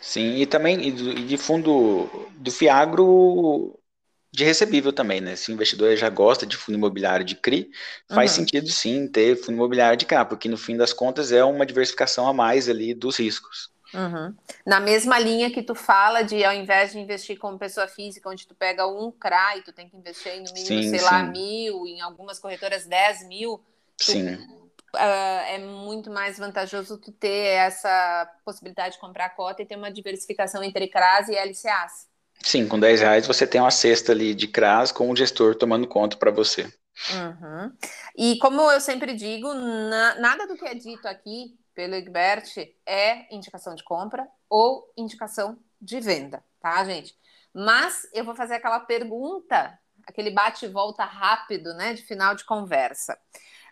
Sim, 0.00 0.36
e 0.36 0.46
também 0.46 0.88
e 0.88 0.92
de 0.92 1.36
fundo 1.36 2.28
do 2.36 2.50
Fiagro 2.50 3.78
de 4.30 4.44
recebível 4.44 4.92
também, 4.92 5.20
né? 5.20 5.36
Se 5.36 5.50
o 5.50 5.54
investidor 5.54 5.96
já 5.96 6.08
gosta 6.10 6.46
de 6.46 6.56
fundo 6.56 6.76
imobiliário 6.76 7.24
de 7.24 7.34
CRI, 7.34 7.70
faz 8.08 8.32
uhum. 8.32 8.36
sentido 8.36 8.68
sim 8.68 9.08
ter 9.08 9.36
fundo 9.36 9.52
imobiliário 9.52 9.96
de 9.96 10.04
CA, 10.04 10.24
porque 10.24 10.48
no 10.48 10.56
fim 10.56 10.76
das 10.76 10.92
contas 10.92 11.32
é 11.32 11.42
uma 11.42 11.64
diversificação 11.64 12.28
a 12.28 12.32
mais 12.32 12.68
ali 12.68 12.94
dos 12.94 13.18
riscos. 13.18 13.70
Uhum. 13.94 14.34
Na 14.66 14.80
mesma 14.80 15.18
linha 15.18 15.50
que 15.50 15.62
tu 15.62 15.74
fala 15.74 16.22
de 16.22 16.44
ao 16.44 16.52
invés 16.52 16.92
de 16.92 16.98
investir 16.98 17.38
como 17.38 17.58
pessoa 17.58 17.88
física, 17.88 18.28
onde 18.28 18.46
tu 18.46 18.54
pega 18.54 18.86
um 18.86 19.10
CRA 19.10 19.56
e 19.56 19.62
tu 19.62 19.72
tem 19.72 19.88
que 19.88 19.96
investir 19.96 20.32
no 20.36 20.52
mínimo, 20.52 20.66
sim, 20.66 20.90
sei 20.90 20.98
sim. 20.98 21.04
lá, 21.04 21.22
mil, 21.22 21.86
em 21.86 22.00
algumas 22.00 22.38
corretoras 22.38 22.86
10 22.86 23.26
mil. 23.28 23.60
Tu, 23.96 24.04
sim. 24.04 24.34
Uh, 24.94 25.44
é 25.48 25.58
muito 25.58 26.10
mais 26.10 26.38
vantajoso 26.38 26.96
tu 26.98 27.12
ter 27.12 27.56
essa 27.56 28.30
possibilidade 28.44 28.94
de 28.94 29.00
comprar 29.00 29.30
cota 29.30 29.62
e 29.62 29.66
ter 29.66 29.76
uma 29.76 29.90
diversificação 29.90 30.62
entre 30.62 30.88
CRAs 30.88 31.28
e 31.28 31.34
LCAs. 31.34 32.08
Sim, 32.42 32.66
com 32.68 32.78
10 32.78 33.00
reais 33.00 33.26
você 33.26 33.46
tem 33.46 33.60
uma 33.60 33.70
cesta 33.70 34.12
ali 34.12 34.34
de 34.34 34.46
CRAs 34.48 34.92
com 34.92 35.10
o 35.10 35.16
gestor 35.16 35.54
tomando 35.54 35.86
conta 35.86 36.16
para 36.16 36.30
você. 36.30 36.72
Uhum. 37.12 37.72
E 38.16 38.38
como 38.38 38.60
eu 38.72 38.80
sempre 38.80 39.14
digo, 39.14 39.52
na, 39.54 40.14
nada 40.16 40.46
do 40.46 40.56
que 40.56 40.66
é 40.66 40.74
dito 40.74 41.06
aqui 41.06 41.56
pelo 41.78 41.94
Egbert 41.94 42.74
é 42.84 43.32
indicação 43.32 43.72
de 43.72 43.84
compra 43.84 44.26
ou 44.50 44.92
indicação 44.96 45.56
de 45.80 46.00
venda, 46.00 46.44
tá, 46.60 46.84
gente? 46.84 47.16
Mas 47.54 48.04
eu 48.12 48.24
vou 48.24 48.34
fazer 48.34 48.54
aquela 48.54 48.80
pergunta, 48.80 49.78
aquele 50.04 50.32
bate 50.32 50.64
e 50.64 50.68
volta 50.68 51.04
rápido, 51.04 51.72
né, 51.74 51.94
de 51.94 52.02
final 52.02 52.34
de 52.34 52.44
conversa. 52.44 53.16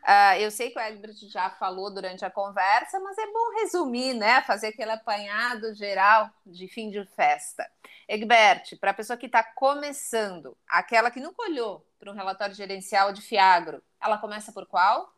Uh, 0.04 0.38
eu 0.38 0.52
sei 0.52 0.70
que 0.70 0.78
o 0.78 0.82
Egbert 0.82 1.16
já 1.28 1.50
falou 1.50 1.92
durante 1.92 2.24
a 2.24 2.30
conversa, 2.30 3.00
mas 3.00 3.18
é 3.18 3.26
bom 3.26 3.54
resumir, 3.58 4.14
né? 4.14 4.40
Fazer 4.42 4.68
aquele 4.68 4.92
apanhado 4.92 5.74
geral 5.74 6.30
de 6.46 6.68
fim 6.68 6.90
de 6.90 7.04
festa. 7.06 7.68
Egbert, 8.06 8.78
para 8.78 8.92
a 8.92 8.94
pessoa 8.94 9.16
que 9.16 9.26
está 9.26 9.42
começando, 9.42 10.56
aquela 10.68 11.10
que 11.10 11.18
nunca 11.18 11.42
olhou 11.42 11.84
para 11.98 12.12
um 12.12 12.14
relatório 12.14 12.54
gerencial 12.54 13.12
de 13.12 13.20
Fiagro, 13.20 13.82
ela 14.00 14.16
começa 14.16 14.52
por 14.52 14.64
qual? 14.64 15.12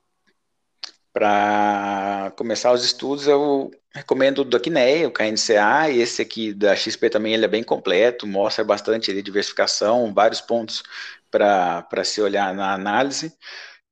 Para 1.13 2.33
começar 2.37 2.73
os 2.73 2.85
estudos, 2.85 3.27
eu 3.27 3.71
recomendo 3.93 4.41
o 4.41 4.45
do 4.45 4.57
o 4.57 5.11
KNCA, 5.11 5.91
e 5.91 6.01
esse 6.01 6.23
aqui 6.23 6.53
da 6.53 6.77
XP 6.77 7.11
também 7.11 7.35
ele 7.35 7.45
é 7.45 7.49
bem 7.49 7.65
completo, 7.65 8.27
mostra 8.27 8.65
bastante 8.65 9.11
ali, 9.11 9.23
diversificação, 9.23 10.13
vários 10.13 10.41
pontos 10.41 10.83
para 11.31 12.05
se 12.05 12.21
olhar 12.21 12.55
na 12.55 12.73
análise. 12.73 13.33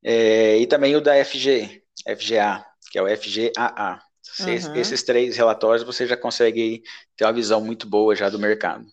É, 0.02 0.58
e 0.58 0.66
também 0.66 0.94
o 0.94 1.00
da 1.00 1.14
FG, 1.24 1.82
FGA, 2.16 2.64
que 2.90 2.98
é 2.98 3.02
o 3.02 3.08
FGAA. 3.08 4.00
Uhum. 4.40 4.76
Esses 4.76 5.02
três 5.02 5.36
relatórios 5.36 5.82
você 5.82 6.06
já 6.06 6.16
consegue 6.16 6.82
ter 7.16 7.24
uma 7.24 7.32
visão 7.32 7.60
muito 7.60 7.88
boa 7.88 8.14
já 8.14 8.28
do 8.28 8.38
mercado. 8.38 8.86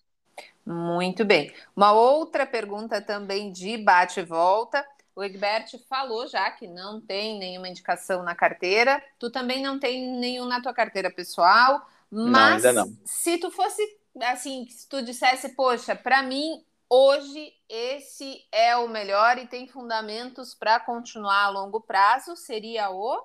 Muito 0.66 1.26
bem. 1.26 1.52
Uma 1.76 1.92
outra 1.92 2.46
pergunta 2.46 3.02
também 3.02 3.52
de 3.52 3.78
bate 3.78 4.22
e 4.22 4.24
volta. 4.24 4.84
O 5.16 5.24
Egbert 5.24 5.78
falou 5.88 6.28
já 6.28 6.50
que 6.52 6.68
não 6.68 7.00
tem 7.00 7.38
nenhuma 7.38 7.68
indicação 7.68 8.24
na 8.24 8.36
carteira. 8.36 9.04
Tu 9.20 9.30
também 9.30 9.62
não 9.62 9.80
tem 9.80 10.08
nenhum 10.08 10.46
na 10.46 10.62
tua 10.62 10.74
carteira 10.74 11.12
pessoal. 11.12 11.88
Mas 12.10 12.64
não, 12.64 12.70
ainda 12.70 12.74
não. 12.74 12.98
se 13.06 13.38
tu 13.38 13.50
fosse 13.52 13.82
assim, 14.22 14.68
se 14.70 14.88
tu 14.88 15.02
dissesse, 15.02 15.50
poxa, 15.50 15.96
para 15.96 16.22
mim 16.22 16.64
hoje 16.90 17.54
esse 17.68 18.46
é 18.52 18.76
o 18.78 18.88
melhor 18.88 19.38
e 19.40 19.48
tem 19.48 19.68
fundamentos 19.68 20.54
para 20.54 20.80
continuar 20.80 21.46
a 21.46 21.50
longo 21.50 21.82
prazo, 21.82 22.36
seria 22.36 22.90
o 22.92 23.20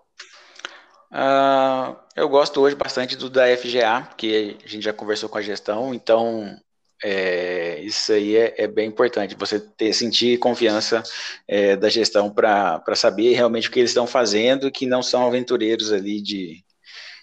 Uh, 1.11 1.97
eu 2.15 2.29
gosto 2.29 2.61
hoje 2.61 2.77
bastante 2.77 3.17
do 3.17 3.31
da 3.31 3.45
FGA, 3.57 4.07
porque 4.09 4.59
a 4.63 4.69
gente 4.69 4.83
já 4.83 4.93
conversou 4.93 5.29
com 5.29 5.39
a 5.39 5.43
gestão, 5.43 5.95
então 5.95 6.61
é, 7.03 7.81
isso 7.81 8.13
aí 8.13 8.37
é, 8.37 8.55
é, 8.59 8.67
bem 8.67 8.89
importante, 8.89 9.37
você 9.37 9.61
ter, 9.61 9.93
sentir 9.93 10.39
confiança 10.39 11.03
é, 11.47 11.77
da 11.77 11.89
gestão 11.89 12.31
para 12.31 12.83
saber 12.95 13.35
realmente 13.35 13.69
o 13.69 13.71
que 13.71 13.79
eles 13.79 13.91
estão 13.91 14.07
fazendo, 14.07 14.71
que 14.71 14.87
não 14.87 15.03
são 15.03 15.27
aventureiros 15.27 15.93
ali 15.93 16.21
de, 16.21 16.65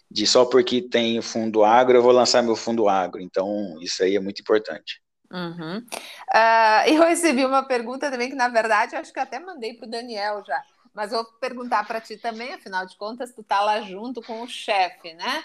de 0.10 0.26
só 0.26 0.46
porque 0.46 0.82
tem 0.82 1.22
fundo 1.22 1.64
agro, 1.64 1.98
eu 1.98 2.02
vou 2.02 2.12
lançar 2.12 2.42
meu 2.42 2.56
fundo 2.56 2.88
agro. 2.88 3.22
Então, 3.22 3.78
isso 3.82 4.04
aí 4.04 4.16
é 4.16 4.20
muito 4.20 4.42
importante. 4.42 5.02
Uhum. 5.32 5.80
Uh, 5.80 6.88
eu 6.88 7.04
recebi 7.04 7.46
uma 7.46 7.64
pergunta 7.64 8.10
também 8.10 8.30
que, 8.30 8.36
na 8.36 8.48
verdade, 8.48 8.96
acho 8.96 9.12
que 9.12 9.20
até 9.20 9.40
mandei 9.40 9.74
para 9.74 9.88
o 9.88 9.92
Daniel 9.92 10.44
já. 10.46 10.62
Mas 10.94 11.12
vou 11.12 11.26
perguntar 11.42 11.86
para 11.86 12.00
ti 12.00 12.16
também, 12.16 12.54
afinal 12.54 12.86
de 12.86 12.96
contas, 12.96 13.34
tu 13.34 13.44
tá 13.44 13.60
lá 13.60 13.82
junto 13.82 14.22
com 14.22 14.42
o 14.42 14.48
chefe, 14.48 15.14
né? 15.14 15.44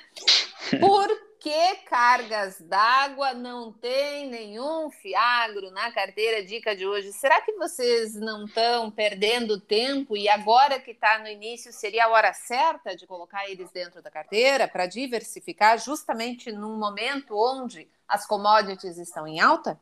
Por 0.80 1.08
que 1.40 1.76
cargas 1.88 2.61
d'água 2.61 3.32
não 3.32 3.72
tem 3.72 4.28
nenhum 4.28 4.90
fiagro 4.90 5.70
na 5.70 5.90
carteira 5.90 6.44
dica 6.44 6.76
de 6.76 6.86
hoje? 6.86 7.12
Será 7.14 7.40
que 7.40 7.52
vocês 7.52 8.14
não 8.14 8.44
estão 8.44 8.90
perdendo 8.90 9.58
tempo 9.58 10.16
e 10.16 10.28
agora 10.28 10.78
que 10.78 10.90
está 10.90 11.18
no 11.18 11.28
início 11.28 11.72
seria 11.72 12.04
a 12.04 12.08
hora 12.11 12.34
certa 12.34 12.94
de 12.94 13.06
colocar 13.06 13.48
eles 13.48 13.70
dentro 13.70 14.02
da 14.02 14.11
carteira 14.11 14.68
para 14.68 14.86
diversificar 14.86 15.78
justamente 15.78 16.52
num 16.52 16.76
momento 16.76 17.34
onde 17.34 17.88
as 18.06 18.26
commodities 18.26 18.98
estão 18.98 19.26
em 19.26 19.40
alta? 19.40 19.80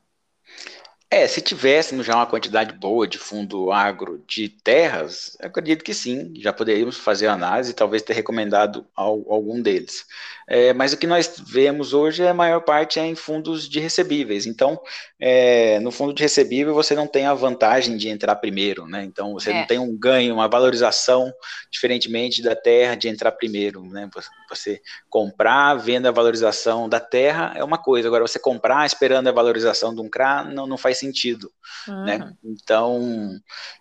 É, 1.11 1.27
se 1.27 1.41
tivéssemos 1.41 2.05
já 2.05 2.15
uma 2.15 2.27
quantidade 2.27 2.75
boa 2.75 3.09
de 3.09 3.17
fundo 3.17 3.73
agro 3.73 4.23
de 4.29 4.51
terras, 4.51 5.39
acredito 5.41 5.83
que 5.83 5.95
sim, 5.95 6.35
já 6.37 6.53
poderíamos 6.53 6.99
fazer 6.99 7.29
análise 7.29 7.71
e 7.71 7.75
talvez 7.75 8.03
ter 8.03 8.13
recomendado 8.13 8.87
ao, 8.95 9.25
algum 9.33 9.63
deles. 9.63 10.05
É, 10.47 10.75
mas 10.75 10.93
o 10.93 10.99
que 10.99 11.07
nós 11.07 11.43
vemos 11.47 11.95
hoje, 11.95 12.27
a 12.27 12.35
maior 12.35 12.61
parte 12.61 12.99
é 12.99 13.07
em 13.07 13.15
fundos 13.15 13.67
de 13.69 13.81
recebíveis. 13.81 14.47
Então, 14.47 14.79
é, 15.19 15.81
no 15.81 15.91
fundo 15.91 16.13
de 16.13 16.23
recebível, 16.23 16.75
você 16.75 16.95
não 16.95 17.07
tem 17.07 17.27
a 17.27 17.35
vantagem 17.35 17.97
de 17.97 18.09
entrar 18.09 18.37
primeiro, 18.37 18.87
né? 18.87 19.03
Então, 19.05 19.33
você 19.33 19.51
é. 19.51 19.61
não 19.61 19.67
tem 19.67 19.79
um 19.79 19.97
ganho, 19.97 20.35
uma 20.35 20.49
valorização, 20.49 21.33
diferentemente 21.71 22.43
da 22.43 22.55
terra, 22.55 22.95
de 22.95 23.09
entrar 23.09 23.33
primeiro, 23.33 23.83
né? 23.85 24.09
Você 24.51 24.81
comprar, 25.09 25.75
vendo 25.75 26.07
a 26.07 26.11
valorização 26.11 26.89
da 26.89 27.01
terra 27.01 27.53
é 27.55 27.65
uma 27.65 27.79
coisa, 27.79 28.09
agora 28.09 28.27
você 28.27 28.39
comprar 28.39 28.87
esperando 28.87 29.29
a 29.29 29.33
valorização 29.33 29.95
de 29.95 30.01
um 30.01 30.09
CRA 30.09 30.45
não, 30.45 30.67
não 30.67 30.79
faz 30.79 30.98
sentido, 30.99 31.51
né? 31.87 31.95
uhum. 31.95 32.05
né? 32.05 32.33
Então, 32.45 33.41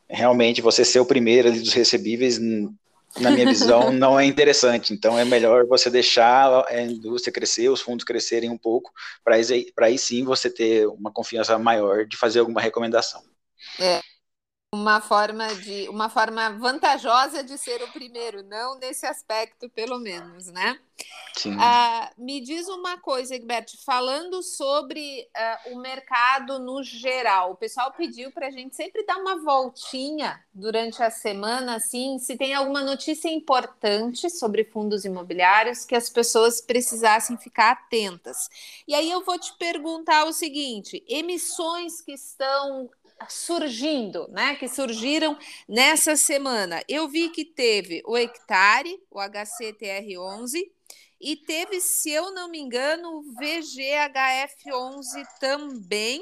realmente, 0.09 0.61
você 0.61 0.85
ser 0.85 0.99
o 0.99 1.05
primeiro 1.05 1.47
ali 1.47 1.59
dos 1.59 1.73
recebíveis, 1.73 2.39
na 3.19 3.31
minha 3.31 3.45
visão, 3.45 3.91
não 3.93 4.19
é 4.19 4.25
interessante. 4.25 4.93
Então, 4.93 5.17
é 5.17 5.25
melhor 5.25 5.65
você 5.65 5.89
deixar 5.89 6.65
a 6.67 6.81
indústria 6.81 7.33
crescer, 7.33 7.69
os 7.69 7.81
fundos 7.81 8.05
crescerem 8.05 8.49
um 8.49 8.57
pouco, 8.57 8.91
para 9.23 9.35
aí, 9.35 9.71
aí 9.79 9.97
sim 9.97 10.23
você 10.23 10.49
ter 10.49 10.87
uma 10.87 11.11
confiança 11.11 11.57
maior 11.57 12.05
de 12.05 12.17
fazer 12.17 12.39
alguma 12.39 12.61
recomendação. 12.61 13.21
É 13.79 14.01
uma 14.73 14.99
forma 14.99 15.47
de 15.55 15.87
uma 15.87 16.09
forma 16.09 16.49
vantajosa 16.51 17.41
de 17.41 17.57
ser 17.57 17.81
o 17.81 17.91
primeiro, 17.93 18.43
não 18.43 18.77
nesse 18.77 19.05
aspecto, 19.05 19.69
pelo 19.69 19.97
menos, 19.97 20.47
né? 20.47 20.77
Sim. 21.33 21.53
Uh, 21.53 22.09
me 22.17 22.41
diz 22.41 22.67
uma 22.67 22.97
coisa, 22.97 23.35
Egbert, 23.35 23.77
falando 23.85 24.41
sobre 24.41 25.29
uh, 25.37 25.73
o 25.73 25.79
mercado 25.79 26.59
no 26.59 26.83
geral, 26.83 27.51
o 27.51 27.55
pessoal 27.55 27.93
pediu 27.93 28.31
para 28.31 28.47
a 28.47 28.51
gente 28.51 28.75
sempre 28.75 29.05
dar 29.05 29.17
uma 29.17 29.41
voltinha 29.41 30.43
durante 30.53 31.01
a 31.01 31.11
semana, 31.11 31.75
assim, 31.75 32.17
se 32.19 32.35
tem 32.35 32.53
alguma 32.53 32.81
notícia 32.81 33.29
importante 33.29 34.29
sobre 34.29 34.65
fundos 34.65 35.05
imobiliários 35.05 35.85
que 35.85 35.95
as 35.95 36.09
pessoas 36.09 36.59
precisassem 36.59 37.37
ficar 37.37 37.71
atentas. 37.71 38.49
E 38.87 38.93
aí 38.93 39.09
eu 39.09 39.23
vou 39.23 39.39
te 39.39 39.53
perguntar 39.53 40.25
o 40.25 40.33
seguinte: 40.33 41.05
emissões 41.07 42.01
que 42.01 42.13
estão 42.13 42.89
surgindo, 43.29 44.27
né? 44.29 44.55
Que 44.55 44.67
surgiram 44.67 45.37
nessa 45.67 46.15
semana. 46.15 46.81
Eu 46.87 47.07
vi 47.07 47.29
que 47.29 47.45
teve 47.45 48.01
o 48.05 48.17
Hectare, 48.17 49.01
o 49.09 49.19
HCTR11, 49.19 50.69
e 51.19 51.35
teve, 51.35 51.81
se 51.81 52.11
eu 52.11 52.31
não 52.31 52.49
me 52.49 52.59
engano, 52.59 53.17
o 53.17 53.23
VGHF11 53.35 55.25
também. 55.39 56.21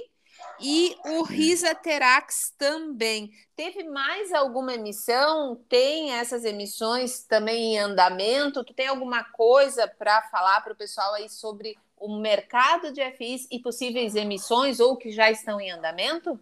E 0.59 0.95
o 1.05 1.23
Risaterax 1.23 2.53
também. 2.57 3.31
Teve 3.55 3.83
mais 3.83 4.31
alguma 4.33 4.73
emissão? 4.73 5.55
Tem 5.67 6.11
essas 6.11 6.45
emissões 6.45 7.23
também 7.23 7.75
em 7.75 7.79
andamento? 7.79 8.63
Tu 8.63 8.73
tem 8.73 8.87
alguma 8.87 9.23
coisa 9.23 9.87
para 9.87 10.21
falar 10.23 10.61
para 10.61 10.73
o 10.73 10.75
pessoal 10.75 11.13
aí 11.13 11.29
sobre 11.29 11.77
o 11.97 12.19
mercado 12.19 12.91
de 12.91 13.01
FIs 13.11 13.47
e 13.49 13.59
possíveis 13.59 14.15
emissões 14.15 14.79
ou 14.79 14.97
que 14.97 15.11
já 15.11 15.31
estão 15.31 15.59
em 15.59 15.71
andamento? 15.71 16.39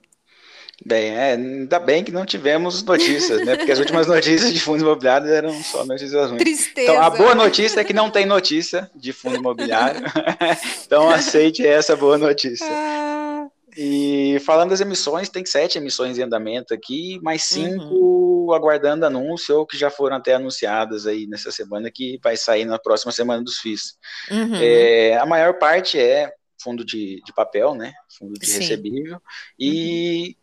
Bem, 0.85 1.11
é, 1.11 1.33
ainda 1.33 1.79
bem 1.79 2.03
que 2.03 2.11
não 2.11 2.25
tivemos 2.25 2.83
notícias, 2.83 3.45
né? 3.45 3.55
Porque 3.55 3.71
as 3.71 3.79
últimas 3.79 4.07
notícias 4.07 4.53
de 4.53 4.59
fundos 4.59 4.81
imobiliários 4.81 5.31
eram 5.31 5.63
só 5.63 5.85
notícias 5.85 6.29
ruins. 6.29 6.43
Tristeza. 6.43 6.91
Então, 6.91 7.01
a 7.01 7.09
boa 7.09 7.33
notícia 7.33 7.79
é 7.79 7.83
que 7.83 7.93
não 7.93 8.09
tem 8.09 8.25
notícia 8.25 8.91
de 8.93 9.13
fundo 9.13 9.37
imobiliário. 9.37 10.01
então, 10.85 11.09
aceite 11.09 11.65
essa 11.65 11.95
boa 11.95 12.17
notícia. 12.17 12.67
Ah. 12.69 13.47
E 13.77 14.37
falando 14.45 14.71
das 14.71 14.81
emissões, 14.81 15.29
tem 15.29 15.45
sete 15.45 15.77
emissões 15.77 16.17
em 16.17 16.23
andamento 16.23 16.73
aqui, 16.73 17.19
mais 17.23 17.43
cinco 17.45 18.45
uhum. 18.47 18.53
aguardando 18.53 19.05
anúncio 19.05 19.57
ou 19.57 19.65
que 19.65 19.77
já 19.77 19.89
foram 19.89 20.17
até 20.17 20.35
anunciadas 20.35 21.07
aí 21.07 21.25
nessa 21.27 21.49
semana, 21.49 21.89
que 21.89 22.19
vai 22.21 22.35
sair 22.35 22.65
na 22.65 22.77
próxima 22.77 23.11
semana 23.11 23.41
dos 23.41 23.59
FIIs. 23.59 23.95
Uhum. 24.29 24.55
É, 24.55 25.17
a 25.17 25.25
maior 25.25 25.57
parte 25.57 25.97
é 25.97 26.31
fundo 26.61 26.85
de, 26.85 27.21
de 27.25 27.33
papel, 27.33 27.73
né? 27.73 27.93
Fundo 28.17 28.33
de 28.33 28.45
Sim. 28.45 28.59
recebível. 28.59 29.19
E 29.57 30.35
uhum 30.37 30.42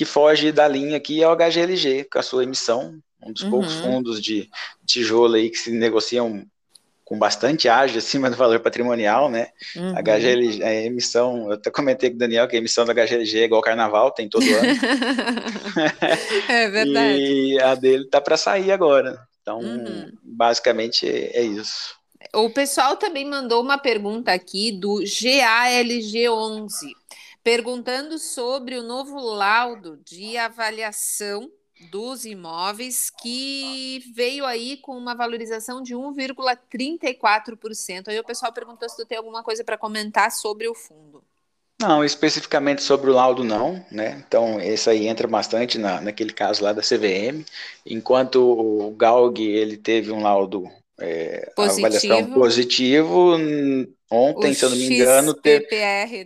que 0.00 0.06
foge 0.06 0.50
da 0.50 0.66
linha 0.66 0.96
aqui 0.96 1.22
é 1.22 1.28
o 1.28 1.36
HGLG, 1.36 2.04
com 2.04 2.18
a 2.18 2.22
sua 2.22 2.42
emissão, 2.42 2.98
um 3.22 3.34
dos 3.34 3.42
uhum. 3.42 3.50
poucos 3.50 3.74
fundos 3.80 4.18
de 4.18 4.48
tijolo 4.86 5.34
aí 5.34 5.50
que 5.50 5.58
se 5.58 5.70
negociam 5.70 6.42
com 7.04 7.18
bastante 7.18 7.68
ágio 7.68 7.98
acima 7.98 8.30
do 8.30 8.36
valor 8.36 8.60
patrimonial, 8.60 9.28
né? 9.28 9.48
Uhum. 9.76 9.94
A 9.94 10.00
HGLG, 10.00 10.64
a 10.64 10.72
emissão, 10.72 11.48
eu 11.48 11.52
até 11.52 11.70
comentei 11.70 12.08
com 12.08 12.16
o 12.16 12.18
Daniel 12.18 12.48
que 12.48 12.56
a 12.56 12.58
emissão 12.58 12.86
da 12.86 12.94
HGLG 12.94 13.40
é 13.40 13.44
igual 13.44 13.60
carnaval, 13.60 14.10
tem 14.10 14.26
todo 14.26 14.42
ano. 14.42 14.72
é 16.48 16.70
verdade. 16.70 17.20
E 17.20 17.60
a 17.60 17.74
dele 17.74 18.06
tá 18.06 18.22
para 18.22 18.38
sair 18.38 18.72
agora. 18.72 19.20
Então, 19.42 19.58
uhum. 19.58 20.10
basicamente 20.22 21.06
é 21.06 21.42
isso. 21.42 21.94
O 22.34 22.48
pessoal 22.48 22.96
também 22.96 23.26
mandou 23.26 23.62
uma 23.62 23.76
pergunta 23.76 24.32
aqui 24.32 24.72
do 24.72 25.02
GALG11 25.02 26.94
perguntando 27.42 28.18
sobre 28.18 28.76
o 28.76 28.82
novo 28.82 29.18
laudo 29.18 29.98
de 30.04 30.36
avaliação 30.36 31.50
dos 31.90 32.26
imóveis 32.26 33.08
que 33.08 34.02
veio 34.14 34.44
aí 34.44 34.76
com 34.78 34.92
uma 34.92 35.14
valorização 35.14 35.82
de 35.82 35.94
1,34%. 35.94 38.08
Aí 38.08 38.18
o 38.18 38.24
pessoal 38.24 38.52
perguntou 38.52 38.86
se 38.88 38.96
tu 38.96 39.06
tem 39.06 39.16
alguma 39.16 39.42
coisa 39.42 39.64
para 39.64 39.78
comentar 39.78 40.30
sobre 40.30 40.68
o 40.68 40.74
fundo. 40.74 41.24
Não, 41.80 42.04
especificamente 42.04 42.82
sobre 42.82 43.08
o 43.08 43.14
laudo 43.14 43.42
não, 43.42 43.82
né? 43.90 44.22
Então, 44.26 44.60
esse 44.60 44.90
aí 44.90 45.08
entra 45.08 45.26
bastante 45.26 45.78
na, 45.78 45.98
naquele 45.98 46.34
caso 46.34 46.62
lá 46.62 46.74
da 46.74 46.82
CVM, 46.82 47.42
enquanto 47.86 48.36
o 48.36 48.90
Galg, 48.90 49.40
ele 49.40 49.78
teve 49.78 50.12
um 50.12 50.22
laudo, 50.22 50.70
é, 51.00 51.50
positivo. 51.56 51.86
avaliação 51.86 52.34
positivo, 52.34 53.38
ontem, 54.10 54.50
o 54.50 54.54
se 54.54 54.62
eu 54.62 54.68
não 54.68 54.76
me 54.76 54.94
engano, 54.94 55.32
teve... 55.32 55.66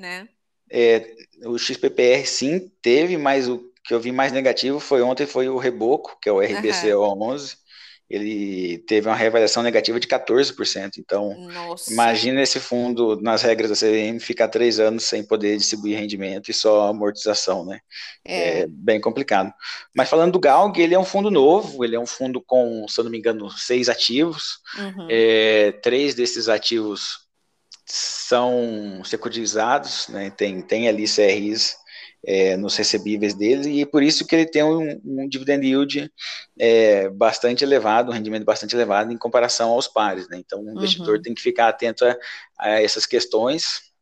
Né? 0.00 0.28
É, 0.70 1.14
o 1.44 1.58
XPPR 1.58 2.26
sim 2.26 2.70
teve, 2.80 3.16
mas 3.16 3.48
o 3.48 3.70
que 3.84 3.92
eu 3.92 4.00
vi 4.00 4.10
mais 4.10 4.32
negativo 4.32 4.80
foi 4.80 5.02
ontem 5.02 5.26
foi 5.26 5.48
o 5.48 5.58
Reboco, 5.58 6.18
que 6.20 6.28
é 6.28 6.32
o 6.32 6.40
RBCO 6.40 6.98
uhum. 6.98 7.22
11. 7.22 7.64
Ele 8.08 8.78
teve 8.86 9.08
uma 9.08 9.16
reavaliação 9.16 9.62
negativa 9.62 9.98
de 9.98 10.06
14%. 10.06 10.98
Então, 10.98 11.34
Nossa. 11.48 11.90
imagina 11.92 12.42
esse 12.42 12.60
fundo, 12.60 13.18
nas 13.20 13.42
regras 13.42 13.70
da 13.70 13.76
CVM, 13.76 14.20
ficar 14.20 14.48
três 14.48 14.78
anos 14.78 15.04
sem 15.04 15.24
poder 15.24 15.56
distribuir 15.56 15.98
rendimento 15.98 16.50
e 16.50 16.54
só 16.54 16.88
amortização, 16.88 17.64
né? 17.64 17.80
É. 18.24 18.60
é 18.60 18.66
bem 18.68 19.00
complicado. 19.00 19.52
Mas 19.94 20.08
falando 20.08 20.32
do 20.32 20.38
Galg, 20.38 20.78
ele 20.78 20.94
é 20.94 20.98
um 20.98 21.04
fundo 21.04 21.30
novo, 21.30 21.82
ele 21.82 21.96
é 21.96 22.00
um 22.00 22.06
fundo 22.06 22.42
com, 22.42 22.86
se 22.88 23.00
eu 23.00 23.04
não 23.04 23.10
me 23.10 23.18
engano, 23.18 23.50
seis 23.50 23.88
ativos. 23.88 24.58
Uhum. 24.78 25.08
É, 25.10 25.72
três 25.82 26.14
desses 26.14 26.48
ativos 26.48 27.23
são 27.84 29.02
securitizados, 29.04 30.08
né, 30.08 30.30
tem, 30.30 30.62
tem 30.62 30.88
ali 30.88 31.04
CRIs 31.06 31.76
é, 32.26 32.56
nos 32.56 32.76
recebíveis 32.76 33.34
deles, 33.34 33.66
e 33.66 33.84
por 33.84 34.02
isso 34.02 34.26
que 34.26 34.34
ele 34.34 34.46
tem 34.46 34.62
um, 34.62 35.00
um 35.04 35.28
dividend 35.28 35.66
yield 35.66 36.10
é, 36.58 37.08
bastante 37.10 37.62
elevado, 37.62 38.10
um 38.10 38.14
rendimento 38.14 38.44
bastante 38.44 38.74
elevado 38.74 39.12
em 39.12 39.18
comparação 39.18 39.70
aos 39.70 39.86
pares. 39.86 40.28
Né? 40.28 40.38
Então, 40.38 40.62
o 40.62 40.70
investidor 40.70 41.16
uhum. 41.16 41.22
tem 41.22 41.34
que 41.34 41.42
ficar 41.42 41.68
atento 41.68 42.04
a, 42.04 42.16
a, 42.58 42.82
essas 42.82 43.04
questões, 43.04 43.92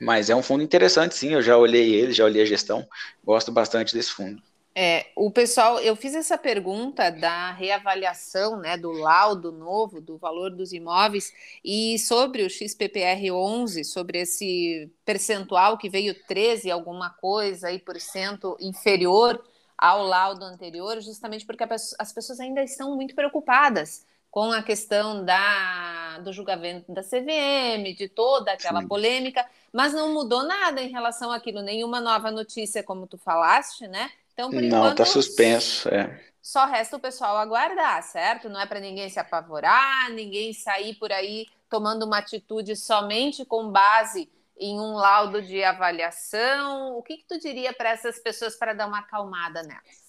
mas 0.00 0.28
é 0.28 0.34
um 0.34 0.42
fundo 0.42 0.62
interessante, 0.62 1.14
sim, 1.14 1.32
eu 1.32 1.42
já 1.42 1.56
olhei 1.56 1.94
ele, 1.94 2.12
já 2.12 2.24
olhei 2.24 2.42
a 2.42 2.46
gestão, 2.46 2.86
gosto 3.24 3.52
bastante 3.52 3.94
desse 3.94 4.10
fundo. 4.10 4.42
É, 4.78 5.06
o 5.16 5.30
pessoal, 5.30 5.80
eu 5.80 5.96
fiz 5.96 6.14
essa 6.14 6.36
pergunta 6.36 7.10
da 7.10 7.50
reavaliação, 7.52 8.58
né, 8.58 8.76
do 8.76 8.92
laudo 8.92 9.50
novo 9.50 10.02
do 10.02 10.18
valor 10.18 10.50
dos 10.50 10.70
imóveis 10.70 11.32
e 11.64 11.98
sobre 11.98 12.42
o 12.44 12.50
XPPR 12.50 13.30
11, 13.30 13.82
sobre 13.84 14.18
esse 14.18 14.92
percentual 15.02 15.78
que 15.78 15.88
veio 15.88 16.14
13 16.26 16.70
alguma 16.70 17.08
coisa 17.08 17.68
aí 17.68 17.78
por 17.78 17.98
cento 17.98 18.54
inferior 18.60 19.42
ao 19.78 20.02
laudo 20.02 20.44
anterior, 20.44 21.00
justamente 21.00 21.46
porque 21.46 21.64
as 21.98 22.12
pessoas 22.12 22.38
ainda 22.38 22.62
estão 22.62 22.94
muito 22.94 23.14
preocupadas 23.14 24.04
com 24.30 24.52
a 24.52 24.62
questão 24.62 25.24
da, 25.24 26.18
do 26.18 26.34
julgamento 26.34 26.92
da 26.92 27.02
CVM, 27.02 27.94
de 27.96 28.10
toda 28.10 28.52
aquela 28.52 28.82
Sim. 28.82 28.88
polêmica, 28.88 29.42
mas 29.72 29.94
não 29.94 30.12
mudou 30.12 30.42
nada 30.42 30.82
em 30.82 30.90
relação 30.90 31.32
àquilo, 31.32 31.62
nenhuma 31.62 31.98
nova 31.98 32.30
notícia, 32.30 32.82
como 32.82 33.06
tu 33.06 33.16
falaste, 33.16 33.88
né? 33.88 34.10
Então, 34.36 34.50
por 34.50 34.60
Não, 34.60 34.90
está 34.90 35.06
suspenso, 35.06 35.88
é. 35.88 36.20
Só 36.42 36.66
resta 36.66 36.94
o 36.94 37.00
pessoal 37.00 37.38
aguardar, 37.38 38.02
certo? 38.02 38.50
Não 38.50 38.60
é 38.60 38.66
para 38.66 38.78
ninguém 38.78 39.08
se 39.08 39.18
apavorar, 39.18 40.10
ninguém 40.10 40.52
sair 40.52 40.94
por 40.94 41.10
aí 41.10 41.46
tomando 41.70 42.04
uma 42.04 42.18
atitude 42.18 42.76
somente 42.76 43.46
com 43.46 43.72
base 43.72 44.28
em 44.58 44.78
um 44.78 44.92
laudo 44.92 45.40
de 45.40 45.64
avaliação. 45.64 46.98
O 46.98 47.02
que, 47.02 47.16
que 47.16 47.24
tu 47.26 47.40
diria 47.40 47.72
para 47.72 47.90
essas 47.90 48.18
pessoas 48.18 48.54
para 48.56 48.74
dar 48.74 48.86
uma 48.86 48.98
acalmada 48.98 49.62
nelas? 49.62 50.06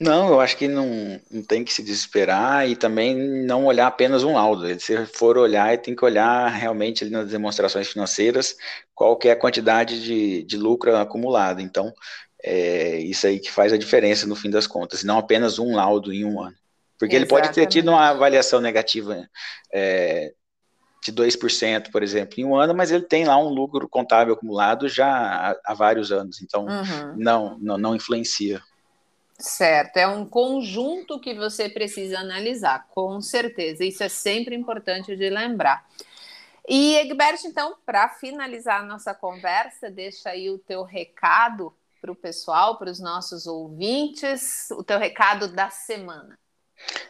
Não, 0.00 0.28
eu 0.28 0.40
acho 0.40 0.56
que 0.56 0.68
não, 0.68 1.20
não 1.30 1.42
tem 1.42 1.64
que 1.64 1.72
se 1.72 1.82
desesperar 1.82 2.68
e 2.68 2.76
também 2.76 3.16
não 3.16 3.64
olhar 3.64 3.86
apenas 3.86 4.22
um 4.22 4.34
laudo. 4.34 4.78
Se 4.80 5.06
for 5.06 5.38
olhar, 5.38 5.76
tem 5.78 5.94
que 5.94 6.04
olhar 6.04 6.48
realmente 6.48 7.02
ali 7.02 7.12
nas 7.12 7.30
demonstrações 7.30 7.88
financeiras 7.88 8.56
qual 8.94 9.16
que 9.16 9.28
é 9.28 9.32
a 9.32 9.38
quantidade 9.38 10.00
de, 10.02 10.42
de 10.44 10.56
lucro 10.56 10.96
acumulado. 10.96 11.60
Então, 11.60 11.92
é 12.42 12.98
isso 12.98 13.26
aí 13.26 13.40
que 13.40 13.50
faz 13.50 13.72
a 13.72 13.78
diferença 13.78 14.26
no 14.26 14.36
fim 14.36 14.50
das 14.50 14.66
contas, 14.66 15.02
não 15.02 15.18
apenas 15.18 15.58
um 15.58 15.74
laudo 15.74 16.12
em 16.12 16.24
um 16.24 16.40
ano. 16.40 16.56
Porque 16.98 17.14
Exatamente. 17.16 17.16
ele 17.16 17.26
pode 17.26 17.54
ter 17.54 17.66
tido 17.66 17.90
uma 17.90 18.08
avaliação 18.08 18.60
negativa 18.60 19.28
é, 19.72 20.32
de 21.04 21.12
2%, 21.12 21.90
por 21.90 22.02
exemplo, 22.02 22.40
em 22.40 22.44
um 22.44 22.56
ano, 22.56 22.74
mas 22.74 22.90
ele 22.90 23.04
tem 23.04 23.24
lá 23.24 23.36
um 23.38 23.48
lucro 23.48 23.88
contábil 23.88 24.34
acumulado 24.34 24.88
já 24.88 25.08
há, 25.08 25.56
há 25.64 25.74
vários 25.74 26.10
anos, 26.10 26.42
então 26.42 26.66
uhum. 26.66 27.14
não, 27.16 27.58
não, 27.60 27.78
não 27.78 27.96
influencia. 27.96 28.60
Certo, 29.38 29.96
é 29.98 30.06
um 30.08 30.26
conjunto 30.26 31.20
que 31.20 31.32
você 31.34 31.68
precisa 31.68 32.18
analisar, 32.18 32.88
com 32.90 33.20
certeza. 33.20 33.84
Isso 33.84 34.02
é 34.02 34.08
sempre 34.08 34.56
importante 34.56 35.14
de 35.14 35.30
lembrar. 35.30 35.86
E, 36.68 36.96
Egbert, 36.96 37.44
então, 37.44 37.76
para 37.86 38.08
finalizar 38.08 38.80
a 38.80 38.84
nossa 38.84 39.14
conversa, 39.14 39.88
deixa 39.88 40.30
aí 40.30 40.50
o 40.50 40.58
teu 40.58 40.82
recado 40.82 41.72
para 42.00 42.12
o 42.12 42.16
pessoal, 42.16 42.78
para 42.78 42.90
os 42.90 43.00
nossos 43.00 43.46
ouvintes, 43.46 44.68
o 44.72 44.82
teu 44.82 44.98
recado 44.98 45.48
da 45.48 45.70
semana. 45.70 46.38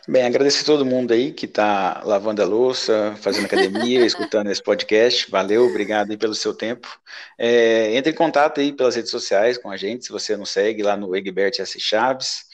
Bem, 0.08 0.24
agradecer 0.24 0.62
a 0.62 0.66
todo 0.66 0.86
mundo 0.86 1.12
aí 1.12 1.32
que 1.32 1.44
está 1.44 2.02
lavando 2.02 2.42
a 2.42 2.46
louça, 2.46 3.14
fazendo 3.20 3.44
academia, 3.44 4.00
escutando 4.06 4.50
esse 4.50 4.62
podcast. 4.62 5.30
Valeu, 5.30 5.66
obrigado 5.66 6.10
aí 6.10 6.16
pelo 6.16 6.34
seu 6.34 6.54
tempo. 6.54 6.88
É, 7.36 7.94
entre 7.94 8.12
em 8.12 8.14
contato 8.14 8.60
aí 8.60 8.72
pelas 8.72 8.96
redes 8.96 9.10
sociais 9.10 9.58
com 9.58 9.70
a 9.70 9.76
gente, 9.76 10.06
se 10.06 10.12
você 10.12 10.36
não 10.36 10.46
segue 10.46 10.82
lá 10.82 10.96
no 10.96 11.14
Egbert 11.14 11.60
S. 11.60 11.78
Chaves 11.78 12.47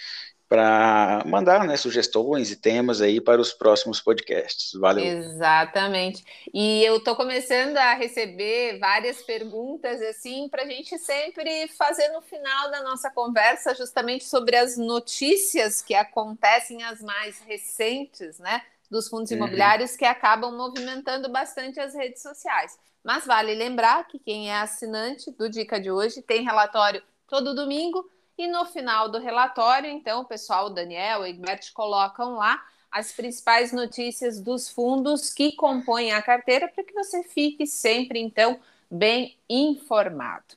para 0.55 1.25
mandar 1.27 1.67
né, 1.67 1.77
sugestões 1.77 2.53
e 2.53 2.55
temas 2.55 3.01
aí 3.01 3.21
para 3.21 3.41
os 3.41 3.53
próximos 3.53 4.01
podcasts. 4.01 4.73
Valeu. 4.75 5.05
Exatamente. 5.05 6.25
E 6.55 6.85
eu 6.85 6.99
estou 6.99 7.17
começando 7.17 7.77
a 7.77 7.95
receber 7.95 8.79
várias 8.79 9.21
perguntas 9.21 10.01
assim 10.01 10.49
para 10.49 10.63
a 10.63 10.67
gente 10.67 10.97
sempre 10.97 11.67
fazer 11.77 12.07
no 12.11 12.21
final 12.21 12.71
da 12.71 12.85
nossa 12.85 13.11
conversa 13.11 13.75
justamente 13.75 14.25
sobre 14.27 14.55
as 14.55 14.79
notícias 14.79 15.83
que 15.83 15.93
acontecem, 15.93 16.85
as 16.85 17.03
mais 17.03 17.41
recentes, 17.41 18.39
né? 18.39 18.63
Dos 18.89 19.09
fundos 19.09 19.33
uhum. 19.33 19.39
imobiliários 19.39 19.97
que 19.97 20.05
acabam 20.05 20.57
movimentando 20.57 21.29
bastante 21.33 21.81
as 21.81 21.97
redes 21.97 22.23
sociais. 22.23 22.79
Mas 23.03 23.27
vale 23.27 23.57
lembrar 23.57 24.07
que 24.07 24.21
quem 24.21 24.53
é 24.53 24.59
assinante 24.59 25.33
do 25.33 25.51
Dica 25.51 25.81
de 25.81 25.91
hoje 25.91 26.23
tem 26.23 26.45
relatório 26.45 27.03
todo 27.27 27.57
domingo 27.57 28.09
e 28.37 28.47
no 28.47 28.65
final 28.65 29.09
do 29.09 29.19
relatório, 29.19 29.91
então, 29.91 30.23
o 30.23 30.25
pessoal, 30.25 30.67
o 30.67 30.71
Daniel, 30.71 31.21
o 31.21 31.27
Egbert, 31.27 31.73
colocam 31.73 32.35
lá 32.37 32.63
as 32.91 33.13
principais 33.13 33.73
notícias 33.73 34.41
dos 34.41 34.69
fundos 34.69 35.33
que 35.33 35.53
compõem 35.53 36.13
a 36.13 36.23
carteira 36.23 36.69
para 36.69 36.85
que 36.85 36.93
você 36.93 37.23
fique 37.23 37.67
sempre, 37.67 38.21
então, 38.21 38.59
bem 38.91 39.37
informado. 39.49 40.55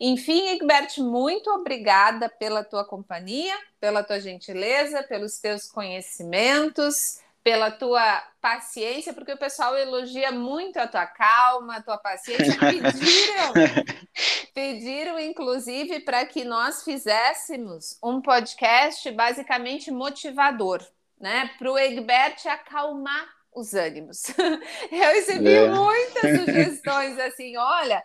Enfim, 0.00 0.48
Egbert, 0.48 0.98
muito 0.98 1.50
obrigada 1.50 2.28
pela 2.28 2.64
tua 2.64 2.84
companhia, 2.84 3.54
pela 3.80 4.02
tua 4.02 4.20
gentileza, 4.20 5.02
pelos 5.02 5.38
teus 5.38 5.70
conhecimentos, 5.70 7.20
pela 7.44 7.70
tua 7.70 8.22
paciência, 8.40 9.12
porque 9.12 9.34
o 9.34 9.38
pessoal 9.38 9.76
elogia 9.76 10.32
muito 10.32 10.78
a 10.78 10.88
tua 10.88 11.06
calma, 11.06 11.76
a 11.76 11.82
tua 11.82 11.98
paciência. 11.98 12.58
Pediram, 12.58 13.52
pediram 14.54 15.20
inclusive, 15.20 16.00
para 16.00 16.24
que 16.24 16.42
nós 16.42 16.82
fizéssemos 16.82 17.98
um 18.02 18.22
podcast 18.22 19.10
basicamente 19.12 19.90
motivador, 19.90 20.82
né? 21.20 21.50
Para 21.58 21.70
o 21.70 21.78
Egbert 21.78 22.46
acalmar 22.46 23.28
os 23.54 23.74
ânimos. 23.74 24.24
Eu 24.90 25.12
recebi 25.12 25.54
é. 25.54 25.68
muitas 25.68 26.40
sugestões 26.40 27.18
assim, 27.18 27.58
olha, 27.58 28.02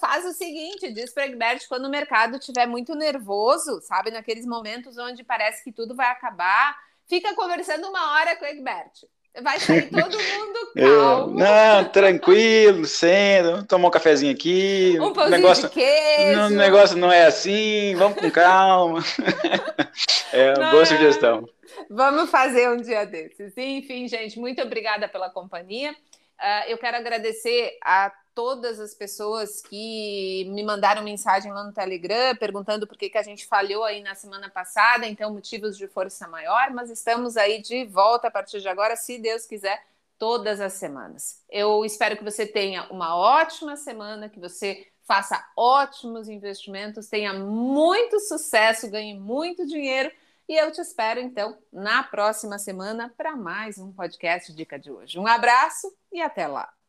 faz 0.00 0.24
o 0.24 0.32
seguinte, 0.32 0.92
diz 0.92 1.14
para 1.14 1.26
Egbert 1.26 1.64
quando 1.68 1.84
o 1.84 1.90
mercado 1.90 2.38
estiver 2.38 2.66
muito 2.66 2.96
nervoso, 2.96 3.80
sabe, 3.82 4.10
naqueles 4.10 4.44
momentos 4.44 4.98
onde 4.98 5.22
parece 5.22 5.62
que 5.62 5.70
tudo 5.70 5.94
vai 5.94 6.10
acabar, 6.10 6.76
fica 7.10 7.34
conversando 7.34 7.88
uma 7.88 8.12
hora 8.14 8.36
com 8.36 8.44
o 8.44 8.48
Egbert. 8.48 8.92
Vai 9.42 9.60
sair 9.60 9.82
todo 9.90 10.16
mundo 10.16 10.72
calmo. 10.76 11.38
Não, 11.38 11.84
tranquilo, 11.90 12.84
sendo, 12.86 13.64
tomar 13.66 13.88
um 13.88 13.90
cafezinho 13.90 14.32
aqui. 14.32 14.96
Um 15.00 15.12
pãozinho 15.12 15.36
negócio, 15.36 15.68
de 15.68 15.74
queijo. 15.74 16.40
O 16.40 16.50
negócio 16.50 16.96
não 16.96 17.12
é 17.12 17.26
assim, 17.26 17.94
vamos 17.96 18.18
com 18.18 18.30
calma. 18.30 19.00
é 20.32 20.54
uma 20.54 20.70
boa 20.70 20.86
sugestão. 20.86 21.48
Vamos 21.88 22.30
fazer 22.30 22.70
um 22.70 22.76
dia 22.76 23.04
desses. 23.04 23.52
Enfim, 23.56 24.08
gente, 24.08 24.38
muito 24.38 24.62
obrigada 24.62 25.08
pela 25.08 25.30
companhia. 25.30 25.92
Uh, 25.92 26.68
eu 26.68 26.78
quero 26.78 26.96
agradecer 26.96 27.76
a 27.84 28.10
todas 28.34 28.80
as 28.80 28.94
pessoas 28.94 29.60
que 29.60 30.44
me 30.50 30.62
mandaram 30.62 31.02
mensagem 31.02 31.52
lá 31.52 31.64
no 31.64 31.72
Telegram 31.72 32.36
perguntando 32.36 32.86
por 32.86 32.96
que, 32.96 33.10
que 33.10 33.18
a 33.18 33.22
gente 33.22 33.46
falhou 33.46 33.84
aí 33.84 34.02
na 34.02 34.14
semana 34.14 34.48
passada, 34.48 35.06
então 35.06 35.32
motivos 35.32 35.76
de 35.76 35.86
força 35.88 36.26
maior, 36.28 36.70
mas 36.70 36.90
estamos 36.90 37.36
aí 37.36 37.60
de 37.60 37.84
volta 37.86 38.28
a 38.28 38.30
partir 38.30 38.60
de 38.60 38.68
agora, 38.68 38.96
se 38.96 39.18
Deus 39.18 39.46
quiser, 39.46 39.82
todas 40.18 40.60
as 40.60 40.74
semanas. 40.74 41.42
Eu 41.48 41.84
espero 41.84 42.16
que 42.16 42.24
você 42.24 42.46
tenha 42.46 42.84
uma 42.90 43.16
ótima 43.16 43.76
semana, 43.76 44.28
que 44.28 44.38
você 44.38 44.86
faça 45.04 45.44
ótimos 45.56 46.28
investimentos, 46.28 47.08
tenha 47.08 47.32
muito 47.34 48.20
sucesso, 48.20 48.90
ganhe 48.90 49.18
muito 49.18 49.66
dinheiro 49.66 50.12
e 50.50 50.56
eu 50.56 50.72
te 50.72 50.80
espero, 50.80 51.20
então, 51.20 51.56
na 51.72 52.02
próxima 52.02 52.58
semana 52.58 53.12
para 53.16 53.36
mais 53.36 53.78
um 53.78 53.92
podcast 53.92 54.52
Dica 54.52 54.78
de 54.78 54.90
hoje. 54.90 55.16
Um 55.18 55.26
abraço 55.26 55.96
e 56.10 56.20
até 56.20 56.46
lá! 56.48 56.79